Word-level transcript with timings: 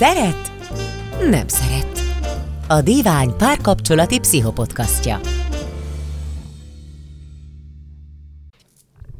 Szeret? 0.00 0.52
Nem 1.30 1.48
szeret. 1.48 2.00
A 2.68 2.82
Divány 2.82 3.36
párkapcsolati 3.36 4.18
pszichopodcastja. 4.18 5.20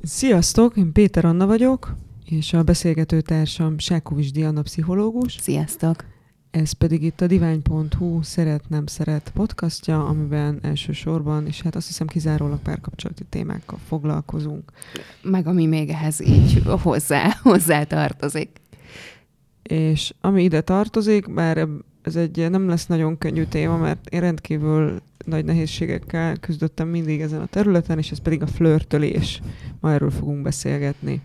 Sziasztok, 0.03 0.77
én 0.77 0.93
Péter 0.93 1.25
Anna 1.25 1.47
vagyok, 1.47 1.97
és 2.25 2.53
a 2.53 2.63
beszélgető 2.63 3.21
társam 3.21 3.79
Sákovics 3.79 4.33
Diana 4.33 4.63
pszichológus. 4.63 5.37
Sziasztok! 5.41 6.05
Ez 6.51 6.73
pedig 6.73 7.03
itt 7.03 7.21
a 7.21 7.27
divány.hu 7.27 8.23
Szeret-nem 8.23 8.87
szeret 8.87 9.31
podcastja, 9.35 10.07
amiben 10.07 10.59
elsősorban, 10.63 11.47
és 11.47 11.63
hát 11.63 11.77
azt 11.77 11.87
hiszem 11.87 12.07
kizárólag 12.07 12.59
párkapcsolati 12.59 13.25
témákkal 13.29 13.79
foglalkozunk. 13.87 14.73
Meg 15.23 15.47
ami 15.47 15.67
még 15.67 15.89
ehhez 15.89 16.21
így 16.21 16.63
hozzá, 16.83 17.37
hozzá 17.43 17.85
tartozik. 17.85 18.60
És 19.71 20.13
ami 20.21 20.43
ide 20.43 20.61
tartozik, 20.61 21.35
bár 21.35 21.69
ez 22.03 22.17
egy 22.17 22.51
nem 22.51 22.69
lesz 22.69 22.87
nagyon 22.87 23.19
könnyű 23.19 23.45
téma, 23.45 23.77
mert 23.77 24.09
én 24.09 24.21
rendkívül 24.21 25.01
nagy 25.25 25.45
nehézségekkel 25.45 26.37
küzdöttem 26.37 26.89
mindig 26.89 27.21
ezen 27.21 27.41
a 27.41 27.47
területen, 27.47 27.99
és 27.99 28.11
ez 28.11 28.19
pedig 28.19 28.43
a 28.43 28.47
flörtölés. 28.47 29.43
Ma 29.81 29.93
erről 29.93 30.11
fogunk 30.11 30.43
beszélgetni. 30.43 31.21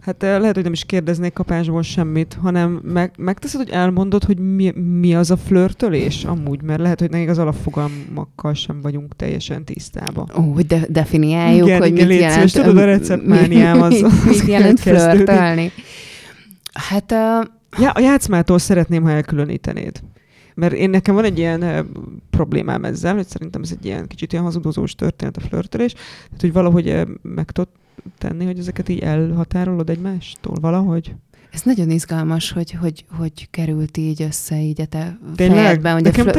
Hát 0.00 0.22
eh, 0.22 0.38
lehet, 0.38 0.54
hogy 0.54 0.64
nem 0.64 0.72
is 0.72 0.84
kérdeznék 0.84 1.32
kapásból 1.32 1.82
semmit, 1.82 2.36
hanem 2.40 2.80
meg, 2.84 3.12
megteszed, 3.16 3.60
hogy 3.60 3.70
elmondod, 3.70 4.24
hogy 4.24 4.38
mi, 4.38 4.70
mi 5.00 5.14
az 5.14 5.30
a 5.30 5.36
flörtölés 5.36 6.24
amúgy, 6.24 6.62
mert 6.62 6.80
lehet, 6.80 7.00
hogy 7.00 7.10
még 7.10 7.28
az 7.28 7.38
alapfogalmakkal 7.38 8.54
sem 8.54 8.80
vagyunk 8.80 9.16
teljesen 9.16 9.64
tisztában. 9.64 10.30
Ó, 10.38 10.60
de, 10.60 10.86
definiáljuk, 10.88 11.66
igen, 11.66 11.80
hogy 11.80 11.92
igen, 11.92 12.06
mit 12.06 12.18
jelent. 12.18 12.48
Szíves, 12.48 12.52
tudod, 12.52 12.76
a 12.76 12.84
receptmániám 12.84 13.82
az, 13.82 13.92
mit, 13.92 14.04
az 14.04 14.24
mit 14.24 14.46
jelent 14.46 14.80
kezdődik. 14.80 15.72
Hát 16.72 17.12
uh, 17.12 17.44
Ja, 17.78 17.90
a 17.90 18.00
játszmától 18.00 18.58
szeretném, 18.58 19.02
ha 19.02 19.10
elkülönítenéd. 19.10 20.00
Mert 20.54 20.72
én 20.72 20.90
nekem 20.90 21.14
van 21.14 21.24
egy 21.24 21.38
ilyen 21.38 21.88
problémám 22.30 22.84
ezzel, 22.84 23.14
hogy 23.14 23.26
szerintem 23.26 23.62
ez 23.62 23.70
egy 23.72 23.84
ilyen 23.84 24.06
kicsit 24.06 24.32
ilyen 24.32 24.44
hazudozós 24.44 24.94
történet 24.94 25.36
a 25.36 25.40
flörtölés, 25.40 25.92
tehát 25.92 26.40
hogy 26.40 26.52
valahogy 26.52 27.06
meg 27.22 27.50
tudod 27.50 27.70
tenni, 28.18 28.44
hogy 28.44 28.58
ezeket 28.58 28.88
így 28.88 28.98
elhatárolod 28.98 29.90
egymástól 29.90 30.56
valahogy. 30.60 31.14
Ez 31.52 31.62
nagyon 31.62 31.90
izgalmas, 31.90 32.52
hogy, 32.52 32.70
hogy, 32.80 33.04
hogy 33.18 33.50
került 33.50 33.96
így 33.96 34.22
össze 34.22 34.60
így 34.60 34.80
a 34.80 34.84
te 34.84 35.18
Tényleg? 35.36 35.58
fejedben, 35.58 35.92
hogy 35.92 36.02
Nekem 36.02 36.26
a 36.26 36.30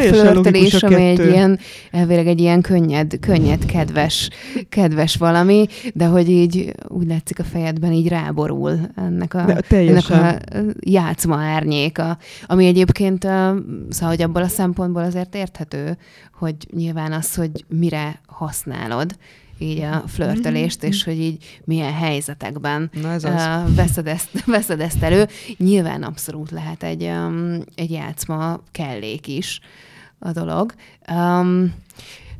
ami 0.86 1.06
egy 1.06 1.26
ilyen, 1.26 1.60
elvileg 1.92 2.28
egy 2.28 2.40
ilyen 2.40 2.62
könnyed, 2.62 3.20
könnyed, 3.20 3.66
kedves, 3.66 4.30
kedves 4.70 5.16
valami, 5.16 5.68
de 5.94 6.06
hogy 6.06 6.30
így 6.30 6.76
úgy 6.88 7.08
látszik 7.08 7.40
a 7.40 7.44
fejedben 7.44 7.92
így 7.92 8.08
ráborul 8.08 8.80
ennek 8.96 9.34
a, 9.34 9.58
ennek 9.70 10.10
a 10.10 10.38
játszma 10.80 11.36
árnyéka, 11.36 12.18
ami 12.46 12.66
egyébként, 12.66 13.24
szóval, 13.24 14.10
hogy 14.10 14.22
abból 14.22 14.42
a 14.42 14.48
szempontból 14.48 15.04
azért 15.04 15.36
érthető, 15.36 15.98
hogy 16.34 16.56
nyilván 16.72 17.12
az, 17.12 17.36
hogy 17.36 17.66
mire 17.68 18.20
használod 18.26 19.16
így 19.58 19.80
a 19.80 20.04
flörtölést, 20.08 20.84
és 20.84 21.04
hogy 21.04 21.20
így 21.20 21.62
milyen 21.64 21.94
helyzetekben 21.94 22.90
Na 23.02 23.12
ez 23.12 23.24
az. 23.24 23.76
veszed, 23.76 24.08
ezt, 24.08 24.46
veszed 24.46 24.80
ezt 24.80 25.04
elő. 25.04 25.28
Nyilván 25.58 26.04
abszolút 26.04 26.52
lehet 26.52 26.84
egy, 26.84 27.12
egy 27.76 27.92
játszma 27.92 28.60
kellék 28.72 29.28
is 29.28 29.60
a 30.20 30.32
dolog. 30.32 30.74
Um, 31.12 31.74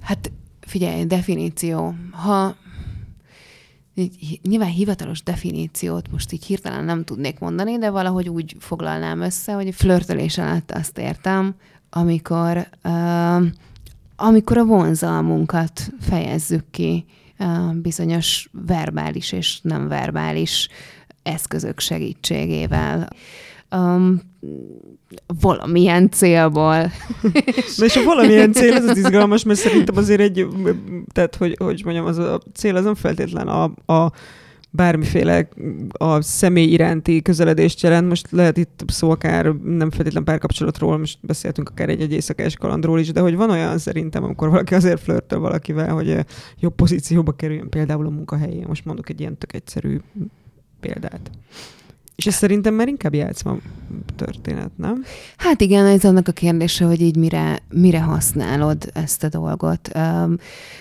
hát 0.02 0.32
figyelj, 0.60 1.06
definíció. 1.06 1.96
Ha 2.12 2.56
nyilván 4.42 4.70
hivatalos 4.70 5.24
definíciót 5.24 6.12
most 6.12 6.32
így 6.32 6.46
hirtelen 6.46 6.84
nem 6.84 7.04
tudnék 7.04 7.40
mondani, 7.40 7.78
de 7.78 7.90
valahogy 7.90 8.30
úgy 8.30 8.56
foglalnám 8.60 9.22
össze, 9.22 9.54
hogy 9.54 9.76
flörtölés 9.76 10.38
alatt 10.38 10.72
azt 10.72 10.98
értem, 10.98 11.56
amikor, 11.90 12.68
uh, 12.84 13.46
amikor 14.16 14.58
a 14.58 14.66
vonzalmunkat 14.66 15.82
fejezzük 16.02 16.64
ki 16.72 17.06
bizonyos 17.74 18.50
verbális 18.52 19.32
és 19.32 19.60
nem 19.62 19.88
verbális 19.88 20.68
eszközök 21.24 21.80
segítségével. 21.80 23.10
Um, 23.76 24.22
valamilyen 25.42 26.10
célból. 26.10 26.76
Na 27.78 27.86
és 27.86 27.94
ha 27.94 28.04
valamilyen 28.04 28.54
cél, 28.54 28.74
ez 28.74 28.86
az 28.86 28.98
izgalmas, 28.98 29.44
mert 29.44 29.60
szerintem 29.60 29.98
azért 29.98 30.20
egy, 30.20 30.48
tehát 31.12 31.36
hogy, 31.36 31.56
hogy 31.58 31.82
mondjam, 31.84 32.06
az 32.06 32.18
a 32.18 32.42
cél 32.54 32.76
az 32.76 32.84
nem 32.84 32.96
feltétlen 32.96 33.48
a, 33.48 33.64
a 33.94 34.12
bármiféle 34.76 35.48
a 35.92 36.22
személy 36.22 36.68
iránti 36.68 37.22
közeledést 37.22 37.82
jelent. 37.82 38.08
Most 38.08 38.32
lehet 38.32 38.58
itt 38.58 38.84
szó 38.88 39.10
akár 39.10 39.46
nem 39.56 39.92
feltétlen 39.92 40.24
párkapcsolatról, 40.24 40.98
most 40.98 41.18
beszéltünk 41.22 41.70
akár 41.70 41.90
egy, 41.90 42.02
egy 42.02 42.12
éjszakás 42.12 42.56
kalandról 42.56 43.00
is, 43.00 43.12
de 43.12 43.22
hogy 43.22 43.36
van 43.36 43.50
olyan 43.50 43.78
szerintem, 43.78 44.24
amikor 44.24 44.50
valaki 44.50 44.74
azért 44.74 45.00
flörtöl 45.00 45.40
valakivel, 45.40 45.94
hogy 45.94 46.26
jobb 46.60 46.76
pozícióba 46.76 47.32
kerüljön 47.32 47.70
például 47.70 48.06
a 48.06 48.10
munkahelyén. 48.10 48.66
Most 48.68 48.86
mondok 48.86 49.10
egy 49.10 49.20
ilyen 49.20 49.38
tök 49.38 49.54
egyszerű 49.54 50.00
példát. 50.80 51.32
És 52.16 52.26
ez 52.26 52.34
szerintem 52.34 52.74
már 52.74 52.88
inkább 52.88 53.14
játszma 53.14 53.58
történet, 54.16 54.78
nem? 54.78 55.04
Hát 55.38 55.62
igen, 55.62 55.86
ez 55.86 56.06
annak 56.06 56.28
a 56.28 56.32
kérdése, 56.32 56.86
hogy 56.86 57.02
így 57.02 57.16
mire, 57.16 57.60
mire 57.70 58.02
használod 58.02 58.90
ezt 58.94 59.24
a 59.24 59.30
dolgot. 59.30 59.92
Um, 59.96 60.38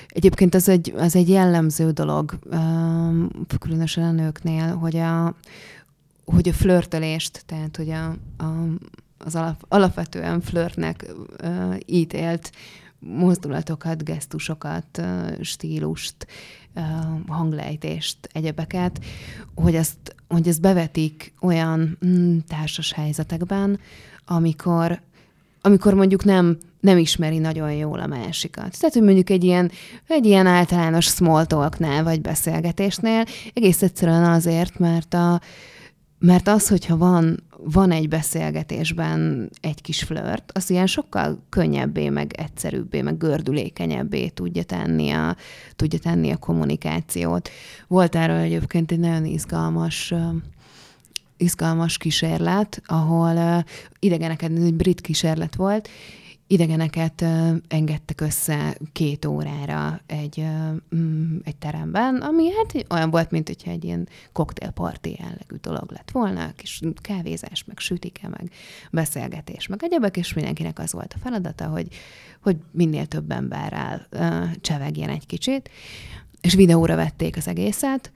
egyébként 0.09 0.55
ez 0.55 0.69
egy, 0.69 0.93
az 0.97 1.17
egy 1.17 1.29
jellemző 1.29 1.91
dolog, 1.91 2.39
um, 2.51 3.29
különösen 3.59 4.05
a 4.05 4.11
nőknél, 4.13 4.77
hogy 4.77 4.97
a, 4.97 5.35
hogy 6.25 6.49
a 6.49 6.53
flörtölést, 6.53 7.43
tehát 7.47 7.77
hogy 7.77 7.91
a, 7.91 8.07
a, 8.45 8.67
az 9.19 9.35
alap, 9.35 9.65
alapvetően 9.69 10.41
flörtnek 10.41 11.07
uh, 11.43 11.77
ítélt 11.87 12.53
mozdulatokat, 12.99 14.05
gesztusokat, 14.05 15.03
stílust, 15.41 16.27
hanglejtést, 17.27 18.17
egyebeket, 18.33 19.01
hogy 19.55 19.75
ezt, 19.75 20.15
hogy 20.29 20.49
ezt 20.49 20.61
bevetik 20.61 21.33
olyan 21.41 21.99
mm, 22.07 22.39
társas 22.49 22.93
helyzetekben, 22.93 23.81
amikor, 24.27 25.01
amikor 25.61 25.95
mondjuk 25.95 26.25
nem, 26.25 26.59
nem 26.81 26.99
ismeri 26.99 27.39
nagyon 27.39 27.73
jól 27.73 28.01
a 28.01 28.07
másikat. 28.07 28.79
Tehát, 28.79 28.95
hogy 28.95 29.03
mondjuk 29.03 29.31
egy 29.31 29.45
ilyen, 29.45 29.71
egy 30.07 30.27
ilyen 30.27 30.47
általános 30.47 31.05
small 31.05 31.45
talknál 31.45 32.05
vagy 32.05 32.21
beszélgetésnél 32.21 33.25
egész 33.55 33.83
egyszerűen 33.83 34.25
azért, 34.25 34.79
mert 34.79 35.15
a, 35.15 35.41
mert 36.23 36.49
az, 36.49 36.69
hogyha 36.69 36.97
van, 36.97 37.43
van 37.57 37.91
egy 37.91 38.09
beszélgetésben 38.09 39.51
egy 39.61 39.81
kis 39.81 40.03
flört, 40.03 40.53
az 40.55 40.71
ilyen 40.71 40.87
sokkal 40.87 41.43
könnyebbé, 41.49 42.09
meg 42.09 42.33
egyszerűbbé, 42.33 43.03
meg 43.03 43.17
gördülékenyebbé 43.17 44.29
tudja 44.29 44.63
tenni 44.63 45.11
a, 45.11 45.37
tudja 45.77 45.99
tenni 45.99 46.31
a 46.31 46.37
kommunikációt. 46.37 47.51
Volt 47.89 48.17
erről 48.17 48.37
egyébként 48.37 48.93
egy 48.93 48.99
nagyon 48.99 49.25
izgalmas 49.25 50.15
izgalmas 51.37 51.97
kísérlet, 51.97 52.83
ahol 52.87 53.37
uh, 53.37 53.65
idegeneket, 53.99 54.51
egy 54.51 54.75
brit 54.75 55.01
kísérlet 55.01 55.55
volt, 55.55 55.89
idegeneket 56.53 57.25
engedtek 57.69 58.21
össze 58.21 58.77
két 58.93 59.25
órára 59.25 60.01
egy, 60.07 60.45
mm, 60.97 61.37
egy 61.45 61.57
teremben, 61.57 62.17
ami 62.17 62.51
hát 62.51 62.87
olyan 62.91 63.11
volt, 63.11 63.31
mint 63.31 63.47
hogyha 63.47 63.71
egy 63.71 63.85
ilyen 63.85 64.09
koktélparti 64.33 65.17
jellegű 65.19 65.57
dolog 65.61 65.91
lett 65.91 66.11
volna, 66.11 66.53
kis 66.57 66.81
kávézás, 66.95 67.65
meg 67.65 67.79
sütike, 67.79 68.29
meg 68.29 68.51
beszélgetés, 68.91 69.67
meg 69.67 69.83
egyebek, 69.83 70.17
és 70.17 70.33
mindenkinek 70.33 70.79
az 70.79 70.93
volt 70.93 71.15
a 71.17 71.19
feladata, 71.19 71.67
hogy, 71.67 71.89
hogy 72.43 72.57
minél 72.71 73.07
több 73.07 73.31
emberrel 73.31 74.09
csevegjen 74.61 75.09
egy 75.09 75.27
kicsit, 75.27 75.71
és 76.41 76.55
videóra 76.55 76.97
vették 76.97 77.37
az 77.37 77.49
egészet, 77.49 78.13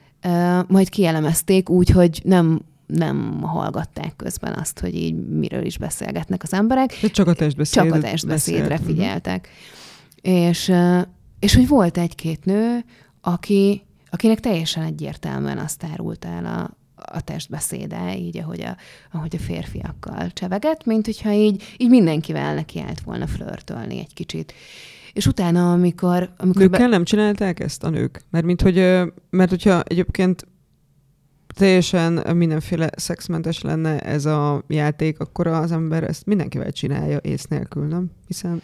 majd 0.67 0.89
kielemezték 0.89 1.69
úgy, 1.69 1.91
hogy 1.91 2.21
nem 2.25 2.61
nem 2.87 3.41
hallgatták 3.43 4.17
közben 4.17 4.53
azt, 4.53 4.81
hogy 4.81 4.95
így 4.95 5.15
miről 5.29 5.65
is 5.65 5.79
beszélgetnek 5.79 6.43
az 6.43 6.53
emberek, 6.53 6.99
De 7.03 7.09
csak 7.09 7.27
a 7.27 7.33
testbeszéd. 7.35 7.83
csak 7.83 7.95
a 7.95 7.99
testbeszédre 7.99 8.69
beszélt. 8.69 8.81
Mhm. 8.81 8.91
figyeltek. 8.91 9.49
És, 10.21 10.69
ö, 10.69 11.01
és 11.39 11.55
hogy 11.55 11.69
volt 11.69 11.99
egy-két 11.99 12.45
nő, 12.45 12.85
aki, 13.21 13.83
akinek 14.11 14.41
teljesen 14.41 14.83
egyértelműen 14.83 15.59
azt 15.59 15.85
árult 15.93 16.25
el 16.25 16.45
a, 16.45 16.77
a 17.13 17.21
testbeszéde, 17.21 18.17
így 18.17 18.39
ahogy 18.39 18.61
a, 18.61 18.77
ahogy 19.13 19.37
a 19.37 19.43
férfiakkal 19.43 20.31
cseveget, 20.33 20.85
mint 20.85 21.05
hogyha 21.05 21.33
így, 21.33 21.63
így 21.77 21.89
mindenkivel 21.89 22.55
neki 22.55 22.81
állt 22.81 23.01
volna 23.01 23.27
flörtölni 23.27 23.99
egy 23.99 24.15
kicsit. 24.15 24.53
És 25.13 25.27
utána, 25.27 25.73
amikor... 25.73 26.31
amikor 26.37 26.63
Nőkkel 26.63 26.89
nem 26.89 27.05
csinálták 27.05 27.61
ezt 27.61 27.85
a 27.85 27.89
nők? 27.89 28.23
Mert 28.31 28.45
mint 28.45 28.63
hogy, 28.63 28.75
mert 29.31 29.51
hogyha 29.51 29.83
egyébként 29.83 30.47
teljesen 31.57 32.37
mindenféle 32.37 32.91
szexmentes 32.97 33.61
lenne 33.61 34.01
ez 34.01 34.25
a 34.25 34.65
játék, 34.67 35.19
akkor 35.19 35.47
az 35.47 35.73
ember 35.73 36.03
ezt 36.03 36.27
mindenkivel 36.27 36.73
csinálja 36.73 37.19
ész 37.19 37.45
nélkül, 37.45 37.87
nem? 37.87 38.11
Hiszen 38.27 38.63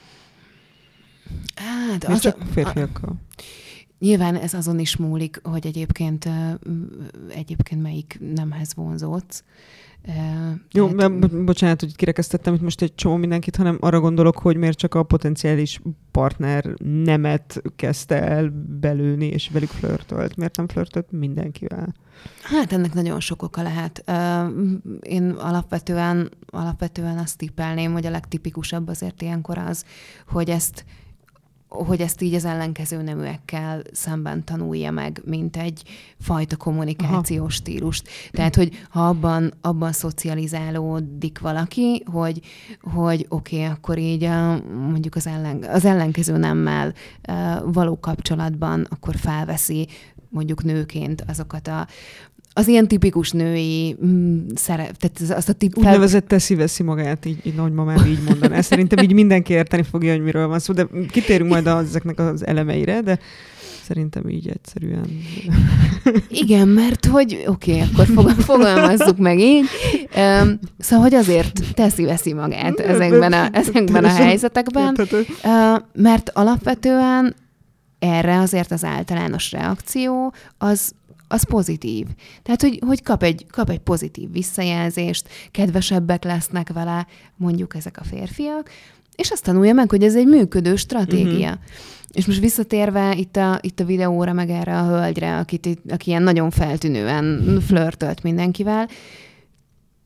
Hát, 1.55 2.05
az, 2.05 2.21
csak 2.21 2.39
férfiakkal. 2.53 3.15
Nyilván 3.99 4.37
ez 4.37 4.55
azon 4.55 4.79
is 4.79 4.97
múlik, 4.97 5.41
hogy 5.43 5.67
egyébként, 5.67 6.29
egyébként 7.29 7.83
melyik 7.83 8.19
nemhez 8.35 8.75
vonzódsz. 8.75 9.45
Jó, 10.73 10.91
Tehát... 10.91 11.19
mert, 11.19 11.45
bocsánat, 11.45 11.81
hogy 11.81 11.97
kirekesztettem 11.97 12.55
itt 12.55 12.61
most 12.61 12.83
egy 12.83 12.95
csomó 12.95 13.17
mindenkit, 13.17 13.57
hanem 13.57 13.77
arra 13.81 14.01
gondolok, 14.01 14.39
hogy 14.39 14.57
miért 14.57 14.79
csak 14.79 14.95
a 14.95 15.03
potenciális 15.03 15.81
partner 16.11 16.65
nemet 16.79 17.63
kezdte 17.77 18.23
el 18.23 18.67
belőni, 18.81 19.27
és 19.27 19.51
velük 19.53 19.69
flörtölt. 19.69 20.37
Miért 20.37 20.57
nem 20.57 20.69
flörtölt 20.69 21.11
mindenkivel? 21.11 21.95
Hát 22.43 22.73
ennek 22.73 22.95
nagyon 22.95 23.21
sok 23.21 23.43
oka 23.43 23.63
lehet. 23.63 24.05
Én 25.01 25.31
alapvetően, 25.31 26.31
alapvetően 26.47 27.19
azt 27.19 27.37
tippelném, 27.37 27.93
hogy 27.93 28.07
a 28.07 28.11
legtipikusabb 28.11 28.89
azért 28.89 29.23
ilyenkor 29.23 29.59
az, 29.59 29.85
hogy 30.29 30.51
ezt 30.51 30.85
hogy 31.73 32.01
ezt 32.01 32.23
így 32.23 32.35
az 32.35 32.45
ellenkező 32.45 33.03
neműekkel 33.03 33.83
szemben 33.93 34.45
tanulja 34.45 34.91
meg, 34.91 35.23
mint 35.25 35.57
egy 35.57 35.83
fajta 36.21 36.57
kommunikációs 36.57 37.39
Aha. 37.39 37.49
stílust. 37.49 38.09
Tehát, 38.31 38.57
hogy 38.57 38.87
ha 38.91 39.09
abban, 39.09 39.53
abban 39.61 39.93
szocializálódik 39.93 41.39
valaki, 41.39 42.03
hogy, 42.07 42.41
hogy 42.81 43.27
oké, 43.29 43.57
okay, 43.57 43.69
akkor 43.69 43.99
így 43.99 44.25
a, 44.25 44.63
mondjuk 44.89 45.15
az, 45.15 45.27
ellen, 45.27 45.63
az 45.63 45.85
ellenkező 45.85 46.37
nemmel 46.37 46.95
való 47.65 48.01
kapcsolatban 48.01 48.87
akkor 48.91 49.17
felveszi 49.17 49.89
mondjuk 50.29 50.65
nőként 50.65 51.25
azokat 51.27 51.69
a 51.69 51.87
az 52.55 52.69
ilyen 52.69 52.89
tipikus 52.89 53.31
női 53.31 53.97
mm, 54.05 54.39
szerep, 54.55 54.97
tehát 54.97 55.37
azt 55.37 55.49
a 55.49 55.53
tip... 55.53 55.77
Úgynevezett 55.77 56.29
teszi-veszi 56.29 56.83
magát, 56.83 57.25
így, 57.25 57.39
így 57.43 57.55
nagymamám 57.55 58.07
így 58.07 58.23
mondaná. 58.29 58.57
Ezt 58.57 58.69
szerintem 58.69 59.05
így 59.05 59.13
mindenki 59.13 59.53
érteni 59.53 59.83
fogja, 59.83 60.13
hogy 60.13 60.23
miről 60.23 60.47
van 60.47 60.59
szó, 60.59 60.73
de 60.73 60.87
kitérünk 61.11 61.51
majd 61.51 61.67
az, 61.67 61.87
ezeknek 61.87 62.19
az 62.19 62.47
elemeire, 62.47 63.01
de 63.01 63.19
szerintem 63.83 64.29
így 64.29 64.49
egyszerűen. 64.49 65.07
Igen, 66.29 66.69
mert 66.69 67.07
hogy 67.07 67.43
oké, 67.47 67.83
okay, 67.83 68.07
akkor 68.07 68.33
fogalmazzuk 68.39 69.19
meg 69.19 69.39
így. 69.39 69.65
Um, 70.17 70.59
szóval, 70.79 71.05
hogy 71.05 71.15
azért 71.15 71.61
teszi-veszi 71.75 72.33
magát 72.33 72.81
ezekben 72.81 73.33
a, 73.33 73.49
ezekben 73.53 74.05
a 74.05 74.09
helyzetekben, 74.09 74.97
uh, 75.11 75.83
mert 75.93 76.31
alapvetően 76.35 77.35
erre 77.99 78.39
azért 78.39 78.73
az 78.73 78.85
általános 78.85 79.53
reakció 79.53 80.33
az 80.59 80.93
az 81.33 81.43
pozitív. 81.43 82.07
Tehát, 82.43 82.61
hogy, 82.61 82.81
hogy 82.87 83.03
kap, 83.03 83.23
egy, 83.23 83.47
kap 83.51 83.71
egy 83.71 83.79
pozitív 83.79 84.33
visszajelzést, 84.33 85.29
kedvesebbek 85.51 86.25
lesznek 86.25 86.73
vele, 86.73 87.07
mondjuk 87.37 87.75
ezek 87.75 87.99
a 87.99 88.05
férfiak, 88.05 88.71
és 89.17 89.31
azt 89.31 89.45
tanulja 89.45 89.73
meg, 89.73 89.91
hogy 89.91 90.03
ez 90.03 90.17
egy 90.17 90.27
működő 90.27 90.77
stratégia. 90.77 91.51
Uh-huh. 91.51 91.63
És 92.13 92.27
most 92.27 92.41
visszatérve 92.41 93.17
itt 93.17 93.37
a, 93.37 93.59
itt 93.61 93.81
a 93.81 93.85
videóra, 93.85 94.33
meg 94.33 94.51
erre 94.51 94.79
a 94.79 94.87
hölgyre, 94.87 95.39
akit, 95.39 95.79
aki 95.89 96.11
ilyen 96.11 96.23
nagyon 96.23 96.51
feltűnően 96.51 97.59
flörtölt 97.67 98.23
mindenkivel, 98.23 98.89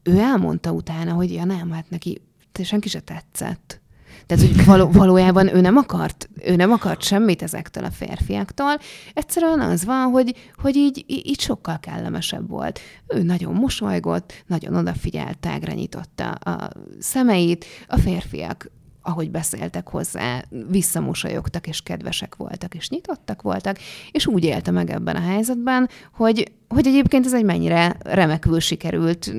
ő 0.02 0.18
elmondta 0.18 0.70
utána, 0.72 1.12
hogy 1.12 1.32
ja 1.32 1.44
nem, 1.44 1.70
hát 1.70 1.90
neki 1.90 2.20
senki 2.62 2.88
se 2.88 3.00
tetszett. 3.00 3.80
Tehát, 4.26 4.46
hogy 4.46 4.64
való, 4.64 4.90
valójában 4.90 5.54
ő 5.54 5.60
nem 5.60 5.76
akart, 5.76 6.28
ő 6.44 6.56
nem 6.56 6.72
akart 6.72 7.02
semmit 7.02 7.42
ezektől 7.42 7.84
a 7.84 7.90
férfiaktól. 7.90 8.78
Egyszerűen 9.14 9.60
az 9.60 9.84
van, 9.84 10.10
hogy, 10.10 10.50
hogy 10.56 10.76
így, 10.76 11.04
így 11.06 11.40
sokkal 11.40 11.78
kellemesebb 11.80 12.48
volt. 12.48 12.80
Ő 13.06 13.22
nagyon 13.22 13.54
mosolygott, 13.54 14.44
nagyon 14.46 14.74
odafigyelt, 14.74 15.38
tágra 15.38 15.72
nyitotta 15.72 16.30
a 16.30 16.70
szemeit, 16.98 17.64
a 17.88 17.98
férfiak 17.98 18.70
ahogy 19.06 19.30
beszéltek 19.30 19.88
hozzá, 19.88 20.44
visszamosolyogtak, 20.70 21.66
és 21.66 21.80
kedvesek 21.80 22.36
voltak, 22.36 22.74
és 22.74 22.88
nyitottak 22.88 23.42
voltak, 23.42 23.78
és 24.10 24.26
úgy 24.26 24.44
élte 24.44 24.70
meg 24.70 24.90
ebben 24.90 25.16
a 25.16 25.20
helyzetben, 25.20 25.88
hogy, 26.12 26.52
hogy 26.68 26.86
egyébként 26.86 27.26
ez 27.26 27.34
egy 27.34 27.44
mennyire 27.44 27.96
remekül 28.02 28.60
sikerült 28.60 29.34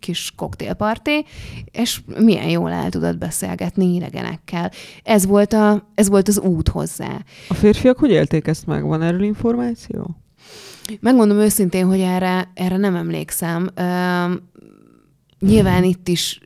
kis 0.00 0.32
koktélparti, 0.36 1.24
és 1.70 2.00
milyen 2.18 2.48
jól 2.48 2.70
el 2.70 2.90
tudott 2.90 3.18
beszélgetni 3.18 3.94
idegenekkel. 3.94 4.70
Ez 5.02 5.26
volt, 5.26 5.52
a, 5.52 5.90
ez 5.94 6.08
volt 6.08 6.28
az 6.28 6.38
út 6.38 6.68
hozzá. 6.68 7.24
A 7.48 7.54
férfiak 7.54 7.98
hogy 7.98 8.10
élték 8.10 8.46
ezt 8.46 8.66
meg? 8.66 8.84
Van 8.84 9.02
erről 9.02 9.22
információ? 9.22 10.16
Megmondom 11.00 11.38
őszintén, 11.38 11.86
hogy 11.86 12.00
erre, 12.00 12.50
erre 12.54 12.76
nem 12.76 12.94
emlékszem. 12.94 13.70
Nyilván 15.42 15.84
itt 15.84 16.08
is, 16.08 16.40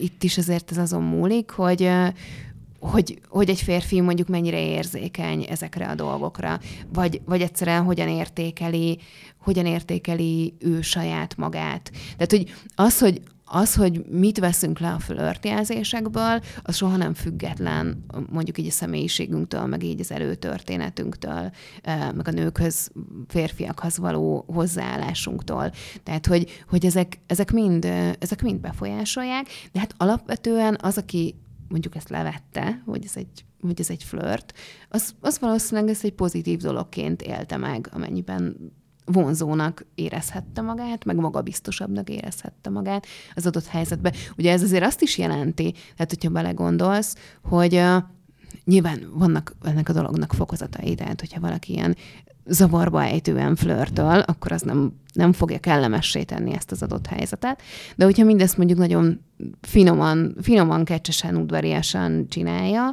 itt 0.00 0.22
is 0.22 0.38
azért 0.38 0.70
ez 0.70 0.78
azon 0.78 1.02
múlik, 1.02 1.50
hogy, 1.50 1.90
hogy, 2.78 3.18
hogy 3.28 3.48
egy 3.48 3.60
férfi 3.60 4.00
mondjuk 4.00 4.28
mennyire 4.28 4.66
érzékeny 4.66 5.46
ezekre 5.48 5.86
a 5.88 5.94
dolgokra, 5.94 6.60
vagy, 6.92 7.20
vagy 7.24 7.40
egyszerűen 7.40 7.82
hogyan 7.82 8.08
értékeli, 8.08 8.98
hogyan 9.38 9.66
értékeli 9.66 10.54
ő 10.58 10.80
saját 10.80 11.36
magát. 11.36 11.90
Tehát, 12.16 12.30
hogy 12.30 12.54
az, 12.74 12.98
hogy 12.98 13.22
az, 13.44 13.74
hogy 13.74 14.04
mit 14.10 14.38
veszünk 14.38 14.78
le 14.78 14.92
a 14.92 14.98
flörtjelzésekből, 14.98 16.40
az 16.62 16.76
soha 16.76 16.96
nem 16.96 17.14
független 17.14 18.04
mondjuk 18.30 18.58
így 18.58 18.66
a 18.66 18.70
személyiségünktől, 18.70 19.66
meg 19.66 19.82
így 19.82 20.00
az 20.00 20.10
előtörténetünktől, 20.10 21.50
meg 21.84 22.28
a 22.28 22.30
nőkhöz, 22.30 22.90
férfiakhoz 23.28 23.98
való 23.98 24.44
hozzáállásunktól. 24.46 25.70
Tehát, 26.02 26.26
hogy, 26.26 26.64
hogy 26.68 26.86
ezek, 26.86 27.18
ezek, 27.26 27.52
mind, 27.52 27.84
ezek 28.18 28.42
mind 28.42 28.60
befolyásolják, 28.60 29.46
de 29.72 29.80
hát 29.80 29.94
alapvetően 29.96 30.78
az, 30.80 30.98
aki 30.98 31.34
mondjuk 31.68 31.96
ezt 31.96 32.08
levette, 32.08 32.82
hogy 32.86 33.04
ez 33.04 33.12
egy 33.14 33.44
hogy 33.60 33.80
ez 33.80 33.90
egy 33.90 34.02
flört, 34.02 34.52
az, 34.88 35.14
az 35.20 35.38
valószínűleg 35.38 35.90
ez 35.90 36.00
egy 36.02 36.12
pozitív 36.12 36.58
dologként 36.58 37.22
élte 37.22 37.56
meg, 37.56 37.88
amennyiben 37.92 38.72
vonzónak 39.04 39.86
érezhette 39.94 40.60
magát, 40.60 41.04
meg 41.04 41.16
magabiztosabbnak 41.16 42.08
érezhette 42.10 42.70
magát 42.70 43.06
az 43.34 43.46
adott 43.46 43.66
helyzetben. 43.66 44.12
Ugye 44.36 44.52
ez 44.52 44.62
azért 44.62 44.84
azt 44.84 45.02
is 45.02 45.18
jelenti, 45.18 45.72
tehát 45.72 46.08
hogyha 46.08 46.30
belegondolsz, 46.30 47.16
hogy 47.42 47.74
uh, 47.74 47.96
nyilván 48.64 49.00
vannak 49.12 49.54
ennek 49.62 49.88
a 49.88 49.92
dolognak 49.92 50.32
fokozatai, 50.32 50.94
tehát 50.94 51.20
hogyha 51.20 51.40
valaki 51.40 51.72
ilyen 51.72 51.96
zavarba 52.46 53.04
ejtően 53.04 53.56
flörtöl, 53.56 54.18
akkor 54.18 54.52
az 54.52 54.62
nem, 54.62 54.92
nem 55.12 55.32
fogja 55.32 55.58
kellemessé 55.58 56.22
tenni 56.22 56.52
ezt 56.54 56.72
az 56.72 56.82
adott 56.82 57.06
helyzetet. 57.06 57.62
De 57.96 58.04
hogyha 58.04 58.24
mindezt 58.24 58.56
mondjuk 58.56 58.78
nagyon 58.78 59.20
finoman, 59.60 60.36
finoman, 60.40 60.84
kecsesen, 60.84 61.36
udvariasan 61.36 62.28
csinálja, 62.28 62.92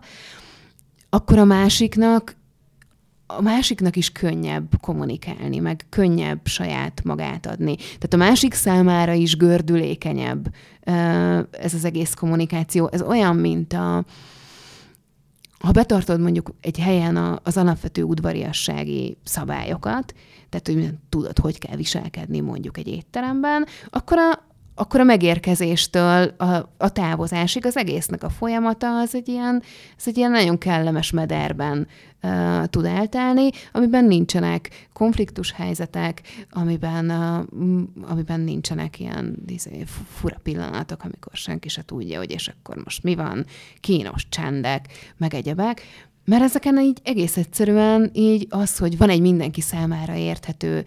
akkor 1.10 1.38
a 1.38 1.46
másiknak 1.46 2.36
a 3.38 3.42
másiknak 3.42 3.95
is 3.95 4.12
könnyebb 4.12 4.80
kommunikálni, 4.81 5.60
meg 5.60 5.86
könnyebb 5.89 6.39
saját 6.44 7.01
magát 7.04 7.45
adni. 7.45 7.75
Tehát 7.75 8.13
a 8.13 8.18
másik 8.18 8.54
számára 8.54 9.13
is 9.13 9.38
gördülékenyebb 9.38 10.54
ez 11.51 11.74
az 11.74 11.86
egész 11.86 12.13
kommunikáció. 12.13 12.89
Ez 12.92 13.01
olyan, 13.01 13.36
mint 13.36 13.74
a, 13.74 14.06
ha 15.60 15.72
betartod 15.72 16.20
mondjuk 16.20 16.51
egy 16.62 16.79
helyen 16.79 17.39
az 17.44 17.58
alapvető 17.58 18.03
udvariassági 18.03 19.17
szabályokat, 19.24 20.13
tehát 20.50 20.67
hogy 20.67 20.94
tudod, 21.10 21.39
hogy 21.39 21.60
kell 21.60 21.75
viselkedni 21.75 22.39
mondjuk 22.39 22.77
egy 22.77 22.88
étteremben, 22.88 23.65
akkor 23.89 24.17
a, 24.17 24.50
akkor 24.75 25.00
a 25.00 25.04
megérkezéstől 25.04 26.34
a, 26.38 26.74
a 26.78 26.92
távozásig 26.92 27.66
az 27.66 27.78
egésznek 27.78 28.24
a 28.24 28.30
folyamata 28.30 29.00
az 29.00 29.16
egy 29.16 29.28
ilyen, 29.28 29.63
az 29.98 30.08
egy 30.08 30.18
ilyen 30.18 30.32
nagyon 30.32 30.58
kellemes 30.58 31.12
mederben 31.12 31.88
uh, 32.24 32.66
tud 32.66 32.86
eltelni, 32.86 33.50
amiben 33.72 34.06
nincsenek 34.06 34.88
konfliktus 34.94 35.51
helyzetek, 35.51 36.22
amiben, 36.50 37.10
uh, 37.10 38.10
amiben 38.12 38.40
nincsenek 38.40 39.00
ilyen 39.00 39.44
izé, 39.48 39.84
fura 40.10 40.38
pillanatok, 40.44 41.04
amikor 41.04 41.34
senki 41.34 41.70
se 41.70 41.82
tudja, 41.86 42.18
hogy 42.18 42.32
és 42.32 42.48
akkor 42.48 42.84
most 42.84 43.04
mi 43.04 43.16
van, 43.16 43.46
kínos 43.80 44.30
csendek, 44.30 44.88
meg 45.18 45.34
egyebek, 45.34 45.82
mert 46.25 46.44
ezeken 46.44 46.80
így 46.80 47.00
egész 47.04 47.38
egyszerűen 47.38 48.10
így 48.13 48.48
az, 48.50 48.78
hogy 48.78 48.98
van 48.98 49.10
egy 49.10 49.22
mindenki 49.22 49.62
számára 49.62 50.16
érthető 50.16 50.86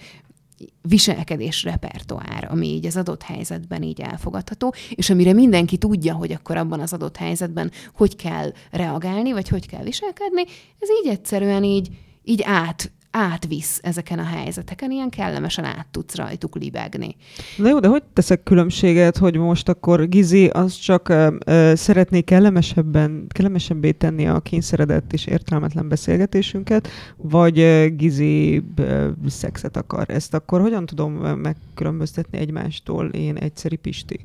viselkedés 0.82 1.62
repertoár, 1.62 2.48
ami 2.50 2.66
így 2.66 2.86
az 2.86 2.96
adott 2.96 3.22
helyzetben 3.22 3.82
így 3.82 4.00
elfogadható, 4.00 4.74
és 4.90 5.10
amire 5.10 5.32
mindenki 5.32 5.76
tudja, 5.76 6.14
hogy 6.14 6.32
akkor 6.32 6.56
abban 6.56 6.80
az 6.80 6.92
adott 6.92 7.16
helyzetben 7.16 7.70
hogy 7.94 8.16
kell 8.16 8.52
reagálni, 8.70 9.32
vagy 9.32 9.48
hogy 9.48 9.66
kell 9.66 9.82
viselkedni, 9.82 10.42
ez 10.78 10.88
így 11.02 11.10
egyszerűen 11.10 11.64
így, 11.64 11.88
így 12.24 12.42
át, 12.44 12.92
átvisz 13.16 13.78
ezeken 13.82 14.18
a 14.18 14.24
helyzeteken, 14.24 14.90
ilyen 14.90 15.10
kellemesen 15.10 15.64
át 15.64 15.86
tudsz 15.90 16.14
rajtuk 16.14 16.56
libegni. 16.56 17.16
Na 17.56 17.68
jó, 17.68 17.78
de 17.78 17.88
hogy 17.88 18.02
teszek 18.12 18.42
különbséget, 18.42 19.16
hogy 19.16 19.36
most 19.36 19.68
akkor 19.68 20.08
Gizi 20.08 20.46
az 20.46 20.74
csak 20.74 21.08
uh, 21.08 21.74
szeretné 21.74 22.20
kellemesebben, 22.20 23.26
kellemesebbé 23.28 23.90
tenni 23.90 24.26
a 24.26 24.40
kényszeredett 24.40 25.12
és 25.12 25.26
értelmetlen 25.26 25.88
beszélgetésünket, 25.88 26.88
vagy 27.16 27.58
uh, 27.58 27.86
Gizi 27.86 28.62
uh, 28.78 29.08
szexet 29.26 29.76
akar? 29.76 30.10
Ezt 30.10 30.34
akkor 30.34 30.60
hogyan 30.60 30.86
tudom 30.86 31.12
megkülönböztetni 31.36 32.38
egymástól 32.38 33.06
én 33.08 33.36
egyszeri 33.36 33.76
Pisti? 33.76 34.24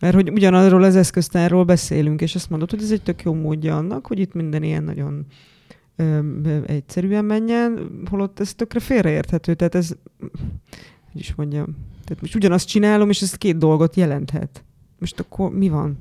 Mert 0.00 0.14
hogy 0.14 0.30
ugyanarról 0.30 0.82
az 0.82 0.96
eszköztárról 0.96 1.64
beszélünk, 1.64 2.20
és 2.20 2.34
azt 2.34 2.50
mondod, 2.50 2.70
hogy 2.70 2.82
ez 2.82 2.90
egy 2.90 3.02
tök 3.02 3.22
jó 3.22 3.34
módja 3.34 3.76
annak, 3.76 4.06
hogy 4.06 4.18
itt 4.18 4.34
minden 4.34 4.62
ilyen 4.62 4.84
nagyon 4.84 5.26
egyszerűen 6.66 7.24
menjen, 7.24 7.90
holott 8.10 8.40
ez 8.40 8.54
tökre 8.54 8.80
félreérthető. 8.80 9.54
Tehát 9.54 9.74
ez, 9.74 9.90
hogy 11.12 11.20
is 11.20 11.34
mondjam, 11.34 11.66
tehát 12.04 12.20
most 12.20 12.34
ugyanazt 12.34 12.68
csinálom, 12.68 13.08
és 13.08 13.20
ez 13.20 13.34
két 13.34 13.56
dolgot 13.56 13.96
jelenthet. 13.96 14.64
Most 14.98 15.20
akkor 15.20 15.50
mi 15.50 15.68
van? 15.68 15.98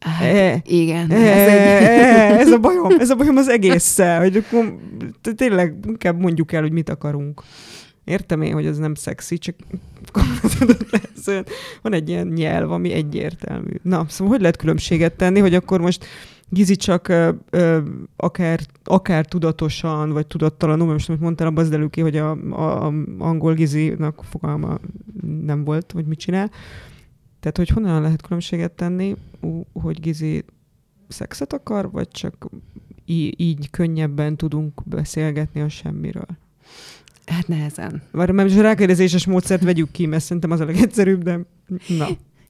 Hát, 0.00 0.22
e, 0.22 0.62
igen. 0.64 1.10
E, 1.10 1.14
ez, 1.14 1.48
egy... 1.48 1.58
e, 1.58 2.38
ez 2.38 2.50
a 2.50 2.58
bajom, 2.58 2.90
ez 2.98 3.10
a 3.10 3.14
bajom 3.14 3.36
az 3.36 3.48
egésszel, 3.48 4.20
hogy 4.20 4.36
akkor 4.36 4.78
tényleg 5.36 5.74
inkább 5.86 6.20
mondjuk 6.20 6.52
el, 6.52 6.62
hogy 6.62 6.72
mit 6.72 6.88
akarunk. 6.88 7.42
Értem 8.04 8.42
én, 8.42 8.52
hogy 8.52 8.66
ez 8.66 8.78
nem 8.78 8.94
szexi, 8.94 9.38
csak 9.38 9.54
van 11.82 11.92
egy 11.92 12.08
ilyen 12.08 12.26
nyelv, 12.26 12.70
ami 12.70 12.92
egyértelmű. 12.92 13.72
Na, 13.82 14.04
szóval 14.08 14.32
hogy 14.32 14.40
lehet 14.40 14.56
különbséget 14.56 15.12
tenni, 15.12 15.40
hogy 15.40 15.54
akkor 15.54 15.80
most 15.80 16.04
Gizi 16.54 16.76
csak 16.76 17.08
ö, 17.08 17.30
ö, 17.50 17.80
akár, 18.16 18.60
akár 18.84 19.26
tudatosan, 19.26 20.12
vagy 20.12 20.26
tudattalanul, 20.26 20.92
most 20.92 21.08
amit 21.08 21.20
mondtál 21.20 21.46
a 21.46 21.50
Bazdelüki, 21.50 22.00
hogy 22.00 22.16
a, 22.16 22.30
a, 22.30 22.86
a 22.86 22.92
angol 23.18 23.54
Gizinak 23.54 24.24
fogalma 24.24 24.78
nem 25.44 25.64
volt, 25.64 25.92
hogy 25.92 26.06
mit 26.06 26.18
csinál. 26.18 26.50
Tehát, 27.40 27.56
hogy 27.56 27.68
honnan 27.68 28.02
lehet 28.02 28.22
különbséget 28.22 28.72
tenni, 28.72 29.16
hogy 29.72 30.00
Gizi 30.00 30.44
szexet 31.08 31.52
akar, 31.52 31.90
vagy 31.90 32.08
csak 32.08 32.48
így, 33.04 33.40
így 33.40 33.70
könnyebben 33.70 34.36
tudunk 34.36 34.82
beszélgetni 34.84 35.60
a 35.60 35.68
semmiről? 35.68 36.26
Hát 37.26 37.48
nehezen. 37.48 38.02
Várj, 38.10 38.32
mert 38.32 38.56
a 38.56 38.60
rákérdezéses 38.60 39.26
módszert 39.26 39.62
vegyük 39.62 39.90
ki, 39.90 40.06
mert 40.06 40.22
szerintem 40.22 40.50
az 40.50 40.60
a 40.60 40.64
legegyszerűbb, 40.64 41.22
de 41.22 41.40
na. 41.98 42.08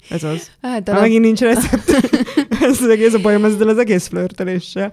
Ez 0.09 0.23
az. 0.23 0.51
Hát, 0.61 0.89
ha 0.89 1.01
megint 1.01 1.25
nincs 1.25 1.41
recept. 1.41 1.91
ez 2.65 2.83
az 2.83 2.89
egész 2.89 3.15
a 3.15 3.21
bajom 3.21 3.45
ezzel 3.45 3.69
az 3.69 3.79
egész 3.79 4.07
flörteléssel. 4.07 4.93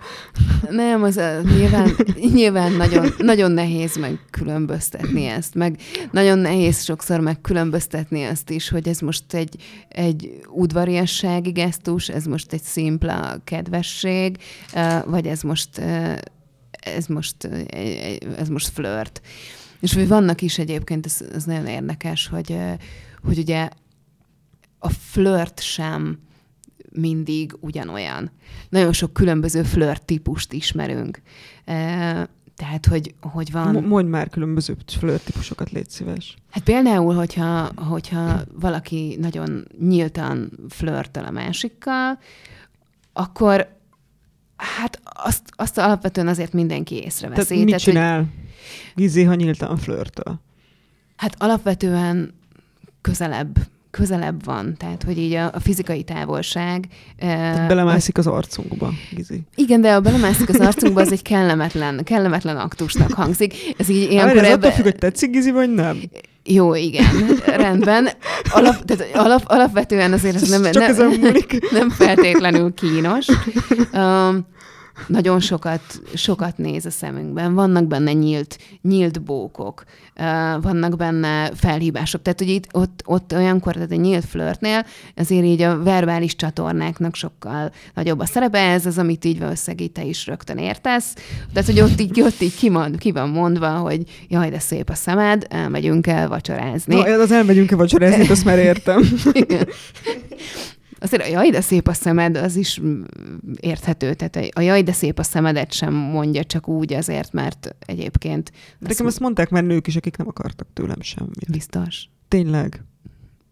Nem, 0.70 1.04
az 1.04 1.18
a, 1.18 1.42
nyilván, 1.42 1.96
nyilván 2.34 2.72
nagyon, 2.72 3.14
nagyon 3.18 3.52
nehéz 3.52 3.96
megkülönböztetni 3.96 5.26
ezt, 5.26 5.56
meg 5.56 5.80
nagyon 6.12 6.40
nehéz 6.40 6.84
sokszor 6.84 7.20
megkülönböztetni 7.20 8.24
azt 8.24 8.50
is, 8.50 8.70
hogy 8.70 8.88
ez 8.88 9.00
most 9.00 9.34
egy, 9.34 9.56
egy 9.90 10.40
udvariassági 10.50 11.52
gesztus, 11.52 12.10
ez 12.10 12.26
most 12.26 12.54
egy 12.54 12.64
szimpla 12.64 13.42
kedvesség, 13.44 14.38
vagy 15.06 15.28
ez 15.28 15.42
most 15.42 15.82
ez 16.82 17.06
most, 17.06 17.50
ez 18.38 18.48
most 18.48 18.68
flört. 18.68 19.22
És 19.80 19.94
hogy 19.94 20.08
vannak 20.08 20.42
is 20.42 20.58
egyébként, 20.58 21.06
ez, 21.06 21.22
ez 21.34 21.44
nagyon 21.44 21.68
érdekes, 21.68 22.28
hogy, 22.28 22.58
hogy 23.24 23.38
ugye 23.38 23.70
a 24.80 24.90
flört 24.90 25.62
sem 25.62 26.20
mindig 26.92 27.56
ugyanolyan. 27.60 28.32
Nagyon 28.70 28.94
sok 28.94 29.14
különböző 29.14 29.64
flört 29.64 30.06
típust 30.06 30.54
ismerünk. 30.54 31.22
Tehát, 32.56 32.86
hogy, 32.90 33.16
hogy 33.20 33.52
van... 33.52 33.84
Mondj 33.84 34.10
már 34.10 34.30
különböző 34.30 34.76
flört 34.88 35.26
típusokat, 35.26 35.72
légy 35.72 35.90
szíves. 35.90 36.36
Hát 36.50 36.64
például, 36.64 37.16
hogyha, 37.16 37.72
hogyha 37.76 38.42
valaki 38.54 39.18
nagyon 39.20 39.68
nyíltan 39.80 40.52
flörtöl 40.70 41.24
a 41.24 41.32
másikkal, 41.32 42.20
akkor 43.14 43.80
hát 44.56 45.02
azt, 45.04 45.42
azt 45.56 45.78
alapvetően 45.78 46.28
azért 46.28 46.54
mindenki 46.54 46.96
észreveszi. 46.96 47.48
Tehát 47.48 47.64
mit 47.64 47.66
Tehát, 47.66 47.82
csinál 47.82 48.18
hogy... 48.18 48.28
Gizi, 48.96 49.24
ha 49.24 49.34
nyíltan 49.34 49.78
flörtöl? 49.78 50.42
Hát 51.16 51.36
alapvetően 51.38 52.34
közelebb 53.02 53.58
közelebb 53.92 54.46
van, 54.46 54.76
tehát 54.78 55.04
hogy 55.04 55.18
így 55.18 55.34
a, 55.34 55.50
a 55.54 55.60
fizikai 55.60 56.04
távolság. 56.04 56.88
Tehát 57.20 57.68
belemászik 57.68 58.18
az 58.18 58.28
arcunkba, 58.28 58.94
Gizi. 59.16 59.42
Igen, 59.56 59.82
de 59.82 59.94
a 59.94 60.00
belemászik 60.00 60.50
az 60.50 60.60
arcunkba, 60.60 61.02
az 61.02 61.12
egy 61.12 61.22
kellemetlen, 61.22 62.04
kellemetlen 62.04 62.58
aktusnak 62.58 63.14
hangzik. 63.14 63.54
Ez 63.78 63.90
így 63.90 64.12
ilyenkor... 64.12 64.38
Ez 64.38 64.44
ebbe... 64.44 64.54
attól 64.54 64.72
függ, 64.72 64.84
hogy 64.84 64.96
tetszik 64.96 65.32
Gizi, 65.32 65.52
vagy 65.52 65.74
nem? 65.74 66.00
Jó, 66.44 66.76
igen, 66.76 67.40
rendben. 67.46 68.10
Alap, 68.50 68.86
tehát 68.86 69.16
alap, 69.16 69.44
alapvetően 69.46 70.14
azért 70.14 70.36
ez 70.36 70.50
nem, 70.50 70.62
nem, 70.62 70.72
nem, 70.96 71.36
nem 71.72 71.90
feltétlenül 71.90 72.74
kínos. 72.74 73.28
Um, 73.94 74.46
nagyon 75.08 75.40
sokat, 75.40 75.82
sokat 76.14 76.58
néz 76.58 76.86
a 76.86 76.90
szemünkben. 76.90 77.54
Vannak 77.54 77.88
benne 77.88 78.14
nyílt, 78.14 78.58
nyílt 78.82 79.22
bókok, 79.22 79.84
vannak 80.62 80.96
benne 80.96 81.52
felhívások. 81.56 82.22
Tehát, 82.22 82.40
hogy 82.40 82.50
itt, 82.50 82.68
ott, 82.72 83.02
ott 83.06 83.34
olyankor, 83.34 83.74
tehát 83.74 83.92
a 83.92 83.96
nyílt 83.96 84.26
flörtnél 84.26 84.86
azért 85.16 85.46
így 85.46 85.62
a 85.62 85.84
verbális 85.84 86.36
csatornáknak 86.36 87.16
sokkal 87.16 87.72
nagyobb 87.94 88.20
a 88.20 88.26
szerepe. 88.26 88.60
Ez 88.60 88.86
az, 88.86 88.98
amit 88.98 89.26
így 89.26 89.40
valószínűleg 89.40 89.92
te 89.92 90.04
is 90.04 90.28
rögtön 90.28 90.58
értesz. 90.58 91.14
Tehát, 91.54 91.70
hogy 91.70 91.80
ott 91.80 92.00
így, 92.00 92.22
ott 92.22 92.42
így 92.42 92.56
ki, 92.56 92.70
van, 92.70 92.96
ki 92.96 93.12
van 93.12 93.30
mondva, 93.30 93.70
hogy 93.70 94.04
jaj, 94.28 94.50
de 94.50 94.60
szép 94.60 94.90
a 94.90 94.96
szemed, 94.96 95.46
elmegyünk 95.50 96.08
el 96.08 96.28
vacsorázni. 96.28 96.96
Na, 96.96 97.02
az 97.02 97.32
elmegyünk 97.32 97.72
el 97.72 97.78
vacsorázni, 97.78 98.30
azt 98.30 98.46
már 98.46 98.58
értem. 98.58 99.02
Azért 101.02 101.24
a 101.24 101.28
jaj, 101.28 101.50
de 101.50 101.62
szép 101.62 101.88
a 101.88 101.94
szemed, 101.94 102.38
az 102.38 102.56
is 102.56 102.82
érthető. 103.60 104.14
Tehát 104.14 104.50
a 104.56 104.62
jaj, 104.62 104.82
de 104.82 104.92
szép 104.92 105.20
a 105.20 105.24
szemedet 105.24 105.74
sem 105.74 105.94
mondja 105.94 106.44
csak 106.44 106.68
úgy 106.68 106.94
azért, 106.94 107.34
mert 107.34 107.76
egyébként... 107.86 108.52
De 108.80 108.88
nekem 108.88 109.06
azt 109.06 109.20
mondták 109.20 109.50
már 109.50 109.64
nők 109.64 109.88
is, 109.88 109.96
akik 109.96 110.18
nem 110.18 110.28
akartak 110.28 110.68
tőlem 110.74 111.02
semmit. 111.02 111.52
Biztos. 111.52 112.10
Tényleg. 112.28 112.84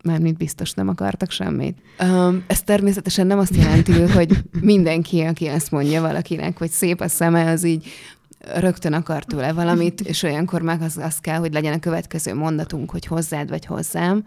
Mármint 0.04 0.38
biztos 0.38 0.72
nem 0.72 0.88
akartak 0.88 1.32
semmit. 1.32 1.78
Um, 2.00 2.44
ez 2.48 2.62
természetesen 2.62 3.28
nem 3.28 3.40
azt 3.40 3.56
jelenti, 3.56 4.02
hogy 4.18 4.38
mindenki, 4.62 5.22
aki 5.22 5.48
azt 5.48 5.72
mondja 5.72 6.02
valakinek, 6.02 6.58
hogy 6.58 6.70
szép 6.70 7.02
a 7.02 7.08
szeme, 7.08 7.52
az 7.52 7.64
így 7.64 7.88
rögtön 8.40 8.94
akar 8.94 9.24
tőle 9.24 9.54
valamit, 9.54 10.02
és 10.02 10.24
olyankor 10.24 10.62
meg 10.62 10.82
az, 10.82 10.98
az 10.98 11.20
kell, 11.20 11.38
hogy 11.38 11.54
legyen 11.54 11.74
a 11.74 11.80
következő 11.80 12.34
mondatunk, 12.34 12.92
hogy 12.92 13.06
hozzád 13.06 13.50
vagy 13.50 13.66
hozzám. 13.66 14.26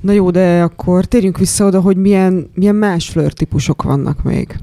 Na 0.00 0.12
jó, 0.12 0.30
de 0.30 0.62
akkor 0.62 1.04
térjünk 1.04 1.38
vissza 1.38 1.64
oda, 1.64 1.80
hogy 1.80 1.96
milyen, 1.96 2.50
milyen 2.54 2.74
más 2.74 3.08
flört 3.08 3.40
vannak 3.82 4.22
még. 4.22 4.56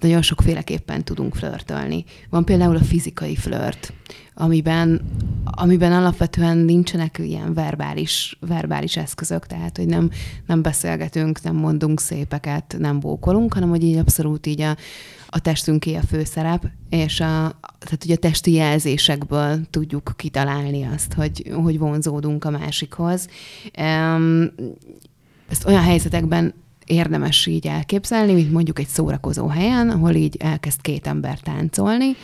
Nagyon 0.00 0.22
sokféleképpen 0.22 1.04
tudunk 1.04 1.34
flörtölni. 1.34 2.04
Van 2.28 2.44
például 2.44 2.76
a 2.76 2.84
fizikai 2.84 3.36
flört, 3.36 3.92
amiben, 4.34 5.00
amiben 5.44 5.92
alapvetően 5.92 6.56
nincsenek 6.56 7.18
ilyen 7.18 7.54
verbális, 7.54 8.38
verbális 8.40 8.96
eszközök, 8.96 9.46
tehát 9.46 9.76
hogy 9.76 9.86
nem, 9.86 10.10
nem 10.46 10.62
beszélgetünk, 10.62 11.42
nem 11.42 11.56
mondunk 11.56 12.00
szépeket, 12.00 12.76
nem 12.78 13.00
bókolunk, 13.00 13.54
hanem 13.54 13.68
hogy 13.68 13.82
így 13.84 13.96
abszolút 13.96 14.46
így 14.46 14.60
a, 14.60 14.76
a 15.28 15.40
testünké 15.40 15.94
a 15.94 16.02
főszerep, 16.02 16.66
és 16.88 17.20
a, 17.20 17.58
tehát 17.78 18.04
ugye 18.04 18.14
a 18.14 18.18
testi 18.18 18.52
jelzésekből 18.52 19.60
tudjuk 19.70 20.12
kitalálni 20.16 20.82
azt, 20.94 21.12
hogy, 21.12 21.52
hogy 21.62 21.78
vonzódunk 21.78 22.44
a 22.44 22.50
másikhoz. 22.50 23.28
Ezt 25.48 25.66
olyan 25.66 25.82
helyzetekben 25.82 26.54
érdemes 26.90 27.46
így 27.46 27.66
elképzelni, 27.66 28.32
mint 28.32 28.52
mondjuk 28.52 28.78
egy 28.78 28.86
szórakozó 28.86 29.46
helyen, 29.46 29.90
ahol 29.90 30.14
így 30.14 30.36
elkezd 30.38 30.80
két 30.80 31.06
ember 31.06 31.38
táncolni, 31.38 32.16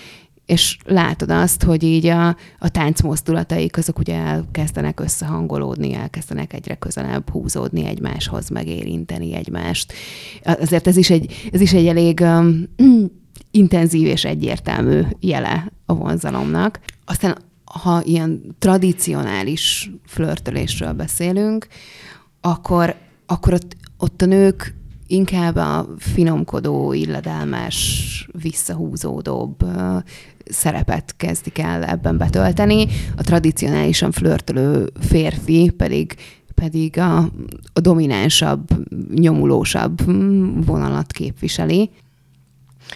és 0.46 0.76
látod 0.84 1.30
azt, 1.30 1.62
hogy 1.62 1.82
így 1.82 2.06
a, 2.06 2.28
a 2.58 2.68
tánc 2.68 3.00
mozdulataik 3.00 3.76
azok 3.76 3.98
ugye 3.98 4.14
elkezdenek 4.14 5.00
összehangolódni, 5.00 5.94
elkezdenek 5.94 6.52
egyre 6.52 6.74
közelebb 6.74 7.30
húzódni 7.30 7.86
egymáshoz, 7.86 8.48
megérinteni 8.48 9.34
egymást. 9.34 9.92
Azért 10.42 10.86
ez 10.86 10.96
is 10.96 11.10
egy, 11.10 11.48
ez 11.52 11.60
is 11.60 11.72
egy 11.72 11.86
elég 11.86 12.20
um, 12.20 12.64
intenzív 13.50 14.06
és 14.06 14.24
egyértelmű 14.24 15.00
jele 15.20 15.72
a 15.86 15.94
vonzalomnak. 15.94 16.80
Aztán, 17.04 17.38
ha 17.64 18.02
ilyen 18.04 18.56
tradicionális 18.58 19.90
flörtölésről 20.06 20.92
beszélünk, 20.92 21.66
akkor, 22.40 22.94
akkor 23.26 23.52
ott, 23.52 23.76
ott 23.98 24.22
a 24.22 24.26
nők 24.26 24.74
inkább 25.06 25.56
a 25.56 25.86
finomkodó, 25.98 26.92
illedelmes, 26.92 28.28
visszahúzódóbb 28.42 29.56
szerepet 30.44 31.14
kezdik 31.16 31.58
el 31.58 31.84
ebben 31.84 32.18
betölteni. 32.18 32.86
A 33.16 33.22
tradicionálisan 33.22 34.10
flörtölő 34.10 34.90
férfi 35.00 35.70
pedig 35.76 36.16
pedig 36.54 36.98
a, 36.98 37.18
a 37.72 37.80
dominánsabb, 37.80 38.68
nyomulósabb 39.14 40.04
vonalat 40.66 41.12
képviseli. 41.12 41.90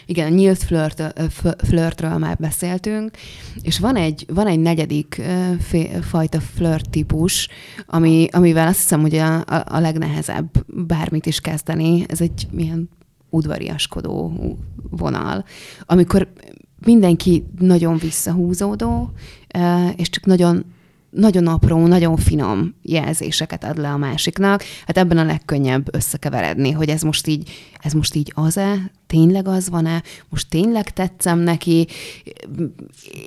Igen, 0.06 0.32
nyílt 0.32 0.62
flört, 0.62 1.22
flörtről 1.58 2.18
már 2.18 2.36
beszéltünk, 2.36 3.16
és 3.62 3.78
van 3.78 3.96
egy, 3.96 4.24
van 4.28 4.46
egy 4.46 4.58
negyedik 4.58 5.22
fajta 6.00 6.40
flirt 6.40 6.90
típus, 6.90 7.48
ami, 7.86 8.28
amivel 8.32 8.66
azt 8.66 8.78
hiszem, 8.78 9.00
hogy 9.00 9.14
a, 9.14 9.44
a 9.66 9.78
legnehezebb 9.78 10.50
bármit 10.66 11.26
is 11.26 11.40
kezdeni. 11.40 12.04
Ez 12.08 12.20
egy 12.20 12.46
milyen 12.50 12.88
udvariaskodó 13.30 14.32
vonal, 14.90 15.44
amikor 15.86 16.32
mindenki 16.84 17.44
nagyon 17.58 17.96
visszahúzódó, 17.96 19.10
és 19.96 20.10
csak 20.10 20.24
nagyon 20.24 20.64
nagyon 21.10 21.46
apró, 21.46 21.86
nagyon 21.86 22.16
finom 22.16 22.74
jelzéseket 22.82 23.64
ad 23.64 23.78
le 23.78 23.88
a 23.88 23.96
másiknak. 23.96 24.62
Hát 24.86 24.98
ebben 24.98 25.18
a 25.18 25.24
legkönnyebb 25.24 25.94
összekeveredni, 25.94 26.70
hogy 26.70 26.88
ez 26.88 27.02
most 27.02 27.26
így, 27.26 27.50
ez 27.80 27.92
most 27.92 28.14
így 28.14 28.32
az-e, 28.34 28.90
tényleg 29.06 29.48
az 29.48 29.68
van-e, 29.68 30.02
most 30.28 30.48
tényleg 30.48 30.90
tetszem 30.90 31.38
neki, 31.38 31.86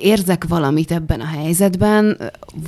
érzek 0.00 0.44
valamit 0.48 0.92
ebben 0.92 1.20
a 1.20 1.26
helyzetben, 1.26 2.18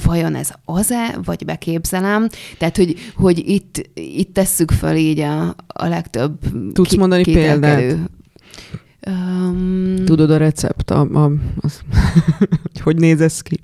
vajon 0.05 0.35
ez 0.35 0.51
az-e, 0.65 1.19
vagy 1.25 1.45
beképzelem. 1.45 2.29
Tehát, 2.59 2.77
hogy, 2.77 2.97
hogy 3.15 3.49
itt, 3.49 3.91
itt 3.95 4.35
tesszük 4.35 4.71
föl 4.71 4.97
így 4.97 5.19
a, 5.19 5.55
a 5.67 5.87
legtöbb 5.87 6.39
Tudsz 6.73 6.91
ki, 6.91 6.99
mondani 6.99 7.23
példát? 7.23 7.97
Um, 9.07 9.95
Tudod 10.05 10.31
a 10.31 10.37
recept, 10.37 10.91
a, 10.91 11.01
a, 11.01 11.33
az, 11.61 11.81
hogy 12.85 12.97
néz 12.97 13.21
ez 13.21 13.41
ki? 13.41 13.61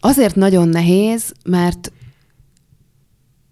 Azért 0.00 0.34
nagyon 0.34 0.68
nehéz, 0.68 1.32
mert 1.44 1.92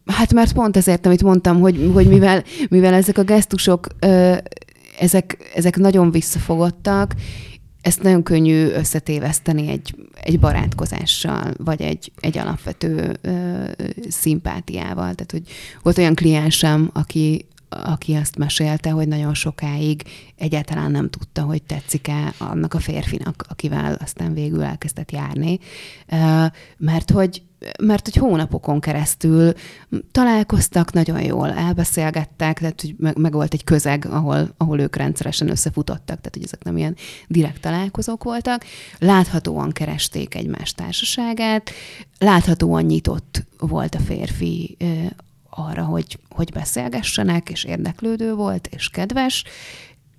hát 0.07 0.33
mert 0.33 0.53
pont 0.53 0.77
ezért, 0.77 1.07
amit 1.07 1.23
mondtam, 1.23 1.61
hogy, 1.61 1.91
hogy 1.93 2.09
mivel, 2.09 2.45
mivel 2.69 2.95
ezek 2.95 3.19
a 3.19 3.23
gesztusok, 3.23 3.87
ezek, 4.99 5.51
ezek 5.55 5.77
nagyon 5.77 6.11
visszafogottak, 6.11 7.15
ezt 7.81 8.03
nagyon 8.03 8.23
könnyű 8.23 8.67
összetéveszteni 8.67 9.69
egy, 9.69 9.95
egy 10.23 10.41
barátkozással, 10.41 11.55
vagy 11.57 11.83
egy, 11.83 12.13
egy 12.21 12.39
alapvető 12.39 13.17
ö, 13.21 13.65
szimpátiával. 14.09 15.15
Tehát, 15.15 15.31
hogy 15.31 15.43
volt 15.83 15.99
olyan 15.99 16.15
kliensem, 16.15 16.91
aki, 16.93 17.47
aki 17.83 18.14
azt 18.14 18.37
mesélte, 18.37 18.90
hogy 18.90 19.09
nagyon 19.09 19.35
sokáig 19.35 20.02
egyáltalán 20.37 20.90
nem 20.90 21.11
tudta, 21.11 21.43
hogy 21.43 21.62
tetszik-e 21.62 22.35
annak 22.38 22.75
a 22.75 22.78
férfinak, 22.78 23.45
akivel 23.49 23.99
aztán 24.00 24.35
végül 24.35 24.62
elkezdett 24.62 25.12
járni, 25.12 25.59
mert 26.76 27.11
hogy 27.11 27.43
mert 27.83 28.04
hogy 28.04 28.16
hónapokon 28.16 28.81
keresztül 28.81 29.52
találkoztak, 30.12 30.93
nagyon 30.93 31.23
jól 31.23 31.52
elbeszélgettek, 31.52 32.59
tehát 32.59 32.81
hogy 32.81 32.95
meg, 32.99 33.16
meg 33.19 33.33
volt 33.33 33.52
egy 33.52 33.64
közeg, 33.64 34.07
ahol, 34.11 34.54
ahol 34.57 34.81
ők 34.81 34.97
rendszeresen 34.97 35.50
összefutottak, 35.50 36.04
tehát 36.04 36.31
hogy 36.33 36.45
ezek 36.45 36.64
nem 36.64 36.76
ilyen 36.76 36.97
direkt 37.28 37.61
találkozók 37.61 38.25
voltak. 38.25 38.64
Láthatóan 38.99 39.73
keresték 39.73 40.35
egymás 40.35 40.73
társaságát, 40.73 41.71
láthatóan 42.19 42.85
nyitott 42.85 43.45
volt 43.59 43.95
a 43.95 44.00
férfi 44.00 44.76
arra, 45.54 45.82
hogy, 45.82 46.18
hogy 46.30 46.52
beszélgessenek, 46.52 47.50
és 47.50 47.64
érdeklődő 47.64 48.34
volt, 48.34 48.68
és 48.70 48.88
kedves, 48.88 49.44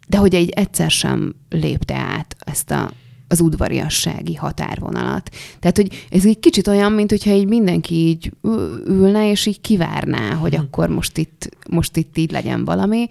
de 0.08 0.18
hogy 0.18 0.36
egy 0.36 0.50
egyszer 0.50 0.92
sem 0.92 1.36
lépte 1.50 1.96
át 1.96 2.36
ezt 2.40 2.72
a, 2.72 2.92
az 3.28 3.42
udvariassági 3.42 4.36
határvonalat. 4.36 5.30
Tehát, 5.60 5.76
hogy 5.76 6.06
ez 6.10 6.26
egy 6.26 6.40
kicsit 6.40 6.68
olyan, 6.68 6.92
mint 6.92 7.10
hogyha 7.10 7.32
így 7.32 7.48
mindenki 7.48 7.96
így 7.96 8.32
ülne, 8.86 9.30
és 9.30 9.46
így 9.46 9.62
kivárná, 9.62 10.34
hogy 10.34 10.56
hm. 10.56 10.62
akkor 10.62 10.90
most 10.90 11.18
itt, 11.18 11.50
most 11.70 11.98
itt 11.98 12.18
így 12.18 12.32
legyen 12.32 12.66
valami. 12.66 13.08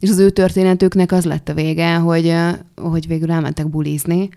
És 0.00 0.10
az 0.10 0.18
ő 0.18 0.30
történetüknek 0.30 1.12
az 1.12 1.24
lett 1.24 1.48
a 1.48 1.54
vége, 1.54 1.94
hogy, 1.94 2.34
hogy 2.76 3.06
végül 3.06 3.30
elmentek 3.30 3.68
bulizni, 3.68 4.28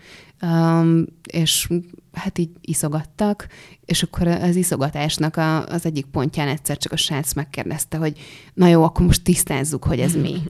um, 0.41 1.05
és 1.31 1.67
hát 2.13 2.37
így 2.37 2.49
iszogattak, 2.61 3.47
és 3.85 4.03
akkor 4.03 4.27
az 4.27 4.55
iszogatásnak 4.55 5.37
a, 5.37 5.65
az 5.65 5.85
egyik 5.85 6.05
pontján 6.05 6.47
egyszer 6.47 6.77
csak 6.77 6.91
a 6.91 6.95
srác 6.95 7.33
megkérdezte, 7.33 7.97
hogy 7.97 8.19
na 8.53 8.67
jó, 8.67 8.83
akkor 8.83 9.05
most 9.05 9.23
tisztázzuk, 9.23 9.83
hogy 9.83 9.99
ez 9.99 10.13
mi. 10.13 10.35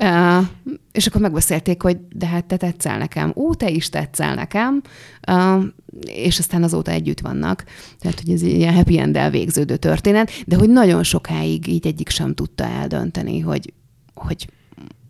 uh, 0.00 0.46
és 0.92 1.06
akkor 1.06 1.20
megbeszélték, 1.20 1.82
hogy 1.82 1.98
de 2.08 2.26
hát 2.26 2.44
te 2.44 2.56
tetszel 2.56 2.98
nekem, 2.98 3.32
ó, 3.36 3.54
te 3.54 3.70
is 3.70 3.88
tetszel 3.88 4.34
nekem, 4.34 4.82
uh, 5.28 5.64
és 6.06 6.38
aztán 6.38 6.62
azóta 6.62 6.90
együtt 6.90 7.20
vannak. 7.20 7.64
Tehát, 7.98 8.20
hogy 8.20 8.32
ez 8.32 8.42
egy 8.42 8.56
ilyen 8.56 8.74
happy 8.74 8.98
end 8.98 9.30
végződő 9.30 9.76
történet, 9.76 10.30
de 10.46 10.56
hogy 10.56 10.68
nagyon 10.68 11.02
sokáig 11.02 11.66
így 11.66 11.86
egyik 11.86 12.08
sem 12.08 12.34
tudta 12.34 12.64
eldönteni, 12.64 13.40
hogy, 13.40 13.72
hogy, 14.14 14.48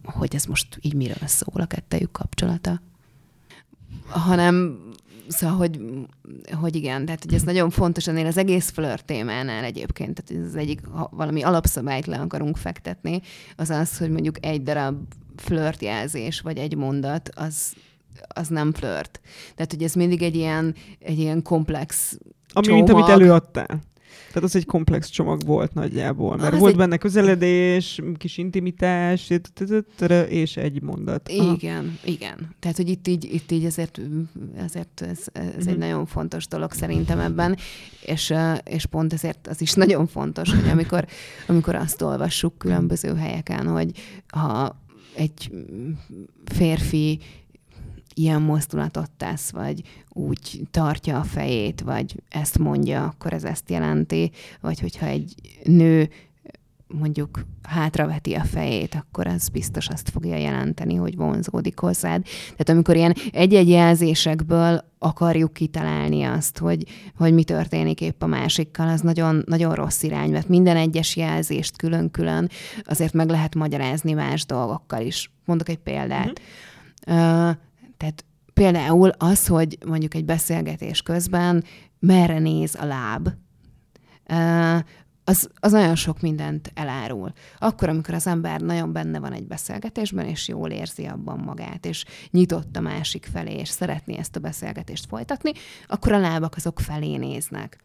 hogy 0.04 0.34
ez 0.34 0.44
most 0.44 0.78
így 0.80 0.94
miről 0.94 1.26
szól 1.26 1.60
a 1.60 1.66
kettejük 1.66 2.12
kapcsolata 2.12 2.80
hanem 4.08 4.84
Szóval, 5.28 5.56
hogy, 5.56 5.80
hogy 6.60 6.76
igen, 6.76 7.04
tehát 7.04 7.24
hogy 7.24 7.34
ez 7.34 7.42
nagyon 7.42 7.70
fontos 7.70 8.06
ennél 8.06 8.26
az 8.26 8.36
egész 8.36 8.70
flirt 8.70 9.04
témánál 9.04 9.64
egyébként, 9.64 10.22
tehát 10.22 10.44
ez 10.44 10.50
az 10.50 10.56
egyik, 10.56 10.80
ha 10.86 11.08
valami 11.12 11.42
alapszabályt 11.42 12.06
le 12.06 12.16
akarunk 12.16 12.56
fektetni, 12.56 13.20
az 13.56 13.70
az, 13.70 13.98
hogy 13.98 14.10
mondjuk 14.10 14.46
egy 14.46 14.62
darab 14.62 14.96
flörtjelzés, 15.36 16.40
vagy 16.40 16.58
egy 16.58 16.76
mondat, 16.76 17.30
az, 17.34 17.74
az 18.28 18.48
nem 18.48 18.72
flört. 18.72 19.20
Tehát, 19.54 19.72
hogy 19.72 19.82
ez 19.82 19.94
mindig 19.94 20.22
egy 20.22 20.34
ilyen, 20.36 20.74
egy 20.98 21.18
ilyen 21.18 21.42
komplex 21.42 22.18
Ami, 22.52 22.66
csomag. 22.66 22.82
mint 22.82 22.98
amit 22.98 23.08
előadtál. 23.08 23.80
Tehát 24.28 24.42
az 24.42 24.56
egy 24.56 24.66
komplex 24.66 25.08
csomag 25.08 25.44
volt 25.44 25.74
nagyjából, 25.74 26.36
mert 26.36 26.52
az 26.52 26.58
volt 26.58 26.72
egy... 26.72 26.78
benne 26.78 26.96
közeledés, 26.96 28.00
kis 28.16 28.38
intimitás, 28.38 29.30
és 30.28 30.56
egy 30.56 30.82
mondat. 30.82 31.28
Igen, 31.28 31.84
Aha. 31.84 32.12
igen. 32.12 32.54
Tehát, 32.58 32.76
hogy 32.76 32.88
itt 32.88 33.08
így, 33.08 33.34
itt 33.34 33.50
így 33.50 33.64
ezért, 33.64 34.00
ezért 34.56 35.00
ez, 35.00 35.18
ez 35.32 35.66
egy 35.66 35.66
mhm. 35.66 35.78
nagyon 35.78 36.06
fontos 36.06 36.46
dolog 36.46 36.72
szerintem 36.72 37.18
ebben, 37.18 37.56
és, 38.00 38.34
és 38.64 38.86
pont 38.86 39.12
ezért 39.12 39.46
az 39.48 39.60
is 39.60 39.72
nagyon 39.72 40.06
fontos, 40.06 40.54
hogy 40.54 40.68
amikor, 40.68 41.06
amikor 41.46 41.74
azt 41.74 42.02
olvassuk 42.02 42.58
különböző 42.58 43.14
helyeken, 43.14 43.66
hogy 43.66 43.90
ha 44.28 44.84
egy 45.16 45.50
férfi 46.44 47.20
ilyen 48.18 48.42
mozdulatot 48.42 49.10
tesz, 49.10 49.50
vagy 49.50 49.82
úgy 50.08 50.62
tartja 50.70 51.18
a 51.18 51.24
fejét, 51.24 51.80
vagy 51.80 52.22
ezt 52.28 52.58
mondja, 52.58 53.04
akkor 53.04 53.32
ez 53.32 53.44
ezt 53.44 53.70
jelenti, 53.70 54.30
vagy 54.60 54.80
hogyha 54.80 55.06
egy 55.06 55.34
nő 55.64 56.08
mondjuk 56.88 57.44
hátraveti 57.62 58.34
a 58.34 58.44
fejét, 58.44 58.94
akkor 58.94 59.26
az 59.26 59.48
biztos 59.48 59.88
azt 59.88 60.10
fogja 60.10 60.36
jelenteni, 60.36 60.94
hogy 60.94 61.16
vonzódik 61.16 61.78
hozzád. 61.78 62.22
Tehát 62.42 62.68
amikor 62.68 62.96
ilyen 62.96 63.14
egy-egy 63.32 63.68
jelzésekből 63.68 64.84
akarjuk 64.98 65.52
kitalálni 65.52 66.22
azt, 66.22 66.58
hogy, 66.58 66.84
hogy 67.16 67.34
mi 67.34 67.44
történik 67.44 68.00
épp 68.00 68.22
a 68.22 68.26
másikkal, 68.26 68.88
az 68.88 69.00
nagyon, 69.00 69.42
nagyon 69.46 69.74
rossz 69.74 70.02
irány, 70.02 70.30
mert 70.30 70.48
minden 70.48 70.76
egyes 70.76 71.16
jelzést 71.16 71.76
külön-külön 71.76 72.50
azért 72.84 73.12
meg 73.12 73.28
lehet 73.28 73.54
magyarázni 73.54 74.12
más 74.12 74.46
dolgokkal 74.46 75.00
is. 75.00 75.30
Mondok 75.44 75.68
egy 75.68 75.78
példát. 75.78 76.40
Mm-hmm. 77.10 77.48
Uh, 77.48 77.56
tehát 77.96 78.24
például 78.54 79.08
az, 79.08 79.46
hogy 79.46 79.78
mondjuk 79.86 80.14
egy 80.14 80.24
beszélgetés 80.24 81.02
közben 81.02 81.64
merre 81.98 82.38
néz 82.38 82.74
a 82.74 82.84
láb, 82.84 83.28
az, 85.28 85.50
az 85.60 85.72
nagyon 85.72 85.94
sok 85.94 86.20
mindent 86.20 86.70
elárul. 86.74 87.32
Akkor, 87.58 87.88
amikor 87.88 88.14
az 88.14 88.26
ember 88.26 88.60
nagyon 88.60 88.92
benne 88.92 89.18
van 89.18 89.32
egy 89.32 89.46
beszélgetésben, 89.46 90.26
és 90.26 90.48
jól 90.48 90.70
érzi 90.70 91.04
abban 91.04 91.38
magát, 91.38 91.86
és 91.86 92.04
nyitott 92.30 92.76
a 92.76 92.80
másik 92.80 93.28
felé, 93.32 93.54
és 93.54 93.68
szeretné 93.68 94.16
ezt 94.16 94.36
a 94.36 94.40
beszélgetést 94.40 95.06
folytatni, 95.06 95.52
akkor 95.86 96.12
a 96.12 96.18
lábak 96.18 96.56
azok 96.56 96.80
felé 96.80 97.16
néznek. 97.16 97.78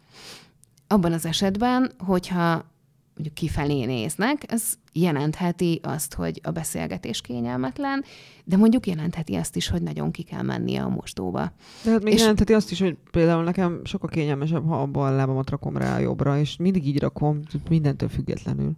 Abban 0.87 1.13
az 1.13 1.25
esetben, 1.25 1.91
hogyha 1.97 2.70
mondjuk 3.13 3.33
kifelé 3.33 3.85
néznek, 3.85 4.51
ez 4.51 4.73
jelentheti 4.93 5.79
azt, 5.83 6.13
hogy 6.13 6.39
a 6.43 6.51
beszélgetés 6.51 7.21
kényelmetlen, 7.21 8.03
de 8.43 8.57
mondjuk 8.57 8.87
jelentheti 8.87 9.35
azt 9.35 9.55
is, 9.55 9.69
hogy 9.69 9.81
nagyon 9.81 10.11
ki 10.11 10.23
kell 10.23 10.41
mennie 10.41 10.81
a 10.81 10.89
mostóba. 10.89 11.53
De 11.83 11.91
hát 11.91 12.03
még 12.03 12.13
és... 12.13 12.19
jelentheti 12.19 12.53
azt 12.53 12.71
is, 12.71 12.79
hogy 12.79 12.97
például 13.11 13.43
nekem 13.43 13.81
sokkal 13.83 14.09
kényelmesebb, 14.09 14.67
ha 14.67 14.81
a 14.81 14.85
bal 14.85 15.15
lábamat 15.15 15.49
rakom 15.49 15.77
rá 15.77 15.95
a 15.95 15.99
jobbra, 15.99 16.39
és 16.39 16.57
mindig 16.57 16.87
így 16.87 16.99
rakom, 16.99 17.39
mindentől 17.69 18.09
függetlenül. 18.09 18.71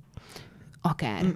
Akár. 0.82 1.24
Mm. 1.24 1.30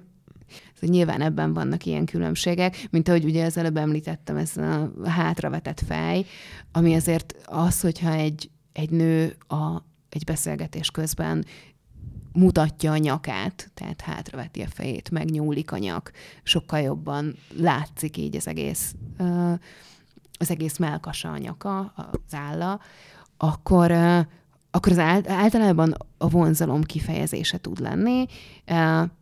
Szóval 0.79 0.95
nyilván 0.95 1.21
ebben 1.21 1.53
vannak 1.53 1.85
ilyen 1.85 2.05
különbségek, 2.05 2.87
mint 2.89 3.07
ahogy 3.07 3.23
ugye 3.23 3.45
az 3.45 3.57
előbb 3.57 3.77
említettem, 3.77 4.37
ez 4.37 4.57
a 4.57 4.91
hátravetett 5.05 5.81
fej, 5.87 6.25
ami 6.71 6.95
azért 6.95 7.35
az, 7.45 7.81
hogyha 7.81 8.11
egy, 8.11 8.49
egy 8.73 8.89
nő 8.89 9.35
a, 9.47 9.83
egy 10.09 10.23
beszélgetés 10.23 10.91
közben 10.91 11.45
mutatja 12.37 12.91
a 12.91 12.97
nyakát, 12.97 13.71
tehát 13.73 14.01
hátraveti 14.01 14.61
a 14.61 14.67
fejét, 14.67 15.09
megnyúlik 15.09 15.71
a 15.71 15.77
nyak, 15.77 16.11
sokkal 16.43 16.79
jobban 16.79 17.35
látszik 17.57 18.17
így 18.17 18.35
az 18.35 18.47
egész, 18.47 18.95
az 20.39 20.51
egész 20.51 20.77
melkasa 20.77 21.31
a 21.31 21.37
nyaka, 21.37 21.93
az 21.95 22.33
álla, 22.33 22.79
akkor, 23.37 23.91
akkor 24.71 24.91
az 24.91 24.99
általában 25.27 25.95
a 26.17 26.29
vonzalom 26.29 26.83
kifejezése 26.83 27.57
tud 27.57 27.79
lenni, 27.79 28.25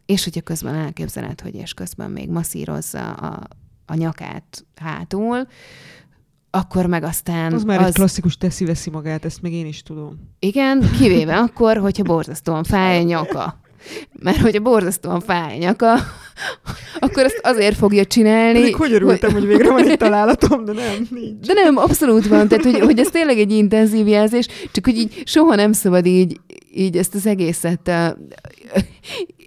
és 0.06 0.24
hogyha 0.24 0.42
közben 0.42 0.76
elképzeled, 0.76 1.42
hogy 1.42 1.56
és 1.56 1.74
közben 1.74 2.12
még 2.12 2.30
masszírozza 2.30 3.14
a, 3.14 3.48
a 3.86 3.96
nyakát 3.96 4.66
hátul, 4.76 5.48
akkor 6.56 6.86
meg 6.86 7.04
aztán... 7.04 7.54
Az 7.54 7.64
már 7.64 7.80
az... 7.80 7.88
egy 7.88 7.94
klasszikus 7.94 8.38
teszi-veszi 8.38 8.90
magát, 8.90 9.26
ezt 9.26 9.42
még 9.42 9.54
én 9.54 9.66
is 9.66 9.84
tudom. 9.84 10.18
Igen, 10.40 10.90
kivéve 10.98 11.38
akkor, 11.38 11.78
hogyha 11.78 12.04
borzasztóan 12.04 12.64
fáj 12.64 13.00
a 13.00 13.04
nyaka. 13.04 13.60
Mert 14.20 14.38
hogyha 14.38 14.62
borzasztóan 14.62 15.20
fáj 15.20 15.56
a 15.56 15.58
nyaka, 15.58 15.94
akkor 17.00 17.24
azt 17.24 17.40
azért 17.44 17.78
fogja 17.78 18.06
csinálni. 18.06 18.60
Pedig 18.60 18.76
hogy 18.76 18.94
örültem, 18.94 19.32
hogy... 19.32 19.40
hogy 19.40 19.50
végre 19.50 19.72
van 19.72 19.90
egy 19.90 19.98
találatom, 19.98 20.66
de 20.66 20.74
nem, 20.74 21.08
nincs. 21.10 21.46
De 21.46 21.54
nem, 21.54 21.78
abszolút 21.78 22.28
van. 22.28 22.48
Tehát, 22.48 22.64
hogy, 22.64 22.80
hogy 22.80 23.00
ez 23.00 23.08
tényleg 23.08 23.38
egy 23.38 23.52
intenzív 23.52 24.08
jelzés, 24.08 24.48
csak 24.72 24.86
hogy 24.86 24.98
így 24.98 25.22
soha 25.26 25.56
nem 25.56 25.72
szabad 25.72 26.06
így, 26.06 26.40
így 26.74 26.98
ezt 26.98 27.16
az 27.16 27.26
egészet 27.26 27.92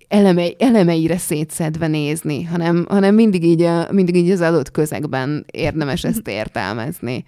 eleme, 0.08 0.50
elemeire 0.58 1.18
szétszedve 1.18 1.86
nézni, 1.86 2.42
hanem, 2.42 2.86
hanem 2.88 3.14
mindig, 3.14 3.44
így 3.44 3.62
a, 3.62 3.92
mindig 3.92 4.16
így 4.16 4.30
az 4.30 4.40
adott 4.40 4.70
közegben 4.70 5.44
érdemes 5.50 6.04
ezt 6.04 6.28
értelmezni. 6.28 7.24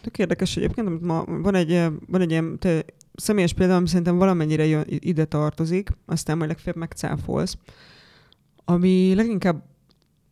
Tök 0.00 0.18
érdekes 0.18 0.56
egyébként, 0.56 0.86
amit 0.86 1.02
ma 1.02 1.24
van 1.26 1.54
egy, 1.54 1.80
van 2.06 2.20
egy 2.20 2.30
ilyen 2.30 2.58
te, 2.58 2.84
személyes 3.14 3.52
példa, 3.52 3.76
ami 3.76 3.88
szerintem 3.88 4.16
valamennyire 4.18 4.66
jön, 4.66 4.84
ide 4.88 5.24
tartozik, 5.24 5.90
aztán 6.06 6.36
majd 6.36 6.48
legfeljebb 6.48 6.80
megcáfolsz, 6.80 7.56
ami 8.64 9.14
leginkább 9.14 9.62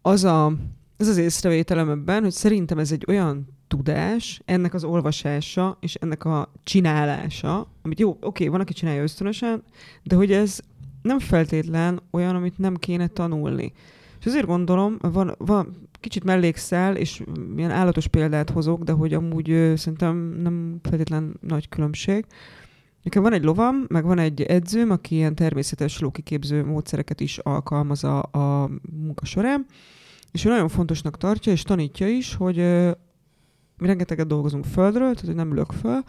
az 0.03 0.25
a, 0.25 0.53
ez 0.97 1.09
az 1.09 1.17
észrevételem 1.17 1.91
ebben, 1.91 2.23
hogy 2.23 2.33
szerintem 2.33 2.79
ez 2.79 2.93
egy 2.93 3.05
olyan 3.09 3.47
tudás, 3.69 4.43
ennek 4.45 4.75
az 4.75 4.85
olvasása 4.85 5.79
és 5.81 5.95
ennek 5.95 6.25
a 6.25 6.53
csinálása, 6.65 7.69
amit 7.83 8.01
jó, 8.01 8.17
oké, 8.21 8.49
van, 8.49 8.61
aki 8.61 8.73
csinálja 8.73 9.03
ösztönösen, 9.03 9.63
de 10.03 10.17
hogy 10.17 10.33
ez 10.33 10.61
nem 11.05 11.19
feltétlen 11.19 12.01
olyan, 12.11 12.35
amit 12.35 12.59
nem 12.59 12.77
kéne 12.77 13.07
tanulni. 13.07 13.73
És 14.21 14.27
azért 14.27 14.47
gondolom, 14.47 14.97
van, 15.01 15.35
van 15.39 15.89
kicsit 16.01 16.25
mellékszel, 16.25 16.97
és 16.97 17.23
milyen 17.55 17.71
állatos 17.71 18.07
példát 18.07 18.51
hozok, 18.51 18.83
de 18.83 18.93
hogy 18.93 19.15
amúgy 19.15 19.51
ö, 19.51 19.77
szerintem 19.77 20.17
nem 20.17 20.79
feltétlen 20.83 21.37
nagy 21.41 21.69
különbség. 21.69 22.25
Nekem 23.03 23.23
van 23.23 23.33
egy 23.33 23.45
lovam, 23.45 23.85
meg 23.89 24.05
van 24.05 24.19
egy 24.19 24.43
edzőm, 24.43 24.91
aki 24.91 25.15
ilyen 25.15 25.35
természetes 25.35 26.01
lókiképző 26.01 26.65
módszereket 26.65 27.21
is 27.21 27.39
alkalmaz 27.39 28.05
a, 28.05 28.23
a 28.23 28.71
munka 28.93 29.25
során, 29.25 29.67
és 30.33 30.45
ő 30.45 30.49
nagyon 30.49 30.69
fontosnak 30.69 31.17
tartja, 31.17 31.53
és 31.53 31.63
tanítja 31.63 32.09
is, 32.09 32.35
hogy 32.35 32.59
ö, 32.59 32.91
mi 33.79 33.87
rengeteget 33.87 34.27
dolgozunk 34.27 34.65
földről, 34.65 35.15
tehát 35.15 35.27
hogy 35.27 35.35
nem 35.35 35.51
ülök 35.51 35.73
föl, 35.73 36.01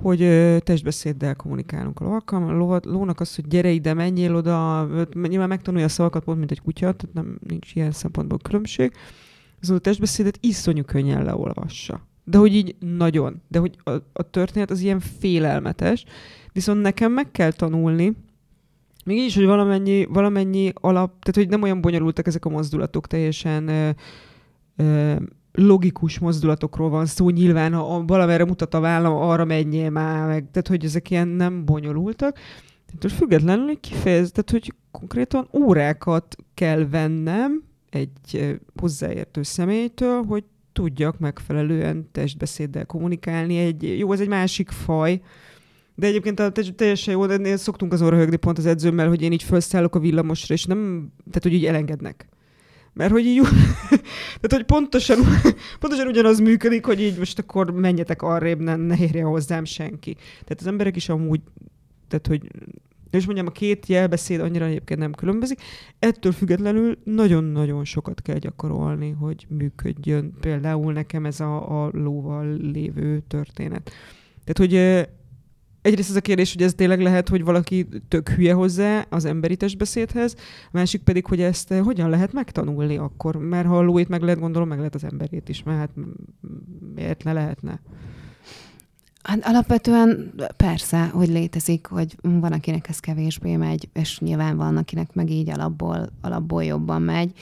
hogy 0.00 0.18
testbeszéddel 0.62 1.34
kommunikálunk 1.34 2.00
a 2.00 2.04
lovakkal. 2.04 2.48
A 2.48 2.52
lovat, 2.52 2.84
lónak 2.84 3.20
az, 3.20 3.34
hogy 3.34 3.46
gyere 3.46 3.70
ide, 3.70 3.94
menjél 3.94 4.34
oda, 4.34 4.86
nyilván 5.12 5.48
megtanulja 5.48 5.86
a 5.86 5.88
szavakat 5.88 6.24
pont, 6.24 6.38
mint 6.38 6.50
egy 6.50 6.60
kutya, 6.60 6.92
tehát 6.92 7.14
nem, 7.14 7.38
nincs 7.46 7.74
ilyen 7.74 7.92
szempontból 7.92 8.38
különbség. 8.38 8.92
Az 9.60 9.70
a 9.70 9.78
testbeszédet 9.78 10.38
iszonyú 10.40 10.82
könnyen 10.82 11.24
leolvassa. 11.24 12.06
De 12.24 12.38
hogy 12.38 12.54
így 12.54 12.76
nagyon. 12.78 13.42
De 13.48 13.58
hogy 13.58 13.76
a, 13.84 13.90
a 14.12 14.22
történet 14.30 14.70
az 14.70 14.80
ilyen 14.80 15.00
félelmetes. 15.00 16.04
Viszont 16.52 16.82
nekem 16.82 17.12
meg 17.12 17.30
kell 17.30 17.52
tanulni, 17.52 18.16
még 19.04 19.18
így 19.18 19.26
is, 19.26 19.34
hogy 19.34 19.44
valamennyi, 19.44 20.04
valamennyi 20.04 20.72
alap, 20.74 21.08
tehát 21.08 21.34
hogy 21.34 21.48
nem 21.48 21.62
olyan 21.62 21.80
bonyolultak 21.80 22.26
ezek 22.26 22.44
a 22.44 22.48
mozdulatok, 22.48 23.06
teljesen 23.06 23.68
ö, 23.68 23.90
ö, 24.76 25.14
logikus 25.58 26.18
mozdulatokról 26.18 26.88
van 26.88 27.06
szó, 27.06 27.30
nyilván 27.30 27.72
ha 27.72 28.04
valamerre 28.06 28.44
mutat 28.44 28.74
a 28.74 28.80
vállam, 28.80 29.16
arra 29.16 29.44
menjél 29.44 29.90
már, 29.90 30.26
meg, 30.26 30.46
tehát 30.50 30.68
hogy 30.68 30.84
ezek 30.84 31.10
ilyen 31.10 31.28
nem 31.28 31.64
bonyolultak. 31.64 32.38
Tehát 32.98 33.18
függetlenül 33.18 33.80
kifejez, 33.80 34.30
tehát 34.30 34.50
hogy 34.50 34.74
konkrétan 34.90 35.48
órákat 35.52 36.36
kell 36.54 36.88
vennem 36.88 37.62
egy 37.90 38.58
hozzáértő 38.80 39.42
személytől, 39.42 40.22
hogy 40.22 40.44
tudjak 40.72 41.18
megfelelően 41.18 42.08
testbeszéddel 42.12 42.86
kommunikálni. 42.86 43.58
Egy, 43.58 43.98
jó, 43.98 44.12
ez 44.12 44.20
egy 44.20 44.28
másik 44.28 44.70
faj, 44.70 45.20
de 45.94 46.06
egyébként 46.06 46.40
a, 46.40 46.52
teljesen 46.76 47.14
jó, 47.14 47.26
de 47.26 47.56
szoktunk 47.56 47.92
az 47.92 48.02
orra 48.02 48.36
pont 48.36 48.58
az 48.58 48.66
edzőmmel, 48.66 49.08
hogy 49.08 49.22
én 49.22 49.32
így 49.32 49.42
felszállok 49.42 49.94
a 49.94 49.98
villamosra, 49.98 50.54
és 50.54 50.64
nem, 50.64 51.12
tehát 51.16 51.42
hogy 51.42 51.52
így 51.52 51.64
elengednek. 51.64 52.28
Mert 52.98 53.10
hogy 53.10 53.24
így, 53.24 53.40
tehát 54.40 54.52
hogy 54.52 54.64
pontosan, 54.64 55.18
pontosan 55.80 56.06
ugyanaz 56.06 56.40
működik, 56.40 56.84
hogy 56.84 57.00
így 57.00 57.18
most 57.18 57.38
akkor 57.38 57.70
menjetek 57.70 58.22
arrébb, 58.22 58.60
ne, 58.60 58.76
ne 58.76 58.96
érje 58.98 59.22
hozzám 59.22 59.64
senki. 59.64 60.14
Tehát 60.14 60.56
az 60.60 60.66
emberek 60.66 60.96
is 60.96 61.08
amúgy, 61.08 61.40
tehát 62.08 62.26
hogy 62.26 62.50
és 63.10 63.24
mondjam, 63.24 63.46
a 63.46 63.50
két 63.50 63.86
jelbeszéd 63.86 64.40
annyira 64.40 64.64
egyébként 64.64 65.00
nem 65.00 65.12
különbözik. 65.12 65.60
Ettől 65.98 66.32
függetlenül 66.32 66.98
nagyon-nagyon 67.04 67.84
sokat 67.84 68.22
kell 68.22 68.38
gyakorolni, 68.38 69.10
hogy 69.10 69.46
működjön 69.48 70.34
például 70.40 70.92
nekem 70.92 71.26
ez 71.26 71.40
a, 71.40 71.84
a 71.84 71.90
lóval 71.92 72.56
lévő 72.56 73.22
történet. 73.28 73.90
Tehát, 74.44 74.70
hogy 74.70 74.74
egyrészt 75.82 76.10
az 76.10 76.16
a 76.16 76.20
kérdés, 76.20 76.52
hogy 76.52 76.62
ez 76.62 76.74
tényleg 76.74 77.00
lehet, 77.00 77.28
hogy 77.28 77.44
valaki 77.44 77.88
tök 78.08 78.28
hülye 78.28 78.52
hozzá 78.52 79.06
az 79.08 79.24
emberi 79.24 79.56
testbeszédhez, 79.56 80.34
a 80.38 80.68
másik 80.72 81.02
pedig, 81.02 81.26
hogy 81.26 81.40
ezt 81.40 81.70
eh, 81.70 81.84
hogyan 81.84 82.10
lehet 82.10 82.32
megtanulni 82.32 82.96
akkor, 82.96 83.36
mert 83.36 83.66
ha 83.66 83.78
a 83.78 83.82
lóét 83.82 84.08
meg 84.08 84.22
lehet, 84.22 84.40
gondolom, 84.40 84.68
meg 84.68 84.78
lehet 84.78 84.94
az 84.94 85.04
emberét 85.04 85.48
is, 85.48 85.62
mert 85.62 85.78
hát 85.78 85.90
miért 86.94 87.24
ne 87.24 87.32
lehetne? 87.32 87.80
Hát 89.22 89.44
alapvetően 89.44 90.34
persze, 90.56 91.06
hogy 91.06 91.28
létezik, 91.28 91.86
hogy 91.86 92.16
van, 92.22 92.52
akinek 92.52 92.88
ez 92.88 93.00
kevésbé 93.00 93.56
megy, 93.56 93.88
és 93.92 94.18
nyilván 94.18 94.56
van, 94.56 94.76
akinek 94.76 95.14
meg 95.14 95.30
így 95.30 95.50
alapból, 95.50 96.08
alapból 96.20 96.64
jobban 96.64 97.02
megy. 97.02 97.32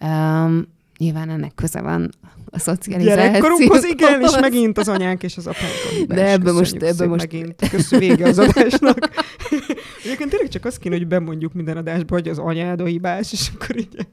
Um, 0.00 0.66
nyilván 0.98 1.30
ennek 1.30 1.54
köze 1.54 1.80
van 1.80 2.10
a 2.50 2.58
szocializáció. 2.58 3.16
Gyerekkorunkhoz 3.16 3.84
igen, 3.84 4.22
és 4.22 4.36
megint 4.40 4.78
az 4.78 4.88
anyánk 4.88 5.22
és 5.22 5.36
az 5.36 5.46
apánk. 5.46 6.06
De 6.06 6.30
ebbe 6.30 6.52
most, 6.52 6.82
ebbe 6.82 7.06
most... 7.06 7.32
Megint. 7.32 7.68
Köszönöm 7.70 8.08
vége 8.08 8.28
az 8.28 8.38
adásnak. 8.38 8.98
Egyébként 10.04 10.30
tényleg 10.30 10.48
csak 10.48 10.64
azt 10.64 10.78
kéne, 10.78 10.96
hogy 10.96 11.06
bemondjuk 11.06 11.52
minden 11.52 11.76
adásba, 11.76 12.14
hogy 12.14 12.28
az 12.28 12.38
anyád 12.38 12.80
a 12.80 12.84
hibás, 12.84 13.32
és 13.32 13.50
akkor 13.54 13.78
így... 13.78 14.06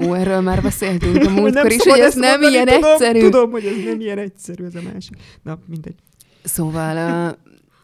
Ó, 0.00 0.14
erről 0.14 0.40
már 0.40 0.62
beszéltünk 0.62 1.24
a 1.24 1.30
múltkor 1.30 1.72
is, 1.72 1.82
hogy 1.82 1.98
ez 1.98 2.14
nem 2.14 2.42
ilyen 2.42 2.66
tudom, 2.66 2.84
egyszerű. 2.84 3.20
Tudom, 3.20 3.50
hogy 3.50 3.64
ez 3.64 3.84
nem 3.84 4.00
ilyen 4.00 4.18
egyszerű, 4.18 4.64
ez 4.64 4.74
a 4.74 4.80
másik. 4.92 5.16
Na, 5.42 5.58
mindegy. 5.66 5.94
Szóval, 6.42 6.96
uh, 7.30 7.36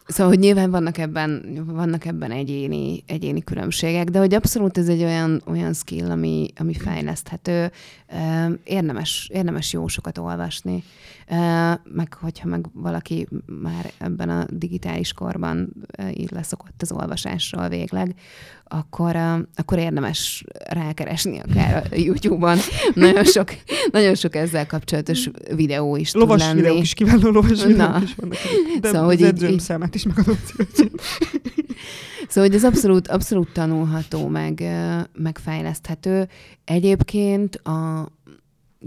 szóval, 0.07 0.27
hogy 0.27 0.39
nyilván 0.39 0.71
vannak 0.71 0.97
ebben, 0.97 1.63
vannak 1.65 2.05
ebben 2.05 2.31
egyéni, 2.31 3.03
egyéni 3.07 3.43
különbségek, 3.43 4.09
de 4.09 4.19
hogy 4.19 4.33
abszolút 4.33 4.77
ez 4.77 4.87
egy 4.87 5.03
olyan, 5.03 5.41
olyan 5.45 5.73
skill, 5.73 6.09
ami, 6.09 6.47
ami 6.55 6.73
fejleszthető. 6.73 7.71
Érdemes, 8.63 9.29
érdemes 9.33 9.73
jó 9.73 9.87
sokat 9.87 10.17
olvasni. 10.17 10.83
Meg 11.83 12.13
hogyha 12.19 12.47
meg 12.47 12.65
valaki 12.73 13.27
már 13.61 13.91
ebben 13.97 14.29
a 14.29 14.45
digitális 14.49 15.13
korban 15.13 15.73
így 16.13 16.31
leszokott 16.31 16.81
az 16.81 16.91
olvasásról 16.91 17.69
végleg, 17.69 18.15
akkor, 18.63 19.15
akkor 19.55 19.77
érdemes 19.77 20.43
rákeresni 20.69 21.39
akár 21.39 21.87
a 21.91 21.95
YouTube-on. 21.95 22.57
Nagyon 22.93 23.23
sok, 23.23 23.55
nagyon 23.91 24.15
sok 24.15 24.35
ezzel 24.35 24.67
kapcsolatos 24.67 25.29
videó 25.55 25.95
is 25.95 26.13
lovas 26.13 26.41
tud 26.41 26.47
lenni. 26.47 26.61
videók 26.61 26.81
is, 26.81 26.93
kiváló 26.93 27.29
lovas 27.29 27.63
videók 27.63 28.01
is 28.03 28.15
vannak. 28.15 28.37
De 28.79 28.87
szóval, 28.87 29.09
az 29.09 29.21
edzőm 29.21 29.51
így, 29.51 29.59
számát 29.59 29.95
is 29.95 30.03
megadom 30.03 30.37
Szóval, 32.27 32.49
hogy 32.49 32.57
ez 32.57 32.63
abszolút, 32.63 33.07
abszolút 33.07 33.53
tanulható, 33.53 34.27
meg, 34.27 34.63
meg 35.13 35.37
fejleszthető. 35.37 36.27
Egyébként 36.63 37.55
a, 37.55 38.09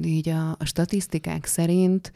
így 0.03 0.29
a, 0.29 0.51
a 0.51 0.65
statisztikák 0.65 1.45
szerint 1.45 2.13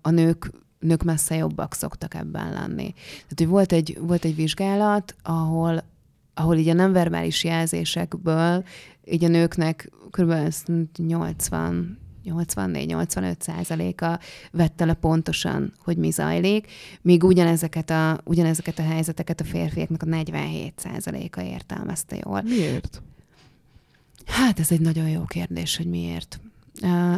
a 0.00 0.10
nők 0.10 0.50
nők 0.78 1.02
messze 1.02 1.36
jobbak 1.36 1.74
szoktak 1.74 2.14
ebben 2.14 2.52
lenni. 2.52 2.92
Tehát, 2.92 3.34
hogy 3.36 3.46
volt 3.46 3.72
egy, 3.72 3.98
volt 4.00 4.24
egy 4.24 4.34
vizsgálat, 4.34 5.14
ahol 5.22 5.84
ahol 6.38 6.56
így 6.56 6.68
a 6.68 6.72
nem 6.72 6.92
verbális 6.92 7.44
jelzésekből 7.44 8.64
így 9.04 9.24
a 9.24 9.28
nőknek 9.28 9.90
kb. 10.10 10.32
80 10.96 11.98
84-85 12.26 13.40
százaléka 13.40 14.18
vette 14.52 14.84
le 14.84 14.94
pontosan, 14.94 15.72
hogy 15.78 15.96
mi 15.96 16.10
zajlik, 16.10 16.66
míg 17.02 17.24
ugyanezeket 17.24 17.90
a, 17.90 18.20
ugyanezeket 18.24 18.78
a 18.78 18.82
helyzeteket 18.82 19.40
a 19.40 19.44
férfiaknak 19.44 20.02
a 20.02 20.06
47 20.06 20.72
százaléka 20.76 21.42
értelmezte 21.42 22.16
jól. 22.24 22.42
Miért? 22.42 23.02
Hát 24.26 24.58
ez 24.58 24.70
egy 24.70 24.80
nagyon 24.80 25.08
jó 25.08 25.24
kérdés, 25.24 25.76
hogy 25.76 25.86
miért. 25.86 26.40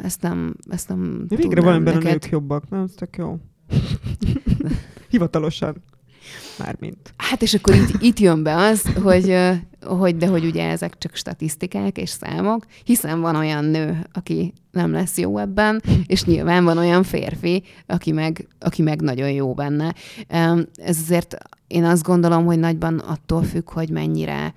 Ezt 0.02 0.22
nem, 0.22 0.54
ezt 0.70 0.88
nem 0.88 1.24
Végre 1.28 1.60
van 1.60 1.82
neked... 1.82 2.04
a 2.04 2.08
nők 2.08 2.28
jobbak, 2.30 2.68
nem? 2.68 2.82
Ez 2.82 2.92
tök 2.96 3.16
jó. 3.16 3.38
Hivatalosan. 5.10 5.82
Mármint. 6.58 7.14
Hát 7.16 7.42
és 7.42 7.54
akkor 7.54 7.74
itt, 7.74 8.02
itt 8.02 8.18
jön 8.18 8.42
be 8.42 8.54
az, 8.54 8.82
hogy, 9.02 9.36
hogy 9.80 10.16
de 10.16 10.26
hogy 10.26 10.44
ugye 10.44 10.68
ezek 10.68 10.98
csak 10.98 11.14
statisztikák 11.14 11.96
és 11.96 12.10
számok, 12.10 12.66
hiszen 12.84 13.20
van 13.20 13.36
olyan 13.36 13.64
nő, 13.64 14.06
aki 14.12 14.52
nem 14.70 14.92
lesz 14.92 15.18
jó 15.18 15.38
ebben, 15.38 15.82
és 16.06 16.24
nyilván 16.24 16.64
van 16.64 16.78
olyan 16.78 17.02
férfi, 17.02 17.62
aki 17.86 18.12
meg, 18.12 18.48
aki 18.58 18.82
meg 18.82 19.00
nagyon 19.00 19.30
jó 19.30 19.54
benne. 19.54 19.94
Ez 20.76 20.98
azért 21.00 21.36
én 21.66 21.84
azt 21.84 22.02
gondolom, 22.02 22.44
hogy 22.44 22.58
nagyban 22.58 22.98
attól 22.98 23.42
függ, 23.42 23.70
hogy 23.70 23.90
mennyire 23.90 24.54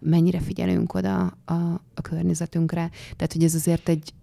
mennyire 0.00 0.40
figyelünk 0.40 0.94
oda 0.94 1.36
a, 1.44 1.52
a 1.94 2.00
környezetünkre. 2.02 2.90
Tehát, 3.16 3.32
hogy 3.32 3.44
ez 3.44 3.54
azért 3.54 3.88
egy, 3.88 4.14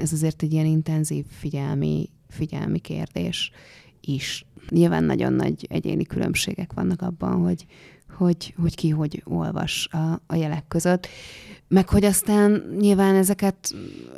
ez 0.00 0.12
azért 0.12 0.42
egy 0.42 0.52
ilyen 0.52 0.66
intenzív 0.66 1.24
figyelmi, 1.28 2.08
figyelmi 2.28 2.78
kérdés 2.78 3.50
is. 4.00 4.46
Nyilván 4.68 5.04
nagyon 5.04 5.32
nagy 5.32 5.66
egyéni 5.70 6.04
különbségek 6.04 6.72
vannak 6.72 7.02
abban, 7.02 7.42
hogy, 7.42 7.66
hogy, 8.16 8.54
hogy 8.60 8.74
ki 8.74 8.88
hogy 8.88 9.22
olvas 9.24 9.88
a, 9.92 10.20
a 10.26 10.34
jelek 10.34 10.64
között. 10.68 11.06
Meg 11.68 11.88
hogy 11.88 12.04
aztán 12.04 12.62
nyilván 12.78 13.14
ezeket, 13.14 13.74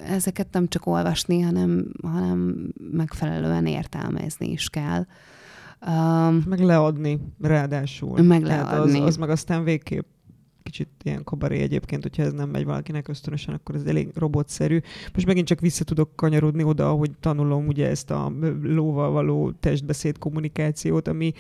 ezeket 0.07 0.47
nem 0.53 0.69
csak 0.69 0.87
olvasni, 0.87 1.41
hanem, 1.41 1.93
hanem 2.03 2.73
megfelelően 2.93 3.67
értelmezni 3.67 4.51
is 4.51 4.69
kell. 4.69 5.07
Um, 5.87 6.45
meg 6.47 6.61
leadni, 6.61 7.19
ráadásul. 7.41 8.23
Meg 8.23 8.43
leadni. 8.43 9.01
Az, 9.01 9.07
az 9.07 9.17
meg 9.17 9.31
aztán 9.31 9.65
végképp 9.65 10.07
kicsit 10.67 10.89
ilyen 11.03 11.25
kabaré 11.25 11.61
egyébként, 11.61 12.03
hogyha 12.03 12.23
ez 12.23 12.33
nem 12.33 12.49
megy 12.49 12.65
valakinek 12.65 13.09
ösztönösen, 13.09 13.55
akkor 13.55 13.75
ez 13.75 13.85
elég 13.85 14.11
robotszerű. 14.15 14.81
Most 15.15 15.27
megint 15.27 15.47
csak 15.47 15.61
vissza 15.61 15.85
tudok 15.85 16.17
kanyarodni 16.17 16.63
oda, 16.63 16.91
hogy 16.91 17.11
tanulom 17.21 17.67
ugye 17.67 17.89
ezt 17.89 18.11
a 18.11 18.33
lóval 18.63 19.11
való 19.11 19.53
testbeszéd 19.53 20.19
kommunikációt, 20.19 21.09
ami 21.09 21.33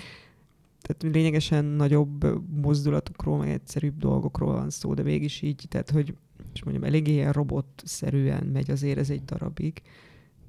tehát 0.81 1.15
lényegesen 1.15 1.65
nagyobb 1.65 2.43
mozdulatokról, 2.61 3.39
meg 3.39 3.51
egyszerűbb 3.51 3.99
dolgokról 3.99 4.53
van 4.53 4.71
szó, 4.71 4.95
de 4.95 5.03
mégis 5.03 5.43
így, 5.43 5.65
tehát 5.69 5.91
hogy 5.91 6.15
és 6.53 6.63
mondjam, 6.63 6.85
eléggé 6.85 7.13
ilyen 7.13 7.33
robotszerűen 7.33 8.47
megy 8.47 8.71
azért 8.71 8.99
ez 8.99 9.11
egy 9.11 9.25
darabig. 9.25 9.83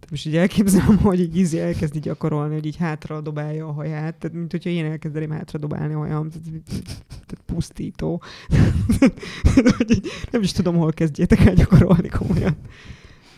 Most 0.09 0.25
így 0.25 0.35
elképzelem, 0.35 0.97
hogy 1.07 1.19
így 1.19 1.37
ízi 1.37 1.59
elkezdi 1.59 1.99
gyakorolni, 1.99 2.53
hogy 2.53 2.65
így 2.65 2.75
hátra 2.75 3.21
dobálja 3.21 3.67
a 3.67 3.71
haját, 3.71 4.15
tehát 4.15 4.37
mint 4.37 4.51
hogyha 4.51 4.69
én 4.69 4.85
elkezdeném 4.85 5.31
hátra 5.31 5.59
dobálni 5.59 5.93
a 5.93 5.97
hajam, 5.97 6.29
tehát, 6.29 6.63
tehát 7.09 7.43
pusztító. 7.45 8.21
nem 10.31 10.41
is 10.41 10.51
tudom, 10.51 10.75
hol 10.75 10.91
kezdjétek 10.91 11.39
el 11.39 11.53
gyakorolni 11.53 12.07
komolyan. 12.07 12.57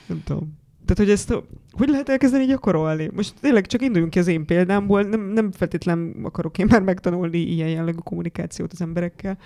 Nem 0.08 0.22
tudom. 0.24 0.58
Tehát, 0.86 1.04
hogy 1.04 1.10
ezt 1.10 1.44
hogy 1.72 1.90
lehet 1.90 2.10
elkezdeni 2.10 2.46
gyakorolni? 2.46 3.10
Most 3.14 3.34
tényleg 3.42 3.66
csak 3.66 3.82
induljunk 3.82 4.12
ki 4.12 4.20
az 4.20 4.28
én 4.28 4.46
példámból, 4.46 5.02
nem, 5.02 5.22
nem 5.22 5.52
feltétlen 5.52 6.16
akarok 6.24 6.58
én 6.58 6.68
már 6.70 6.82
megtanulni 6.82 7.38
ilyen 7.38 7.70
jellegű 7.70 7.98
kommunikációt 7.98 8.72
az 8.72 8.82
emberekkel, 8.82 9.38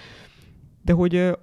de 0.82 0.93
hogy 0.93 1.38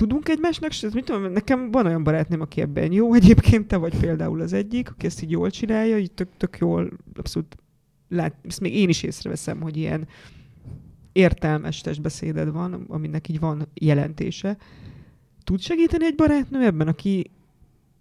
tudunk 0.00 0.28
egymásnak, 0.28 0.70
és 0.70 0.86
mit 0.92 1.04
tudom, 1.04 1.32
nekem 1.32 1.70
van 1.70 1.86
olyan 1.86 2.02
barátném, 2.02 2.40
aki 2.40 2.60
ebben 2.60 2.92
jó 2.92 3.14
egyébként, 3.14 3.66
te 3.66 3.76
vagy 3.76 3.98
például 3.98 4.40
az 4.40 4.52
egyik, 4.52 4.90
aki 4.90 5.06
ezt 5.06 5.22
így 5.22 5.30
jól 5.30 5.50
csinálja, 5.50 5.98
így 5.98 6.12
tök, 6.12 6.28
tök 6.36 6.58
jól, 6.58 6.90
abszolút 7.14 7.56
lát, 8.08 8.34
ezt 8.42 8.60
még 8.60 8.74
én 8.74 8.88
is 8.88 9.02
észreveszem, 9.02 9.60
hogy 9.60 9.76
ilyen 9.76 10.08
értelmes 11.12 11.80
testbeszéded 11.80 12.52
van, 12.52 12.72
aminek 12.88 13.28
így 13.28 13.40
van 13.40 13.68
jelentése. 13.74 14.56
Tud 15.44 15.60
segíteni 15.60 16.04
egy 16.04 16.14
barátnő 16.14 16.64
ebben, 16.64 16.88
aki 16.88 17.30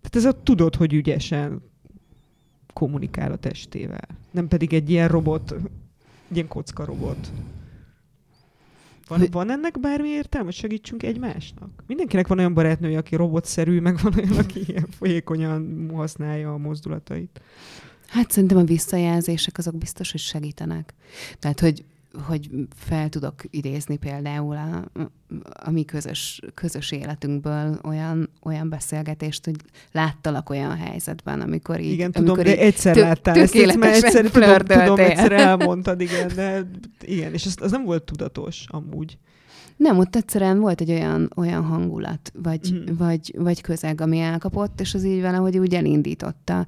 tehát 0.02 0.16
ez 0.16 0.26
a 0.26 0.44
tudod, 0.44 0.76
hogy 0.76 0.94
ügyesen 0.94 1.62
kommunikál 2.74 3.32
a 3.32 3.38
testével. 3.38 4.08
Nem 4.32 4.48
pedig 4.48 4.74
egy 4.74 4.90
ilyen 4.90 5.08
robot, 5.08 5.52
egy 6.30 6.36
ilyen 6.36 6.48
kocka 6.48 6.86
robot. 6.86 7.32
Van, 9.10 9.28
van 9.32 9.52
ennek 9.52 9.80
bármi 9.80 10.08
értelme, 10.08 10.46
hogy 10.46 10.56
segítsünk 10.56 11.04
egymásnak? 11.04 11.70
Mindenkinek 11.88 12.28
van 12.28 12.40
olyan 12.40 12.54
barátnője, 12.54 12.98
aki 12.98 13.16
robotszerű, 13.16 13.80
meg 13.80 14.00
van 14.02 14.14
olyan, 14.18 14.38
aki 14.38 14.62
ilyen 14.68 14.88
folyékonyan 14.98 15.90
használja 15.94 16.54
a 16.54 16.58
mozdulatait. 16.58 17.42
Hát 18.08 18.32
szerintem 18.32 18.58
a 18.58 18.64
visszajelzések 18.64 19.58
azok 19.58 19.78
biztos, 19.78 20.12
hogy 20.12 20.20
segítenek. 20.20 20.94
Tehát, 21.40 21.60
hogy 21.60 21.84
hogy 22.28 22.50
fel 22.76 23.10
tudok 23.10 23.34
idézni 23.50 23.98
például 23.98 24.56
a, 24.56 25.02
a 25.64 25.70
mi 25.70 25.84
közös, 25.84 26.42
közös 26.54 26.92
életünkből 26.92 27.80
olyan, 27.84 28.30
olyan 28.44 28.70
beszélgetést, 28.70 29.46
hogy 29.46 29.56
láttalak 29.92 30.50
olyan 30.50 30.78
helyzetben, 30.78 31.42
amikor 31.42 31.80
így... 31.80 31.92
Igen, 31.92 32.12
tudom, 32.12 32.36
de 32.36 32.58
egyszer 32.58 32.94
tök, 32.96 33.04
láttál 33.04 33.40
ezt, 33.40 33.78
mert 33.78 34.04
egyszer, 34.04 34.26
tudom, 34.32 34.58
tudom, 34.58 35.00
egyszer 35.00 35.32
elmondtad, 35.32 36.02
igen, 36.02 36.32
de 36.36 36.70
igen, 37.02 37.34
és 37.34 37.46
ez, 37.46 37.54
az 37.62 37.72
nem 37.72 37.84
volt 37.84 38.04
tudatos 38.04 38.66
amúgy. 38.68 39.18
Nem, 39.76 39.98
ott 39.98 40.16
egyszerűen 40.16 40.60
volt 40.60 40.82
egy 40.82 40.92
olyan, 40.92 41.32
olyan 41.36 41.64
hangulat, 41.64 42.32
vagy, 42.34 42.74
mm. 42.74 42.96
vagy, 42.98 43.34
vagy 43.38 43.62
közeg, 43.62 44.02
ami 44.02 44.20
elkapott, 44.20 44.80
és 44.80 44.94
az 44.94 45.04
így 45.04 45.22
valahogy 45.22 45.58
úgy 45.58 45.76
elindította 45.76 46.68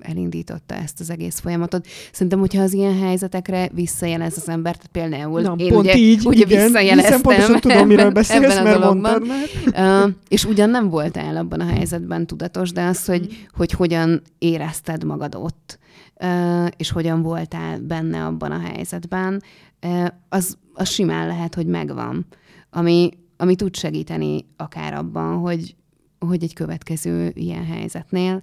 elindította 0.00 0.74
ezt 0.74 1.00
az 1.00 1.10
egész 1.10 1.38
folyamatot. 1.38 1.86
Szerintem, 2.12 2.38
hogyha 2.38 2.62
az 2.62 2.72
ilyen 2.72 2.98
helyzetekre 2.98 3.68
visszajelez 3.72 4.36
az 4.36 4.48
ember, 4.48 4.76
tehát 4.76 4.90
például 4.92 5.40
Na, 5.40 5.54
én 5.56 5.68
pont 5.68 5.84
ugye, 5.84 5.96
így, 5.96 6.26
ugye 6.26 6.44
igen, 6.46 6.64
visszajeleztem 6.64 7.20
pontosan 7.20 7.60
tudom, 7.60 7.86
miről 7.86 8.10
beszélsz, 8.20 8.54
ebben 8.54 8.62
mert 8.64 8.78
mondtad 8.78 9.26
már. 9.26 10.04
Uh, 10.06 10.12
és 10.28 10.44
ugyan 10.44 10.70
nem 10.70 10.88
voltál 10.88 11.36
abban 11.36 11.60
a 11.60 11.66
helyzetben 11.66 12.26
tudatos, 12.26 12.72
de 12.72 12.84
az, 12.84 13.04
hogy, 13.04 13.20
mm. 13.20 13.36
hogy 13.56 13.72
hogyan 13.72 14.22
érezted 14.38 15.04
magad 15.04 15.34
ott, 15.34 15.78
uh, 16.20 16.66
és 16.76 16.90
hogyan 16.90 17.22
voltál 17.22 17.78
benne 17.78 18.24
abban 18.24 18.50
a 18.50 18.60
helyzetben, 18.60 19.42
uh, 19.82 20.06
az, 20.28 20.56
az 20.74 20.88
simán 20.88 21.26
lehet, 21.26 21.54
hogy 21.54 21.66
megvan. 21.66 22.26
Ami, 22.70 23.10
ami 23.36 23.54
tud 23.54 23.76
segíteni 23.76 24.44
akár 24.56 24.94
abban, 24.94 25.36
hogy, 25.36 25.74
hogy 26.18 26.42
egy 26.42 26.54
következő 26.54 27.32
ilyen 27.34 27.64
helyzetnél 27.64 28.42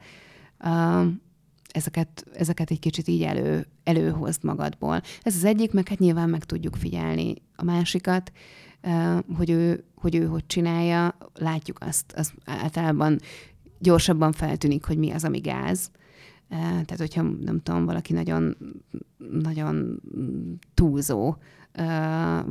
ezeket, 1.71 2.25
ezeket 2.33 2.71
egy 2.71 2.79
kicsit 2.79 3.07
így 3.07 3.23
elő, 3.23 3.67
előhozd 3.83 4.43
magadból. 4.43 5.01
Ez 5.21 5.35
az 5.35 5.43
egyik, 5.43 5.73
meg 5.73 5.87
hát 5.87 5.99
nyilván 5.99 6.29
meg 6.29 6.43
tudjuk 6.43 6.75
figyelni 6.75 7.35
a 7.55 7.63
másikat, 7.63 8.31
hogy 9.35 9.49
ő 9.49 9.87
hogy, 10.01 10.15
ő 10.15 10.25
hogy 10.25 10.45
csinálja, 10.47 11.17
látjuk 11.33 11.77
azt, 11.79 12.13
az 12.15 12.33
általában 12.45 13.19
gyorsabban 13.79 14.31
feltűnik, 14.31 14.85
hogy 14.85 14.97
mi 14.97 15.11
az, 15.11 15.23
ami 15.23 15.39
gáz. 15.39 15.91
Tehát, 16.49 16.97
hogyha 16.97 17.21
nem 17.21 17.61
tudom, 17.63 17.85
valaki 17.85 18.13
nagyon, 18.13 18.57
nagyon 19.31 20.01
túlzó, 20.73 21.35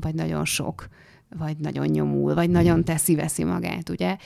vagy 0.00 0.14
nagyon 0.14 0.44
sok, 0.44 0.88
vagy 1.38 1.56
nagyon 1.56 1.86
nyomul, 1.86 2.34
vagy 2.34 2.50
nagyon 2.50 2.84
teszi-veszi 2.84 3.44
magát, 3.44 3.88
ugye? 3.88 4.16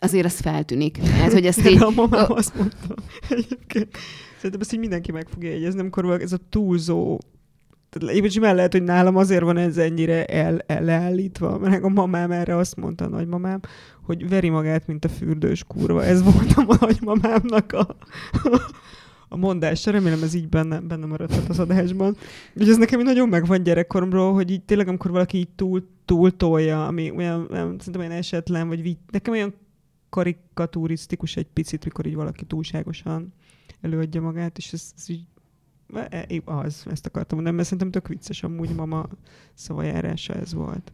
Azért 0.00 0.24
az 0.24 0.40
feltűnik. 0.40 0.98
Hát, 0.98 1.32
hogy 1.32 1.46
ezt 1.46 1.68
így... 1.68 1.82
a 1.82 1.90
mamám 1.90 2.32
azt 2.32 2.54
mondta 2.54 2.94
egyébként. 3.28 3.96
Szerintem 4.36 4.60
ezt 4.60 4.72
így 4.72 4.80
mindenki 4.80 5.12
meg 5.12 5.28
fogja 5.28 5.50
jegyezni, 5.50 5.80
amikor 5.80 6.20
ez 6.20 6.32
a 6.32 6.38
túlzó 6.50 7.20
tehát 7.90 8.34
én 8.36 8.54
lehet, 8.54 8.72
hogy 8.72 8.82
nálam 8.82 9.16
azért 9.16 9.42
van 9.42 9.56
ez 9.56 9.76
ennyire 9.76 10.24
el, 10.24 10.58
el 10.66 10.82
leállítva, 10.82 11.58
mert 11.58 11.84
a 11.84 11.88
mamám 11.88 12.30
erre 12.30 12.56
azt 12.56 12.76
mondta, 12.76 13.04
a 13.04 13.08
nagymamám, 13.08 13.60
hogy 14.02 14.28
veri 14.28 14.48
magát, 14.48 14.86
mint 14.86 15.04
a 15.04 15.08
fürdős 15.08 15.64
kurva. 15.64 16.04
Ez 16.04 16.22
volt 16.22 16.52
a 16.56 16.76
nagymamámnak 16.80 17.72
a, 17.72 17.96
a 19.28 19.36
mondása. 19.36 19.90
Remélem 19.90 20.22
ez 20.22 20.34
így 20.34 20.48
benne, 20.48 20.80
benne 20.80 21.06
maradhat 21.06 21.48
az 21.48 21.58
adásban. 21.58 22.16
Úgyhogy 22.52 22.68
ez 22.68 22.76
nekem 22.76 23.00
nagyon 23.00 23.28
megvan 23.28 23.62
gyerekkoromról, 23.62 24.32
hogy 24.32 24.50
így 24.50 24.62
tényleg, 24.62 24.88
amikor 24.88 25.10
valaki 25.10 25.38
így 25.38 25.50
túl, 25.56 25.88
túl 26.04 26.36
tolja, 26.36 26.86
ami 26.86 27.12
olyan, 27.16 27.48
olyan, 27.50 27.76
szerintem 27.78 28.00
olyan 28.00 28.18
esetlen, 28.18 28.68
vagy 28.68 28.82
vitt, 28.82 29.08
nekem 29.10 29.32
olyan 29.32 29.54
karikaturisztikus 30.10 31.36
egy 31.36 31.46
picit, 31.52 31.84
mikor 31.84 32.06
így 32.06 32.14
valaki 32.14 32.44
túlságosan 32.44 33.32
előadja 33.80 34.20
magát, 34.20 34.58
és 34.58 34.72
ez, 34.72 34.92
ez 34.96 35.08
így 35.08 35.24
e, 35.94 36.26
az, 36.44 36.84
ezt 36.90 37.06
akartam 37.06 37.34
mondani, 37.36 37.56
mert 37.56 37.68
szerintem 37.68 37.90
tök 37.90 38.08
vicces 38.08 38.42
amúgy 38.42 38.74
mama 38.74 39.08
szavajárása 39.54 40.34
ez 40.34 40.54
volt. 40.54 40.92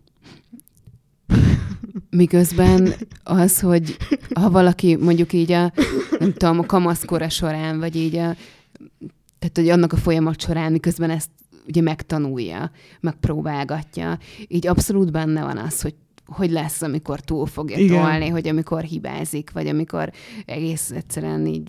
Miközben 2.10 2.94
az, 3.22 3.60
hogy 3.60 3.96
ha 4.34 4.50
valaki 4.50 4.96
mondjuk 4.96 5.32
így 5.32 5.52
a, 5.52 5.72
nem 6.18 6.32
tudom, 6.32 6.58
a 6.58 6.66
kamaszkora 6.66 7.28
során, 7.28 7.78
vagy 7.78 7.96
így 7.96 8.16
a, 8.16 8.36
tehát 9.38 9.54
hogy 9.54 9.68
annak 9.68 9.92
a 9.92 9.96
folyamat 9.96 10.40
során, 10.40 10.72
miközben 10.72 11.10
ezt 11.10 11.30
ugye 11.66 11.80
megtanulja, 11.80 12.70
megpróbálgatja, 13.00 14.18
így 14.48 14.66
abszolút 14.66 15.12
benne 15.12 15.42
van 15.42 15.58
az, 15.58 15.80
hogy 15.80 15.94
hogy 16.26 16.50
lesz, 16.50 16.82
amikor 16.82 17.20
túl 17.20 17.46
fogja 17.46 17.78
Igen. 17.78 17.96
tolni, 17.96 18.28
hogy 18.28 18.48
amikor 18.48 18.82
hibázik, 18.82 19.50
vagy 19.52 19.66
amikor 19.66 20.12
egész 20.44 20.90
egyszerűen 20.90 21.46
így 21.46 21.68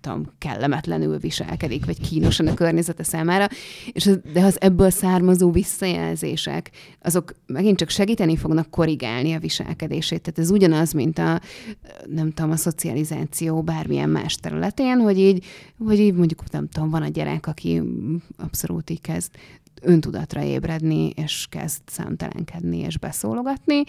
tudom, 0.00 0.26
kellemetlenül 0.38 1.18
viselkedik, 1.18 1.84
vagy 1.84 2.00
kínosan 2.08 2.46
a 2.46 2.54
környezete 2.54 3.02
számára. 3.02 3.48
És 3.92 4.06
az, 4.06 4.20
de 4.32 4.44
az 4.44 4.60
ebből 4.60 4.90
származó 4.90 5.50
visszajelzések, 5.50 6.70
azok 7.00 7.34
megint 7.46 7.78
csak 7.78 7.88
segíteni 7.88 8.36
fognak 8.36 8.70
korrigálni 8.70 9.32
a 9.32 9.38
viselkedését. 9.38 10.20
Tehát 10.22 10.38
ez 10.38 10.50
ugyanaz, 10.50 10.92
mint 10.92 11.18
a, 11.18 11.40
nem 12.06 12.32
tudom, 12.32 12.50
a 12.50 12.56
szocializáció 12.56 13.62
bármilyen 13.62 14.10
más 14.10 14.34
területén, 14.34 14.98
hogy 14.98 15.18
így, 15.18 15.44
hogy 15.78 15.98
így 15.98 16.14
mondjuk, 16.14 16.50
nem 16.50 16.68
tudom, 16.68 16.90
van 16.90 17.02
a 17.02 17.08
gyerek, 17.08 17.46
aki 17.46 17.82
abszolút 18.36 18.90
így 18.90 19.00
kezd 19.00 19.30
öntudatra 19.84 20.42
ébredni, 20.42 21.08
és 21.08 21.46
kezd 21.50 21.82
számtelenkedni 21.86 22.78
és 22.78 22.98
beszólogatni. 22.98 23.82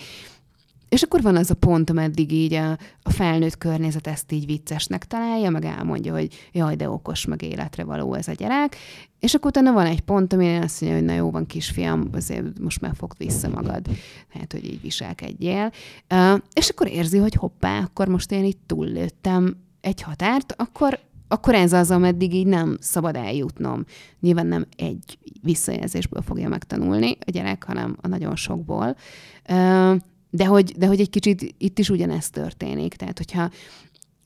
És 0.90 1.02
akkor 1.02 1.22
van 1.22 1.36
az 1.36 1.50
a 1.50 1.56
pont, 1.56 1.90
ameddig 1.90 2.32
így 2.32 2.54
a, 2.54 2.78
a 3.04 3.10
felnőtt 3.10 3.58
környezet 3.58 4.08
ezt 4.08 4.32
így 4.32 4.46
viccesnek 4.46 5.06
találja, 5.06 5.50
meg 5.50 5.66
elmondja, 5.66 6.14
hogy 6.14 6.50
jaj, 6.52 6.76
de 6.76 6.90
okos, 6.90 7.26
meg 7.26 7.42
életre 7.42 7.84
való 7.84 8.14
ez 8.14 8.28
a 8.28 8.32
gyerek. 8.32 8.76
És 9.20 9.34
akkor 9.34 9.50
utána 9.50 9.72
van 9.72 9.86
egy 9.86 10.02
pont, 10.02 10.34
amire 10.34 10.60
azt 10.60 10.82
mondja, 10.82 11.00
hogy 11.00 11.08
na 11.08 11.16
jó 11.16 11.32
van, 11.32 11.46
kisfiam, 11.46 12.10
azért 12.14 12.60
most 12.60 12.82
már 12.82 12.94
fogd 12.96 13.18
vissza 13.18 13.50
magad, 13.50 13.88
hát, 14.30 14.52
hogy 14.52 14.66
így 14.66 14.82
viselkedjél. 14.82 15.72
Uh, 16.10 16.40
és 16.54 16.70
akkor 16.70 16.88
érzi, 16.88 17.18
hogy 17.18 17.34
hoppá, 17.34 17.80
akkor 17.80 18.08
most 18.08 18.32
én 18.32 18.44
itt 18.44 18.62
túllőttem 18.66 19.58
egy 19.82 20.02
határt, 20.02 20.54
akkor 20.58 21.00
akkor 21.28 21.56
ez 21.56 21.74
az, 21.74 21.92
ameddig 21.92 22.34
így 22.34 22.48
nem 22.48 22.78
szabad 22.80 23.16
eljutnom. 23.16 23.86
Nyilván 24.20 24.48
nem 24.48 24.66
egy 24.78 25.18
visszajelzésből 25.42 26.22
fogja 26.22 26.50
megtanulni 26.50 27.18
a 27.26 27.32
gyerek, 27.32 27.64
hanem 27.64 27.98
a 28.02 28.08
nagyon 28.08 28.36
sokból. 28.36 28.96
De 30.30 30.46
hogy, 30.46 30.74
de 30.78 30.88
hogy 30.88 31.00
egy 31.00 31.10
kicsit 31.10 31.56
itt 31.58 31.80
is 31.80 31.90
ugyanezt 31.90 32.34
történik. 32.34 32.96
Tehát, 32.96 33.18
hogyha 33.18 33.50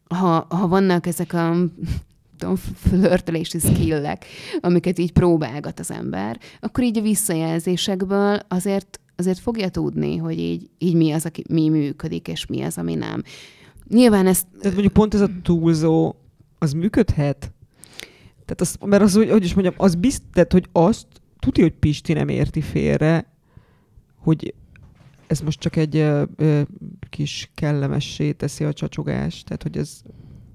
ha, 0.10 0.46
ha 0.50 0.68
vannak 0.68 1.06
ezek 1.06 1.34
a 1.34 1.56
tudom, 2.38 2.56
flörtölési 2.56 3.60
skillek, 3.60 4.26
amiket 4.60 5.00
így 5.00 5.12
próbálgat 5.12 5.80
az 5.80 5.92
ember, 5.92 6.40
akkor 6.60 6.84
így 6.84 6.98
a 6.98 7.02
visszajelzésekből 7.02 8.40
azért, 8.48 9.00
azért 9.16 9.40
fogja 9.40 9.70
tudni, 9.70 10.18
hogy 10.18 10.40
így, 10.40 10.70
így 10.78 10.96
mi 10.96 11.12
az, 11.12 11.26
aki, 11.26 11.44
mi 11.50 11.70
működik, 11.70 12.28
és 12.28 12.46
mi 12.46 12.62
az, 12.62 12.78
ami 12.78 12.96
nem. 12.96 13.24
Nyilván 13.88 14.28
ezt... 14.28 14.46
Tehát 14.58 14.72
mondjuk 14.72 14.94
pont 14.94 15.14
ez 15.14 15.22
a 15.22 15.30
túlzó, 15.44 16.16
az 16.60 16.74
működhet? 16.74 17.54
Tehát 18.45 18.62
az, 18.62 18.78
mert 18.86 19.04
az, 19.04 19.13
hogy, 19.13 19.30
hogy 19.30 19.43
is 19.43 19.54
mondjam, 19.54 19.76
az 19.78 19.95
biztos, 19.95 20.43
hogy 20.50 20.67
azt 20.72 21.08
tudja, 21.39 21.63
hogy 21.63 21.74
Pisti 21.74 22.13
nem 22.13 22.28
érti 22.28 22.62
félre, 22.62 23.34
hogy 24.15 24.54
ez 25.28 25.39
most 25.39 25.60
csak 25.60 25.76
egy 25.76 25.95
ö, 25.95 26.24
ö, 26.36 26.62
kis 27.10 27.52
kellemessé 27.54 28.32
teszi 28.32 28.63
a 28.63 28.74
csacsogást, 28.74 29.45
tehát 29.45 29.63
hogy 29.63 29.78
ez 29.78 30.02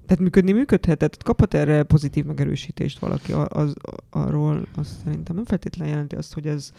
tehát 0.06 0.22
működni 0.22 0.52
működhet, 0.52 0.98
tehát 0.98 1.22
kaphat 1.22 1.54
erre 1.54 1.82
pozitív 1.82 2.24
megerősítést 2.24 2.98
valaki 2.98 3.32
az, 3.32 3.74
arról, 4.10 4.66
azt 4.74 4.90
szerintem 5.04 5.34
nem 5.34 5.44
feltétlenül 5.44 5.92
jelenti 5.92 6.16
azt, 6.16 6.34
hogy 6.34 6.46
ez, 6.46 6.72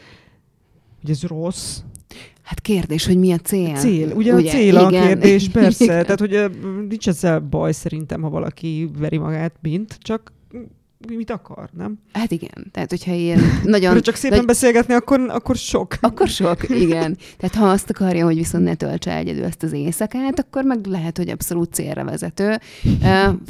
hogy 1.06 1.16
ez 1.16 1.24
rossz. 1.24 1.80
Hát 2.42 2.62
kérdés, 2.62 3.06
hogy 3.06 3.18
mi 3.18 3.32
a 3.32 3.38
cél? 3.38 3.76
Cél, 3.76 4.12
ugye, 4.12 4.34
ugye? 4.34 4.50
a 4.50 4.54
cél 4.54 4.78
a 4.78 4.88
kérdés, 4.88 5.50
persze. 5.60 5.84
Igen. 5.84 6.02
Tehát, 6.02 6.20
hogy 6.20 6.52
nincs 6.90 7.08
ezzel 7.08 7.40
baj 7.40 7.72
szerintem, 7.72 8.22
ha 8.22 8.30
valaki 8.30 8.90
veri 8.98 9.18
magát, 9.18 9.54
mint, 9.62 9.98
csak 10.02 10.34
mit 11.08 11.30
akar, 11.30 11.70
nem? 11.78 12.00
Hát 12.14 12.32
igen, 12.32 12.68
tehát 12.72 12.90
hogyha 12.90 13.14
ilyen 13.14 13.40
nagyon... 13.64 13.94
De 13.94 14.00
csak 14.00 14.16
szépen 14.16 14.38
nagy... 14.38 14.48
beszélgetni, 14.48 14.94
akkor, 14.94 15.20
akkor 15.28 15.56
sok. 15.56 15.94
Akkor 16.02 16.28
sok, 16.28 16.70
igen. 16.70 17.18
Tehát 17.38 17.56
ha 17.56 17.70
azt 17.70 17.90
akarja, 17.90 18.26
hogy 18.26 18.36
viszont 18.36 18.64
ne 18.64 18.76
töltse 18.76 19.16
egyedül 19.16 19.44
ezt 19.44 19.64
az 19.64 19.72
éjszakát, 19.72 20.40
akkor 20.40 20.64
meg 20.64 20.86
lehet, 20.86 21.18
hogy 21.18 21.30
abszolút 21.30 21.74
célra 21.74 22.04
vezető, 22.04 22.60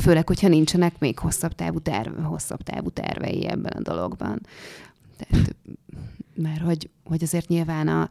főleg, 0.01 0.27
hogyha 0.27 0.47
nincsenek 0.47 0.93
még 0.99 1.19
hosszabb 1.19 1.53
távú, 1.53 1.79
terve, 1.79 2.21
hosszabb 2.21 2.63
távú 2.63 2.89
tervei 2.89 3.47
ebben 3.47 3.73
a 3.77 3.81
dologban. 3.81 4.41
Tehát, 5.17 5.55
mert 6.35 6.61
hogy, 6.61 6.89
hogy 7.03 7.23
azért 7.23 7.47
nyilván 7.47 7.87
a, 7.87 8.09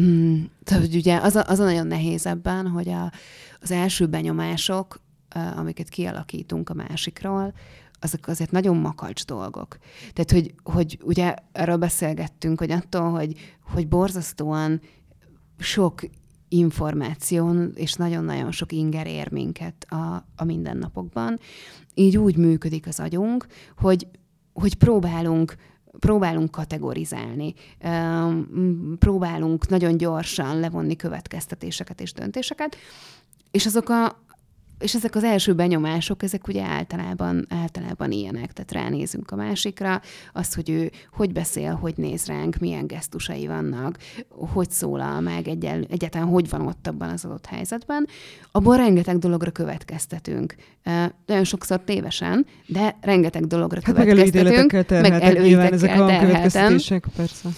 Mm, 0.00 0.42
tehát, 0.64 0.94
ugye 0.94 1.18
az 1.18 1.36
a, 1.36 1.44
az 1.46 1.58
a 1.58 1.64
nagyon 1.64 1.86
nehéz 1.86 2.26
ebben, 2.26 2.68
hogy 2.68 2.88
a, 2.88 3.12
az 3.60 3.70
első 3.70 4.06
benyomások, 4.06 5.00
amiket 5.56 5.88
kialakítunk 5.88 6.68
a 6.68 6.74
másikról, 6.74 7.54
azok 8.00 8.26
azért 8.26 8.50
nagyon 8.50 8.76
makacs 8.76 9.24
dolgok. 9.24 9.78
Tehát, 10.12 10.30
hogy, 10.30 10.54
hogy 10.62 10.98
ugye 11.02 11.34
erről 11.52 11.76
beszélgettünk, 11.76 12.58
hogy 12.58 12.70
attól, 12.70 13.10
hogy, 13.10 13.56
hogy 13.72 13.88
borzasztóan 13.88 14.80
sok 15.58 16.00
információn 16.48 17.72
és 17.74 17.92
nagyon-nagyon 17.92 18.52
sok 18.52 18.72
inger 18.72 19.06
ér 19.06 19.30
minket 19.30 19.86
a, 19.88 20.26
a 20.36 20.44
mindennapokban. 20.44 21.38
Így 21.94 22.18
úgy 22.18 22.36
működik 22.36 22.86
az 22.86 23.00
agyunk, 23.00 23.46
hogy, 23.76 24.06
hogy 24.52 24.74
próbálunk 24.74 25.56
próbálunk 25.98 26.50
kategorizálni, 26.50 27.54
próbálunk 28.98 29.68
nagyon 29.68 29.96
gyorsan 29.96 30.60
levonni 30.60 30.96
következtetéseket 30.96 32.00
és 32.00 32.12
döntéseket, 32.12 32.76
és 33.50 33.66
azok 33.66 33.88
a, 33.88 34.22
és 34.80 34.94
ezek 34.94 35.14
az 35.14 35.24
első 35.24 35.54
benyomások, 35.54 36.22
ezek 36.22 36.48
ugye 36.48 36.62
általában, 36.62 37.46
általában 37.48 38.10
ilyenek, 38.10 38.52
tehát 38.52 38.72
ránézünk 38.72 39.30
a 39.30 39.36
másikra, 39.36 40.00
az, 40.32 40.54
hogy 40.54 40.70
ő 40.70 40.90
hogy 41.12 41.32
beszél, 41.32 41.74
hogy 41.74 41.94
néz 41.96 42.26
ránk, 42.26 42.56
milyen 42.56 42.86
gesztusai 42.86 43.46
vannak, 43.46 43.98
hogy 44.28 44.70
szólal 44.70 45.20
meg, 45.20 45.48
egyel, 45.48 45.84
egyáltalán 45.88 46.28
hogy 46.28 46.48
van 46.48 46.66
ott 46.66 46.86
abban 46.86 47.08
az 47.08 47.24
adott 47.24 47.46
helyzetben, 47.46 48.06
abból 48.52 48.76
rengeteg 48.76 49.18
dologra 49.18 49.50
következtetünk. 49.50 50.54
Nagyon 51.26 51.44
sokszor 51.44 51.80
tévesen, 51.84 52.46
de 52.66 52.96
rengeteg 53.00 53.46
dologra 53.46 53.80
hát 53.84 53.94
következtetünk. 53.94 54.72
Meg 54.88 55.22
előítéletekkel 55.22 55.72
ezek 55.72 56.00
a 56.00 56.18
következtetések, 56.18 57.06
persze. 57.16 57.48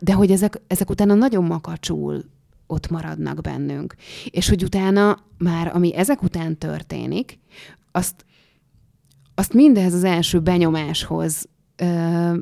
De 0.00 0.12
hogy 0.12 0.30
ezek, 0.30 0.60
ezek 0.66 0.90
utána 0.90 1.14
nagyon 1.14 1.44
makacsul 1.44 2.24
ott 2.70 2.90
maradnak 2.90 3.40
bennünk. 3.40 3.94
És 4.30 4.48
hogy 4.48 4.62
utána 4.62 5.18
már, 5.38 5.70
ami 5.74 5.94
ezek 5.94 6.22
után 6.22 6.58
történik, 6.58 7.38
azt, 7.92 8.24
azt 9.34 9.52
mindez 9.52 9.94
az 9.94 10.04
első 10.04 10.40
benyomáshoz 10.40 11.48
ö, 11.76 12.32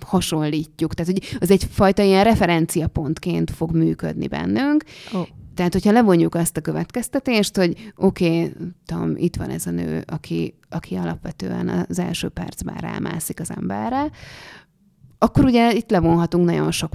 hasonlítjuk. 0.00 0.94
Tehát, 0.94 1.12
hogy 1.12 1.36
az 1.40 1.50
egyfajta 1.50 2.02
ilyen 2.02 2.24
referenciapontként 2.24 3.50
fog 3.50 3.76
működni 3.76 4.26
bennünk. 4.26 4.84
Oh. 5.12 5.26
Tehát, 5.54 5.72
hogyha 5.72 5.92
levonjuk 5.92 6.34
azt 6.34 6.56
a 6.56 6.60
következtetést, 6.60 7.56
hogy 7.56 7.92
oké, 7.96 8.54
okay, 8.86 9.24
itt 9.24 9.36
van 9.36 9.50
ez 9.50 9.66
a 9.66 9.70
nő, 9.70 10.04
aki, 10.06 10.54
aki 10.68 10.94
alapvetően 10.94 11.86
az 11.88 11.98
első 11.98 12.28
percben 12.28 12.76
rámászik 12.76 13.40
az 13.40 13.50
emberre, 13.50 14.10
akkor 15.18 15.44
ugye 15.44 15.72
itt 15.72 15.90
levonhatunk 15.90 16.44
nagyon 16.44 16.70
sok 16.70 16.92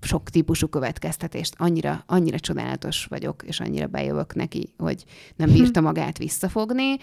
sok 0.00 0.30
típusú 0.30 0.66
következtetést. 0.66 1.54
Annyira, 1.58 2.02
annyira 2.06 2.38
csodálatos 2.38 3.04
vagyok, 3.04 3.42
és 3.46 3.60
annyira 3.60 3.86
bejövök 3.86 4.34
neki, 4.34 4.72
hogy 4.78 5.04
nem 5.36 5.52
bírta 5.56 5.80
magát 5.80 6.18
visszafogni. 6.18 6.96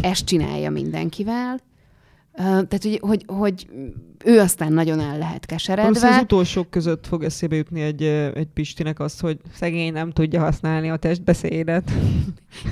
Ezt 0.00 0.24
csinálja 0.24 0.70
mindenkivel. 0.70 1.60
Tehát, 2.38 2.82
hogy, 2.82 2.98
hogy, 3.00 3.24
hogy 3.26 3.66
ő 4.24 4.38
aztán 4.38 4.72
nagyon 4.72 5.00
el 5.00 5.18
lehet 5.18 5.46
keseredve. 5.46 6.08
az 6.08 6.22
utolsók 6.22 6.70
között 6.70 7.06
fog 7.06 7.22
eszébe 7.24 7.56
jutni 7.56 7.80
egy, 7.80 8.02
egy 8.34 8.48
Pistinek 8.54 9.00
az, 9.00 9.20
hogy 9.20 9.38
szegény 9.54 9.92
nem 9.92 10.10
tudja 10.10 10.40
használni 10.40 10.90
a 10.90 10.96
testbeszédet. 10.96 11.90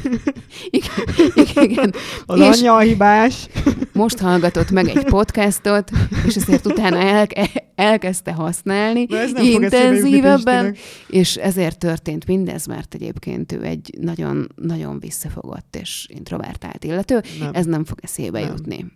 igen, 0.71 1.65
igen. 1.65 1.95
Az 2.27 2.41
és 2.41 2.47
anyja 2.47 2.75
a 2.75 2.81
hibás. 2.81 3.49
Most 3.93 4.19
hallgatott 4.19 4.71
meg 4.71 4.89
egy 4.89 5.05
podcastot, 5.05 5.91
és 6.27 6.37
ezért 6.37 6.67
utána 6.67 6.99
el, 6.99 7.27
elkezdte 7.75 8.33
használni 8.33 9.07
intenzívebben, 9.43 10.75
és 11.09 11.37
ezért 11.37 11.79
történt 11.79 12.27
mindez, 12.27 12.67
mert 12.67 12.95
egyébként 12.95 13.53
ő 13.53 13.63
egy 13.63 13.95
nagyon, 14.01 14.49
nagyon 14.55 15.01
visszafogott 15.01 15.77
és 15.81 16.07
introvertált 16.09 16.85
illető. 16.85 17.23
Nem. 17.41 17.51
Ez 17.53 17.67
nem 17.67 17.85
fog 17.85 17.99
eszébe 18.03 18.41
nem. 18.41 18.49
jutni. 18.49 18.87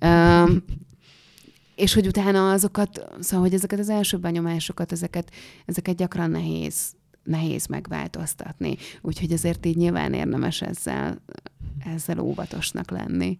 Um, 0.00 0.09
és 1.74 1.94
hogy 1.94 2.06
utána 2.06 2.50
azokat, 2.50 3.04
szóval, 3.20 3.44
hogy 3.44 3.54
ezeket 3.54 3.78
az 3.78 3.88
első 3.88 4.16
benyomásokat, 4.16 4.92
ezeket, 4.92 5.30
ezeket 5.66 5.96
gyakran 5.96 6.30
nehéz, 6.30 6.92
nehéz 7.24 7.66
megváltoztatni. 7.66 8.76
Úgyhogy 9.00 9.32
ezért 9.32 9.66
így 9.66 9.76
nyilván 9.76 10.12
érdemes 10.12 10.62
ezzel, 10.62 11.22
ezzel 11.94 12.18
óvatosnak 12.18 12.90
lenni. 12.90 13.38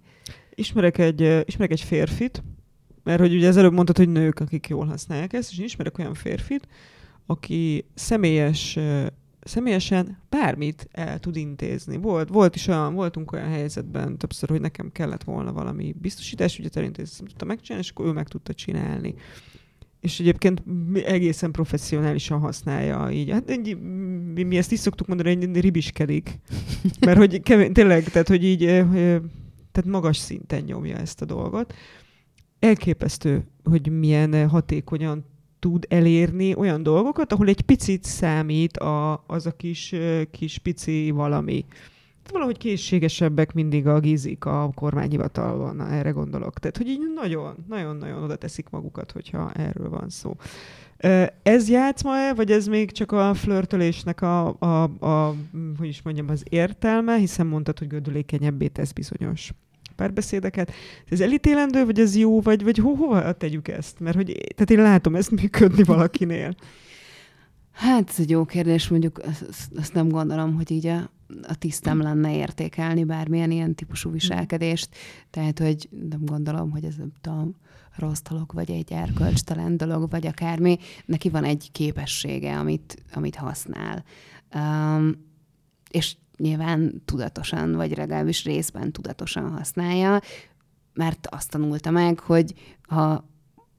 Ismerek 0.54 0.98
egy, 0.98 1.20
ismerek 1.44 1.70
egy 1.70 1.80
férfit, 1.80 2.42
mert 3.04 3.20
hogy 3.20 3.34
ugye 3.34 3.48
az 3.48 3.56
előbb 3.56 3.72
mondtad, 3.72 3.96
hogy 3.96 4.08
nők, 4.08 4.40
akik 4.40 4.68
jól 4.68 4.86
használják 4.86 5.32
ezt, 5.32 5.50
és 5.50 5.58
ismerek 5.58 5.98
olyan 5.98 6.14
férfit, 6.14 6.68
aki 7.26 7.84
személyes 7.94 8.78
személyesen 9.50 10.18
bármit 10.28 10.88
el 10.92 11.18
tud 11.18 11.36
intézni. 11.36 11.96
Volt, 11.96 12.28
volt 12.28 12.54
is 12.54 12.66
olyan, 12.66 12.94
voltunk 12.94 13.32
olyan 13.32 13.48
helyzetben 13.48 14.18
többször, 14.18 14.48
hogy 14.48 14.60
nekem 14.60 14.92
kellett 14.92 15.24
volna 15.24 15.52
valami 15.52 15.94
biztosítás, 16.00 16.58
ugye 16.58 16.68
elintézni, 16.72 17.14
nem 17.18 17.26
tudta 17.26 17.44
megcsinálni, 17.44 17.84
és 17.84 17.90
akkor 17.90 18.06
ő 18.06 18.12
meg 18.12 18.28
tudta 18.28 18.54
csinálni. 18.54 19.14
És 20.00 20.20
egyébként 20.20 20.62
egészen 21.04 21.50
professzionálisan 21.50 22.40
használja 22.40 23.10
így. 23.10 23.30
Hát 23.30 23.50
egy, 23.50 23.78
mi, 24.34 24.42
mi 24.42 24.56
ezt 24.56 24.72
is 24.72 24.78
szoktuk 24.78 25.06
mondani, 25.06 25.34
hogy 25.34 25.60
ribiskedik. 25.60 26.38
Mert 27.06 27.18
hogy 27.18 27.42
kevén, 27.42 27.72
tényleg, 27.72 28.04
tehát 28.04 28.28
hogy 28.28 28.44
így 28.44 28.64
tehát 29.72 29.90
magas 29.90 30.16
szinten 30.16 30.62
nyomja 30.62 30.96
ezt 30.96 31.22
a 31.22 31.24
dolgot. 31.24 31.74
Elképesztő, 32.58 33.46
hogy 33.64 33.90
milyen 33.90 34.48
hatékonyan 34.48 35.24
tud 35.60 35.86
elérni 35.88 36.54
olyan 36.54 36.82
dolgokat, 36.82 37.32
ahol 37.32 37.48
egy 37.48 37.60
picit 37.60 38.04
számít 38.04 38.76
a, 38.76 39.24
az 39.26 39.46
a 39.46 39.52
kis, 39.52 39.94
kis 40.30 40.58
pici 40.58 41.10
valami. 41.10 41.64
Valahogy 42.32 42.58
készségesebbek 42.58 43.52
mindig 43.52 43.86
a 43.86 44.00
gizik 44.00 44.44
a 44.44 44.70
kormányhivatalban, 44.74 45.76
na, 45.76 45.88
erre 45.88 46.10
gondolok. 46.10 46.58
Tehát, 46.58 46.76
hogy 46.76 46.88
így 46.88 47.00
nagyon, 47.14 47.54
nagyon-nagyon 47.68 48.22
oda 48.22 48.36
teszik 48.36 48.70
magukat, 48.70 49.12
hogyha 49.12 49.52
erről 49.52 49.88
van 49.88 50.08
szó. 50.08 50.36
Ez 51.42 51.68
játszma-e, 51.68 52.34
vagy 52.34 52.50
ez 52.50 52.66
még 52.66 52.92
csak 52.92 53.12
a 53.12 53.34
flörtölésnek 53.34 54.22
a, 54.22 54.56
a, 54.58 54.82
a, 55.06 55.34
hogy 55.78 55.88
is 55.88 56.02
mondjam, 56.02 56.28
az 56.28 56.42
értelme, 56.48 57.16
hiszen 57.16 57.46
mondtad, 57.46 57.78
hogy 57.78 57.88
gödülékenyebbé 57.88 58.66
tesz 58.66 58.92
bizonyos 58.92 59.52
párbeszédeket. 60.00 60.72
Ez 61.08 61.20
elítélendő, 61.20 61.84
vagy 61.84 62.00
ez 62.00 62.16
jó, 62.16 62.40
vagy, 62.40 62.62
vagy 62.64 62.78
ho, 62.78 62.94
hova 62.94 63.32
tegyük 63.32 63.68
ezt? 63.68 64.00
Mert 64.00 64.16
hogy, 64.16 64.26
tehát 64.54 64.70
én 64.70 64.82
látom 64.82 65.14
ezt 65.14 65.30
működni 65.30 65.82
valakinél. 65.82 66.54
Hát 67.72 68.08
ez 68.08 68.14
egy 68.18 68.30
jó 68.30 68.44
kérdés, 68.44 68.88
mondjuk 68.88 69.18
azt, 69.18 69.70
azt 69.76 69.94
nem 69.94 70.08
gondolom, 70.08 70.54
hogy 70.54 70.70
így 70.70 70.86
a, 70.86 71.10
a 71.42 71.54
tisztem 71.58 72.00
lenne 72.00 72.36
értékelni 72.36 73.04
bármilyen 73.04 73.50
ilyen 73.50 73.74
típusú 73.74 74.10
viselkedést. 74.10 74.88
Tehát, 75.30 75.58
hogy 75.58 75.88
nem 76.10 76.24
gondolom, 76.24 76.70
hogy 76.70 76.84
ez 76.84 76.96
a 77.22 77.46
rossz 77.96 78.22
dolog, 78.28 78.52
vagy 78.54 78.70
egy 78.70 78.92
erkölcstelen 78.92 79.76
dolog, 79.76 80.10
vagy 80.10 80.26
akármi. 80.26 80.78
Neki 81.04 81.28
van 81.28 81.44
egy 81.44 81.68
képessége, 81.72 82.58
amit, 82.58 83.04
amit 83.12 83.36
használ. 83.36 84.04
Um, 84.54 85.28
és 85.90 86.16
nyilván 86.40 87.02
tudatosan, 87.04 87.74
vagy 87.74 87.96
legalábbis 87.96 88.44
részben 88.44 88.92
tudatosan 88.92 89.50
használja, 89.50 90.20
mert 90.94 91.26
azt 91.26 91.50
tanulta 91.50 91.90
meg, 91.90 92.18
hogy 92.18 92.54
ha, 92.88 93.28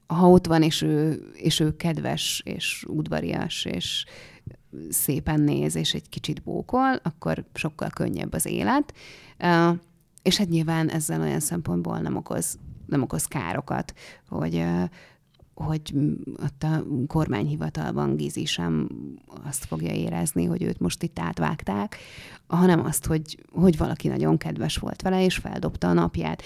ha 0.06 0.28
ott 0.28 0.46
van, 0.46 0.62
és 0.62 0.82
ő, 0.82 1.30
és 1.34 1.60
ő 1.60 1.76
kedves, 1.76 2.42
és 2.44 2.84
udvarias, 2.88 3.64
és 3.64 4.04
szépen 4.90 5.40
néz, 5.40 5.74
és 5.74 5.94
egy 5.94 6.08
kicsit 6.08 6.42
bókol, 6.42 7.00
akkor 7.02 7.44
sokkal 7.54 7.88
könnyebb 7.88 8.32
az 8.32 8.46
élet. 8.46 8.94
És 10.22 10.36
hát 10.36 10.48
nyilván 10.48 10.88
ezzel 10.90 11.20
olyan 11.20 11.40
szempontból 11.40 11.98
nem 11.98 12.16
okoz, 12.16 12.58
nem 12.86 13.02
okoz 13.02 13.24
károkat, 13.24 13.94
hogy, 14.28 14.64
hogy 15.62 15.94
ott 16.42 16.62
a 16.62 16.84
kormányhivatalban 17.06 18.16
Gizi 18.16 18.44
sem 18.44 18.88
azt 19.44 19.64
fogja 19.64 19.92
érezni, 19.92 20.44
hogy 20.44 20.62
őt 20.62 20.80
most 20.80 21.02
itt 21.02 21.18
átvágták, 21.18 21.96
hanem 22.46 22.84
azt, 22.84 23.06
hogy, 23.06 23.38
hogy 23.52 23.76
valaki 23.76 24.08
nagyon 24.08 24.36
kedves 24.36 24.76
volt 24.76 25.02
vele, 25.02 25.24
és 25.24 25.36
feldobta 25.36 25.88
a 25.88 25.92
napját. 25.92 26.42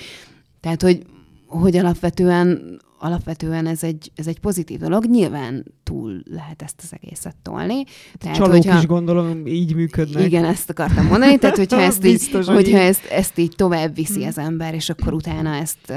Tehát, 0.60 0.82
hogy, 0.82 1.02
hogy 1.46 1.76
alapvetően, 1.76 2.80
alapvetően 2.98 3.66
ez 3.66 3.82
egy, 3.82 4.12
ez 4.14 4.26
egy 4.26 4.38
pozitív 4.38 4.78
dolog. 4.78 5.04
Nyilván 5.04 5.64
túl 5.82 6.22
lehet 6.30 6.62
ezt 6.62 6.80
az 6.82 6.98
egészet 7.00 7.36
tolni. 7.42 7.84
Tehát, 8.18 8.36
Csalók 8.36 8.52
hogyha, 8.52 8.78
is 8.78 8.86
gondolom 8.86 9.46
így 9.46 9.74
működnek. 9.74 10.24
Igen, 10.24 10.44
ezt 10.44 10.70
akartam 10.70 11.06
mondani. 11.06 11.38
Tehát, 11.38 11.56
hogyha 11.66 11.80
ezt, 11.80 12.00
Biztos, 12.00 12.48
így, 12.48 12.54
hogyha 12.54 12.78
ezt, 12.78 13.04
ezt 13.04 13.38
így 13.38 13.52
tovább 13.56 13.94
viszi 13.94 14.24
az 14.24 14.38
ember, 14.38 14.74
és 14.74 14.88
akkor 14.88 15.12
utána 15.12 15.54
ezt 15.54 15.92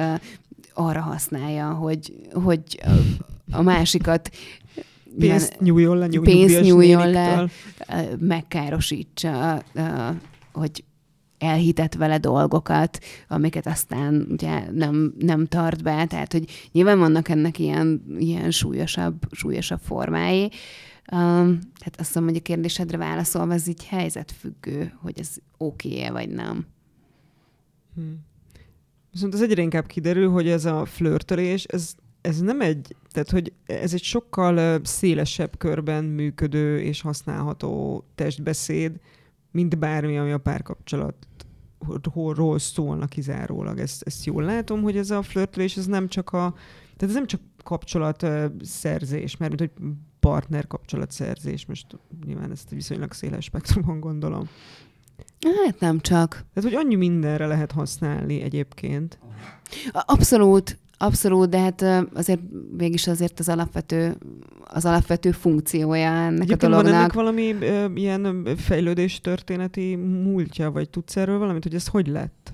arra 0.80 1.02
használja, 1.02 1.74
hogy, 1.74 2.14
hogy 2.34 2.80
a 3.52 3.62
másikat 3.62 4.30
pénzt 5.20 5.60
nyújjon 5.60 5.98
le, 5.98 6.08
nyúj, 6.08 6.24
pénzt 6.24 6.62
nyújjon 6.62 7.10
le, 7.10 7.46
megkárosítsa, 8.20 9.64
hogy 10.52 10.84
elhitett 11.38 11.94
vele 11.94 12.18
dolgokat, 12.18 13.00
amiket 13.28 13.68
aztán 13.68 14.28
ugye 14.30 14.72
nem, 14.72 15.14
nem 15.20 15.46
tart 15.46 15.84
be, 15.84 16.06
tehát 16.06 16.32
hogy 16.32 16.70
nyilván 16.72 17.00
vannak 17.00 17.30
ennek 17.30 17.60
ilyen, 17.60 18.04
ilyen 18.18 18.52
súlyosabb, 18.52 19.22
súlyosabb 19.32 19.80
formái. 19.84 20.52
Tehát 21.06 21.96
azt 21.98 22.16
mondom, 22.16 22.34
hogy 22.34 22.42
a 22.44 22.48
kérdésedre 22.48 22.98
válaszolva, 22.98 23.54
ez 23.54 23.68
így 23.68 23.86
helyzetfüggő, 23.86 24.94
hogy 25.02 25.20
ez 25.20 25.30
oké-e 25.58 26.12
vagy 26.12 26.30
nem. 26.30 26.66
Hmm. 27.96 28.28
Viszont 29.12 29.34
az 29.34 29.42
egyre 29.42 29.62
inkább 29.62 29.86
kiderül, 29.86 30.30
hogy 30.30 30.48
ez 30.48 30.66
a 30.66 30.86
flörtölés, 30.86 31.64
ez, 31.64 31.96
ez 32.22 32.40
nem 32.40 32.62
egy, 32.62 32.96
tehát 33.12 33.30
hogy 33.30 33.54
ez 33.66 33.94
egy 33.94 34.04
sokkal 34.04 34.80
szélesebb 34.84 35.58
körben 35.58 36.04
működő 36.04 36.80
és 36.80 37.02
használható 37.02 38.04
testbeszéd, 38.16 39.00
mint 39.52 39.78
bármi, 39.78 40.18
ami 40.18 40.32
a 40.32 40.38
párkapcsolatról 40.38 42.60
szólna 42.60 43.06
kizárólag. 43.06 43.80
Ezt, 43.80 44.04
ezt 44.04 44.26
jól 44.26 44.44
látom, 44.44 44.82
hogy 44.82 44.98
ez 44.98 45.12
a 45.12 45.22
flörtölés, 45.22 45.78
ez 45.78 45.86
nem 45.86 46.08
csak 46.08 46.30
a, 46.30 46.54
tehát 46.98 47.02
ez 47.02 47.14
nem 47.14 47.28
csak 47.28 47.42
kapcsolat 47.64 48.26
szerzés, 48.62 49.38
mert 49.38 49.60
hogy 49.60 49.72
partner 50.20 50.68
kapcsolatszerzés, 50.68 51.66
most 51.66 51.86
nyilván 52.26 52.52
ezt 52.52 52.70
viszonylag 52.70 53.14
széles 53.14 53.46
spektrumon 53.46 54.00
gondolom. 54.00 54.50
Hát 55.66 55.80
nem 55.80 56.00
csak. 56.00 56.30
Tehát, 56.30 56.70
hogy 56.70 56.86
annyi 56.86 56.96
mindenre 56.96 57.46
lehet 57.46 57.72
használni 57.72 58.42
egyébként. 58.42 59.20
Abszolút, 59.92 60.78
abszolút, 60.98 61.50
de 61.50 61.60
hát 61.60 61.86
azért 62.14 62.40
mégis 62.78 63.08
azért 63.08 63.40
az 63.40 63.50
alapvető, 63.50 64.18
az 64.64 64.86
alapvető 64.86 65.32
funkciója 65.32 66.10
ennek 66.10 66.42
egyébként 66.42 66.64
a 66.64 66.68
dolognak. 66.68 66.92
van 66.92 67.00
ennek 67.00 67.14
valami 67.14 67.56
ö, 67.60 67.86
ilyen 67.96 68.48
fejlődés 68.58 69.22
történeti 69.22 69.96
múltja, 69.96 70.72
vagy 70.72 70.90
tudsz 70.90 71.16
erről 71.16 71.38
valamit, 71.38 71.64
hogy 71.64 71.76
ez 71.76 71.88
hogy 71.88 72.08
lett? 72.08 72.54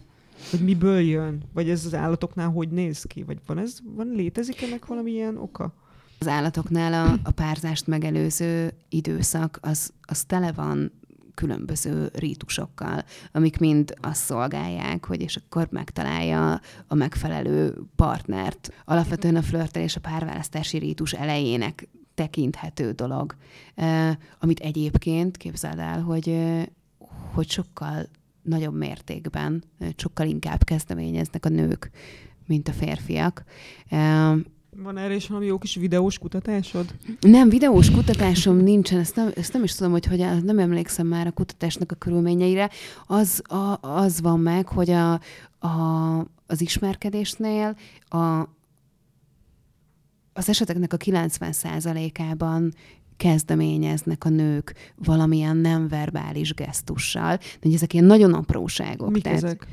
Hogy 0.50 0.60
miből 0.60 1.00
jön? 1.00 1.44
Vagy 1.54 1.70
ez 1.70 1.86
az 1.86 1.94
állatoknál 1.94 2.50
hogy 2.50 2.70
néz 2.70 3.04
ki? 3.04 3.24
Vagy 3.24 3.38
van 3.46 3.58
ez, 3.58 3.78
van, 3.96 4.12
létezik 4.16 4.62
ennek 4.62 4.86
valami 4.86 5.12
ilyen 5.12 5.38
oka? 5.38 5.74
Az 6.20 6.28
állatoknál 6.28 6.94
a, 6.94 7.20
a 7.24 7.32
párzást 7.32 7.88
megelőző 7.88 8.74
időszak 8.90 9.58
az, 9.62 9.94
az 10.02 10.24
tele 10.24 10.52
van 10.52 10.92
különböző 11.36 12.10
rítusokkal, 12.14 13.04
amik 13.32 13.58
mind 13.58 13.94
azt 14.02 14.24
szolgálják, 14.24 15.06
hogy 15.06 15.22
és 15.22 15.36
akkor 15.36 15.68
megtalálja 15.72 16.62
a 16.88 16.96
megfelelő 16.96 17.78
partnert. 17.96 18.74
Alapvetően 18.86 19.36
a 19.36 19.42
flörtelés 19.42 19.96
a 19.96 20.00
párválasztási 20.00 20.78
rítus 20.78 21.14
elejének 21.14 21.88
tekinthető 22.16 22.92
dolog, 22.92 23.36
amit 24.40 24.60
egyébként 24.60 25.38
képzeld 25.38 25.80
el, 25.80 26.02
hogy, 26.02 26.38
hogy 27.34 27.50
sokkal 27.50 28.08
nagyobb 28.42 28.76
mértékben, 28.76 29.64
sokkal 29.96 30.28
inkább 30.28 30.64
kezdeményeznek 30.64 31.46
a 31.46 31.50
nők, 31.50 31.92
mint 32.48 32.68
a 32.68 32.72
férfiak. 32.72 33.44
Van 34.78 34.98
erre 34.98 35.16
is 35.16 35.28
valami 35.28 35.46
jó 35.46 35.58
kis 35.58 35.76
videós 35.76 36.18
kutatásod? 36.18 36.94
Nem, 37.20 37.50
videós 37.50 37.92
kutatásom 37.92 38.58
nincsen, 38.58 39.00
ezt 39.00 39.16
nem, 39.16 39.32
ezt 39.36 39.54
nem 39.54 39.64
is 39.64 39.76
tudom, 39.76 39.92
hogy, 39.92 40.06
hogy 40.06 40.44
nem 40.44 40.60
emlékszem 40.60 41.08
már 41.08 41.28
a 41.28 41.32
kutatásnak 41.32 41.92
a 41.92 41.96
körülményeire. 41.96 42.70
Az, 43.08 43.42
a, 43.44 43.78
az 43.82 44.22
van 44.22 44.40
meg, 44.40 44.68
hogy 44.68 44.90
a, 44.90 45.14
a, 45.60 46.20
az 46.48 46.62
ismerkedésnél 46.62 47.78
a, 48.08 48.48
az 50.34 50.50
eseteknek 50.50 50.94
a 50.94 50.98
90%-ában 50.98 52.74
kezdeményeznek 53.18 54.26
a 54.26 54.30
nők 54.30 54.94
valamilyen 54.96 55.58
nem 55.58 55.88
verbális 55.88 56.54
gesztussal, 56.54 57.40
de 57.60 57.70
ezek 57.74 57.94
ilyen 57.94 58.06
nagyon 58.06 58.34
apróságok. 58.34 59.12
Mik 59.12 59.24
tehát, 59.24 59.44
ezek? 59.44 59.68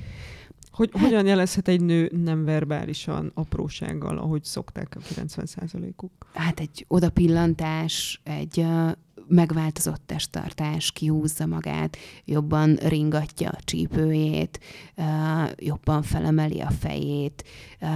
Hogy, 0.72 0.90
hogyan 0.92 1.26
jelezhet 1.26 1.68
egy 1.68 1.80
nő 1.80 2.10
nem 2.24 2.44
verbálisan 2.44 3.30
aprósággal, 3.34 4.18
ahogy 4.18 4.44
szokták 4.44 4.96
a 4.96 5.00
90%-uk? 5.00 6.12
Hát 6.34 6.60
egy 6.60 6.84
odapillantás, 6.88 8.20
egy 8.24 8.58
uh, 8.58 8.90
megváltozott 9.28 10.02
testtartás, 10.06 10.92
kihúzza 10.92 11.46
magát, 11.46 11.96
jobban 12.24 12.74
ringatja 12.74 13.48
a 13.48 13.58
csípőjét, 13.64 14.60
uh, 14.96 15.04
jobban 15.56 16.02
felemeli 16.02 16.60
a 16.60 16.70
fejét, 16.70 17.44
uh, 17.80 17.88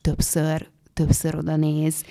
többször, 0.00 0.68
többször 0.92 1.34
oda 1.34 1.56
néz. 1.56 2.04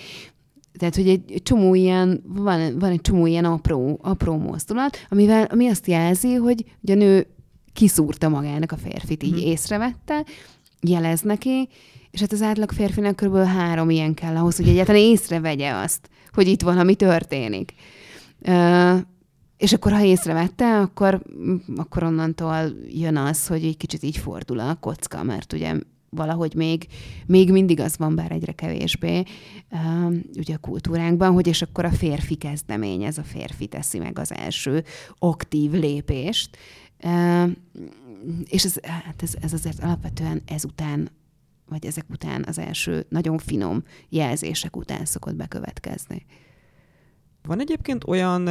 Tehát, 0.77 0.95
hogy 0.95 1.07
egy 1.07 1.39
csomó 1.43 1.75
ilyen, 1.75 2.23
van, 2.25 2.79
van 2.79 2.89
egy 2.91 3.01
csomó 3.01 3.25
ilyen 3.25 3.45
apró, 3.45 3.99
apró 4.01 4.37
mozdulat, 4.37 4.97
amivel, 5.09 5.43
ami 5.43 5.67
azt 5.67 5.87
jelzi, 5.87 6.33
hogy, 6.33 6.65
hogy 6.81 6.91
a 6.91 6.95
nő 6.95 7.27
kiszúrta 7.73 8.29
magának 8.29 8.71
a 8.71 8.77
férfit, 8.77 9.23
így 9.23 9.39
hmm. 9.39 9.47
észrevette, 9.47 10.25
jelez 10.81 11.21
neki, 11.21 11.69
és 12.11 12.19
hát 12.19 12.31
az 12.31 12.41
átlag 12.41 12.71
férfinak 12.71 13.15
kb. 13.15 13.35
három 13.35 13.89
ilyen 13.89 14.13
kell 14.13 14.35
ahhoz, 14.35 14.55
hogy 14.55 14.67
egyáltalán 14.67 15.01
észrevegye 15.01 15.71
azt, 15.71 16.09
hogy 16.33 16.47
itt 16.47 16.61
valami 16.61 16.95
történik. 16.95 17.73
Uh, 18.47 18.99
és 19.57 19.73
akkor, 19.73 19.91
ha 19.91 20.03
észrevette, 20.03 20.79
akkor, 20.79 21.21
akkor 21.75 22.03
onnantól 22.03 22.73
jön 22.87 23.17
az, 23.17 23.47
hogy 23.47 23.63
egy 23.63 23.77
kicsit 23.77 24.03
így 24.03 24.17
fordul 24.17 24.59
a 24.59 24.77
kocka, 24.79 25.23
mert 25.23 25.53
ugye 25.53 25.73
valahogy 26.09 26.53
még, 26.55 26.87
még 27.25 27.51
mindig 27.51 27.79
az 27.79 27.97
van, 27.97 28.15
bár 28.15 28.31
egyre 28.31 28.51
kevésbé, 28.51 29.23
uh, 29.71 30.15
ugye 30.37 30.53
a 30.53 30.57
kultúránkban, 30.57 31.31
hogy 31.31 31.47
és 31.47 31.61
akkor 31.61 31.85
a 31.85 31.91
férfi 31.91 32.35
kezdeményez, 32.35 33.17
a 33.17 33.23
férfi 33.23 33.67
teszi 33.67 33.99
meg 33.99 34.19
az 34.19 34.33
első 34.33 34.83
aktív 35.17 35.71
lépést, 35.71 36.57
és 38.43 38.65
ez, 38.65 38.79
hát 38.85 39.21
ez, 39.21 39.33
ez 39.41 39.53
azért 39.53 39.83
alapvetően 39.83 40.41
ezután, 40.45 41.09
vagy 41.65 41.85
ezek 41.85 42.05
után 42.09 42.43
az 42.47 42.57
első 42.57 43.05
nagyon 43.09 43.37
finom 43.37 43.83
jelzések 44.09 44.75
után 44.75 45.05
szokott 45.05 45.35
bekövetkezni. 45.35 46.25
Van 47.43 47.59
egyébként 47.59 48.03
olyan 48.07 48.41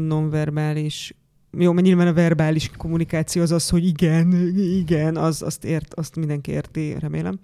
nonverbális 0.00 1.14
jó, 1.50 1.72
mert 1.72 1.86
nyilván 1.86 2.06
a 2.06 2.12
verbális 2.12 2.70
kommunikáció 2.76 3.42
az 3.42 3.52
az, 3.52 3.68
hogy 3.68 3.86
igen, 3.86 4.32
igen, 4.56 5.16
az, 5.16 5.42
azt, 5.42 5.64
ért, 5.64 5.94
azt 5.94 6.16
mindenki 6.16 6.50
érti, 6.50 6.98
remélem. 6.98 7.38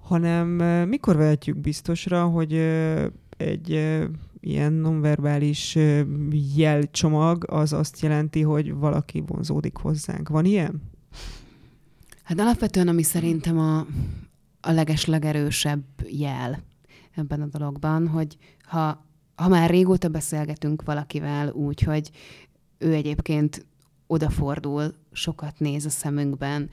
Hanem 0.00 0.48
mikor 0.88 1.16
vehetjük 1.16 1.56
biztosra, 1.56 2.24
hogy 2.24 2.52
egy 3.36 3.98
ilyen 4.46 4.72
nonverbális 4.72 5.78
jelcsomag 6.56 7.44
az 7.50 7.72
azt 7.72 8.00
jelenti, 8.00 8.42
hogy 8.42 8.74
valaki 8.74 9.22
vonzódik 9.26 9.76
hozzánk. 9.76 10.28
Van 10.28 10.44
ilyen? 10.44 10.82
Hát 12.22 12.40
alapvetően, 12.40 12.88
ami 12.88 13.02
szerintem 13.02 13.58
a, 13.58 13.78
a 14.60 14.70
leges 14.70 15.04
legerősebb 15.04 15.84
jel 16.08 16.62
ebben 17.14 17.40
a 17.40 17.46
dologban, 17.46 18.08
hogy 18.08 18.36
ha 18.62 19.04
ha 19.34 19.48
már 19.48 19.70
régóta 19.70 20.08
beszélgetünk 20.08 20.82
valakivel 20.82 21.48
úgy, 21.48 21.80
hogy 21.80 22.10
ő 22.78 22.92
egyébként 22.92 23.66
odafordul, 24.06 24.94
sokat 25.12 25.58
néz 25.58 25.84
a 25.84 25.90
szemünkben, 25.90 26.70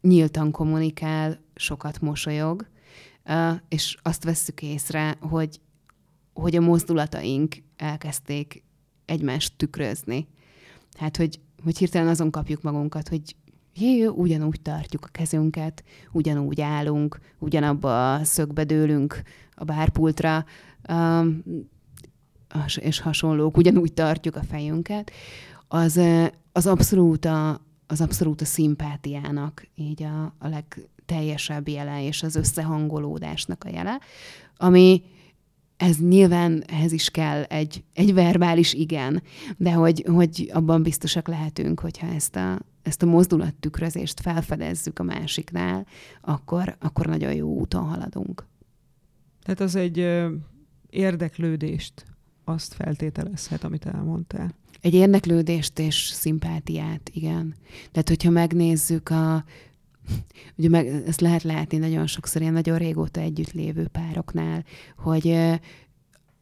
nyíltan 0.00 0.50
kommunikál, 0.50 1.40
sokat 1.54 2.00
mosolyog, 2.00 2.66
és 3.68 3.96
azt 4.02 4.24
vesszük 4.24 4.62
észre, 4.62 5.16
hogy, 5.20 5.60
hogy 6.36 6.56
a 6.56 6.60
mozdulataink 6.60 7.56
elkezdték 7.76 8.62
egymást 9.04 9.52
tükrözni. 9.56 10.28
Hát, 10.98 11.16
hogy, 11.16 11.40
hogy 11.62 11.78
hirtelen 11.78 12.08
azon 12.08 12.30
kapjuk 12.30 12.62
magunkat, 12.62 13.08
hogy 13.08 13.22
jé, 13.74 14.04
ugyanúgy 14.06 14.60
tartjuk 14.60 15.04
a 15.04 15.08
kezünket, 15.12 15.84
ugyanúgy 16.12 16.60
állunk, 16.60 17.20
ugyanabba 17.38 18.14
a 18.14 18.24
szögbe 18.24 18.64
dőlünk 18.64 19.22
a 19.54 19.64
bárpultra, 19.64 20.44
um, 20.88 21.42
és 22.76 23.00
hasonlók, 23.00 23.56
ugyanúgy 23.56 23.92
tartjuk 23.92 24.36
a 24.36 24.42
fejünket, 24.42 25.10
az, 25.68 26.00
az 26.52 26.66
abszolút 26.66 27.24
a, 27.24 27.60
az 27.86 28.00
abszolút 28.00 28.40
a 28.40 28.44
szimpátiának 28.44 29.66
így 29.74 30.02
a, 30.02 30.34
a 30.38 30.48
legteljesebb 30.48 31.68
jele, 31.68 32.04
és 32.04 32.22
az 32.22 32.36
összehangolódásnak 32.36 33.64
a 33.64 33.68
jele, 33.68 34.00
ami 34.56 35.02
ez 35.76 35.98
nyilván 35.98 36.64
ehhez 36.66 36.92
is 36.92 37.10
kell 37.10 37.42
egy, 37.42 37.84
egy 37.92 38.14
verbális 38.14 38.72
igen, 38.72 39.22
de 39.56 39.72
hogy, 39.72 40.04
hogy 40.06 40.50
abban 40.52 40.82
biztosak 40.82 41.28
lehetünk, 41.28 41.80
hogyha 41.80 42.06
ezt 42.06 42.36
a, 42.36 42.58
ezt 42.82 43.02
a 43.02 43.06
mozdulattükrözést 43.06 44.20
felfedezzük 44.20 44.98
a 44.98 45.02
másiknál, 45.02 45.86
akkor, 46.20 46.76
akkor 46.78 47.06
nagyon 47.06 47.34
jó 47.34 47.48
úton 47.48 47.84
haladunk. 47.84 48.46
Tehát 49.42 49.60
az 49.60 49.74
egy 49.74 49.98
ö, 49.98 50.32
érdeklődést 50.90 52.04
azt 52.44 52.74
feltételezhet, 52.74 53.64
amit 53.64 53.86
elmondtál. 53.86 54.54
Egy 54.80 54.94
érdeklődést 54.94 55.78
és 55.78 55.94
szimpátiát, 55.94 57.10
igen. 57.12 57.54
Tehát, 57.92 58.08
hogyha 58.08 58.30
megnézzük 58.30 59.08
a 59.08 59.44
ugye 60.56 60.68
meg, 60.68 60.86
ezt 60.86 61.20
lehet 61.20 61.42
látni 61.42 61.76
nagyon 61.76 62.06
sokszor 62.06 62.40
ilyen 62.40 62.52
nagyon 62.52 62.78
régóta 62.78 63.20
együtt 63.20 63.52
lévő 63.52 63.86
pároknál, 63.86 64.64
hogy 64.96 65.38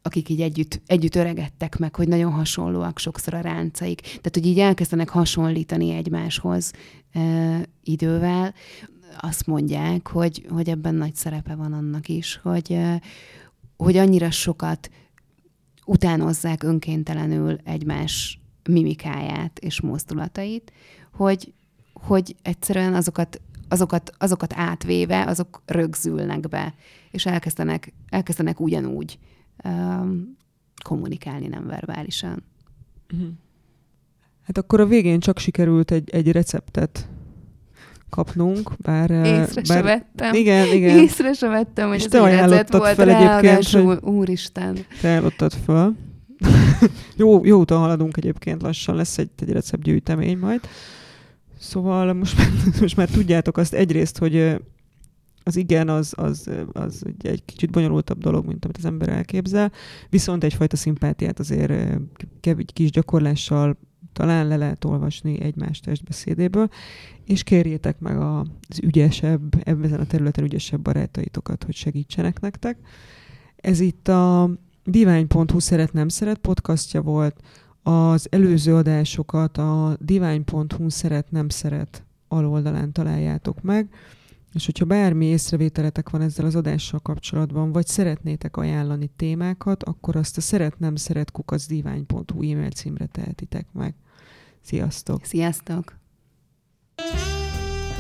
akik 0.07 0.29
így 0.29 0.41
együtt, 0.41 0.81
együtt 0.87 1.15
öregedtek 1.15 1.79
meg, 1.79 1.95
hogy 1.95 2.09
nagyon 2.09 2.33
hasonlóak 2.33 2.99
sokszor 2.99 3.35
a 3.35 3.41
ráncaik. 3.41 4.01
Tehát, 4.01 4.31
hogy 4.33 4.47
így 4.47 4.59
elkezdenek 4.59 5.09
hasonlítani 5.09 5.91
egymáshoz 5.91 6.73
e, 7.13 7.61
idővel, 7.83 8.55
azt 9.21 9.47
mondják, 9.47 10.09
hogy, 10.09 10.47
hogy 10.49 10.69
ebben 10.69 10.95
nagy 10.95 11.15
szerepe 11.15 11.55
van 11.55 11.73
annak 11.73 12.09
is, 12.09 12.41
hogy, 12.43 12.73
e, 12.73 13.01
hogy 13.77 13.97
annyira 13.97 14.31
sokat 14.31 14.91
utánozzák 15.85 16.63
önkéntelenül 16.63 17.59
egymás 17.65 18.41
mimikáját 18.69 19.59
és 19.59 19.81
mozdulatait, 19.81 20.73
hogy, 21.13 21.53
hogy 21.93 22.37
egyszerűen 22.43 22.95
azokat, 22.95 23.41
azokat, 23.75 24.13
azokat 24.19 24.53
átvéve, 24.57 25.25
azok 25.27 25.63
rögzülnek 25.67 26.49
be, 26.49 26.75
és 27.11 27.27
elkezdenek, 27.27 27.93
elkezdenek 28.09 28.61
ugyanúgy 28.61 29.19
um, 29.65 30.37
kommunikálni 30.85 31.47
nem 31.47 31.67
verbálisan. 31.67 32.43
Uh-huh. 33.13 33.29
Hát 34.43 34.59
akkor 34.59 34.81
a 34.81 34.87
végén 34.87 35.21
csak 35.21 35.39
sikerült 35.39 35.91
egy, 35.91 36.11
egy 36.11 36.33
receptet 36.33 37.09
kapnunk, 38.11 38.71
bár... 38.77 39.11
Észre 39.11 39.63
bár, 39.63 39.65
se 39.65 39.83
vettem. 39.83 40.35
Igen, 40.35 40.73
igen. 40.73 40.99
Észre 40.99 41.33
se 41.33 41.49
vettem, 41.49 41.89
hogy 41.89 41.97
És 41.97 42.05
ez 42.05 42.11
te 42.11 42.23
ajánlottad 42.23 42.81
volt 42.81 42.95
fel 42.95 43.11
egyébként, 43.11 43.69
hogy... 43.69 43.99
Úristen. 44.03 44.75
Te 45.01 45.09
ajánlottad 45.09 45.53
fel. 45.65 45.97
jó, 47.17 47.45
jó 47.45 47.59
úton 47.59 47.79
haladunk 47.79 48.17
egyébként, 48.17 48.63
lassan 48.63 48.97
lesz 48.97 49.19
egy, 49.19 49.31
egy 49.39 49.51
receptgyűjtemény 49.51 50.39
majd. 50.39 50.61
Szóval 51.65 52.13
most, 52.13 52.37
most 52.81 52.97
már 52.97 53.09
tudjátok 53.09 53.57
azt 53.57 53.75
egyrészt, 53.75 54.19
hogy 54.19 54.57
az 55.43 55.57
igen, 55.57 55.89
az, 55.89 56.13
az, 56.17 56.51
az 56.73 57.03
egy, 57.23 57.45
kicsit 57.45 57.71
bonyolultabb 57.71 58.19
dolog, 58.19 58.47
mint 58.47 58.65
amit 58.65 58.77
az 58.77 58.85
ember 58.85 59.09
elképzel, 59.09 59.73
viszont 60.09 60.45
egyfajta 60.45 60.77
szimpátiát 60.77 61.39
azért 61.39 61.71
egy 62.41 62.71
kis 62.73 62.91
gyakorlással 62.91 63.77
talán 64.13 64.49
le 64.49 64.57
lehet 64.57 64.85
olvasni 64.85 65.41
egymás 65.41 65.81
testbeszédéből, 65.81 66.69
és 67.25 67.43
kérjétek 67.43 67.99
meg 67.99 68.21
az 68.21 68.81
ügyesebb, 68.83 69.69
ebben 69.69 70.01
a 70.01 70.07
területen 70.07 70.45
ügyesebb 70.45 70.81
barátaitokat, 70.81 71.65
hogy 71.65 71.75
segítsenek 71.75 72.41
nektek. 72.41 72.79
Ez 73.57 73.81
itt 73.81 74.09
a 74.09 74.51
divány.hu 74.85 75.59
szeret 75.59 75.93
nem 75.93 76.09
szeret 76.09 76.39
podcastja 76.39 77.03
volt, 77.03 77.37
az 77.85 78.27
előző 78.31 78.75
adásokat 78.75 79.59
a 79.59 79.97
divány.hu 80.01 80.89
szeret 80.89 81.31
nem 81.31 81.49
szeret 81.49 82.05
aloldalán 82.29 82.93
találjátok 82.93 83.63
meg, 83.63 83.89
és 84.53 84.65
hogyha 84.65 84.85
bármi 84.85 85.25
észrevételetek 85.25 86.11
van 86.11 86.21
ezzel 86.21 86.47
az 86.47 86.55
adással 86.55 87.01
kapcsolatban, 87.01 87.73
vagy 87.73 87.87
szeretnétek 87.87 88.57
ajánlani 88.57 89.11
témákat, 89.17 89.83
akkor 89.83 90.17
azt 90.17 90.37
a 90.37 90.41
szeret 90.41 90.79
nem 90.79 90.97
szeret 90.97 91.31
kukacdivány.hu 91.31 92.51
e-mail 92.51 92.71
címre 92.71 93.07
tehetitek 93.07 93.67
meg. 93.73 93.95
Sziasztok! 94.61 95.25
Sziasztok! 95.25 95.99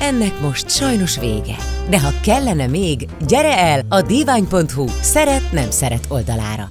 Ennek 0.01 0.41
most 0.41 0.70
sajnos 0.70 1.18
vége. 1.18 1.57
De 1.91 2.01
ha 2.01 2.20
kellene 2.22 2.66
még, 2.66 3.09
gyere 3.26 3.59
el 3.59 3.87
a 3.89 4.03
divány.hu 4.03 4.87
szeret 4.87 5.53
nem 5.53 5.70
szeret 5.70 6.07
oldalára. 6.09 6.70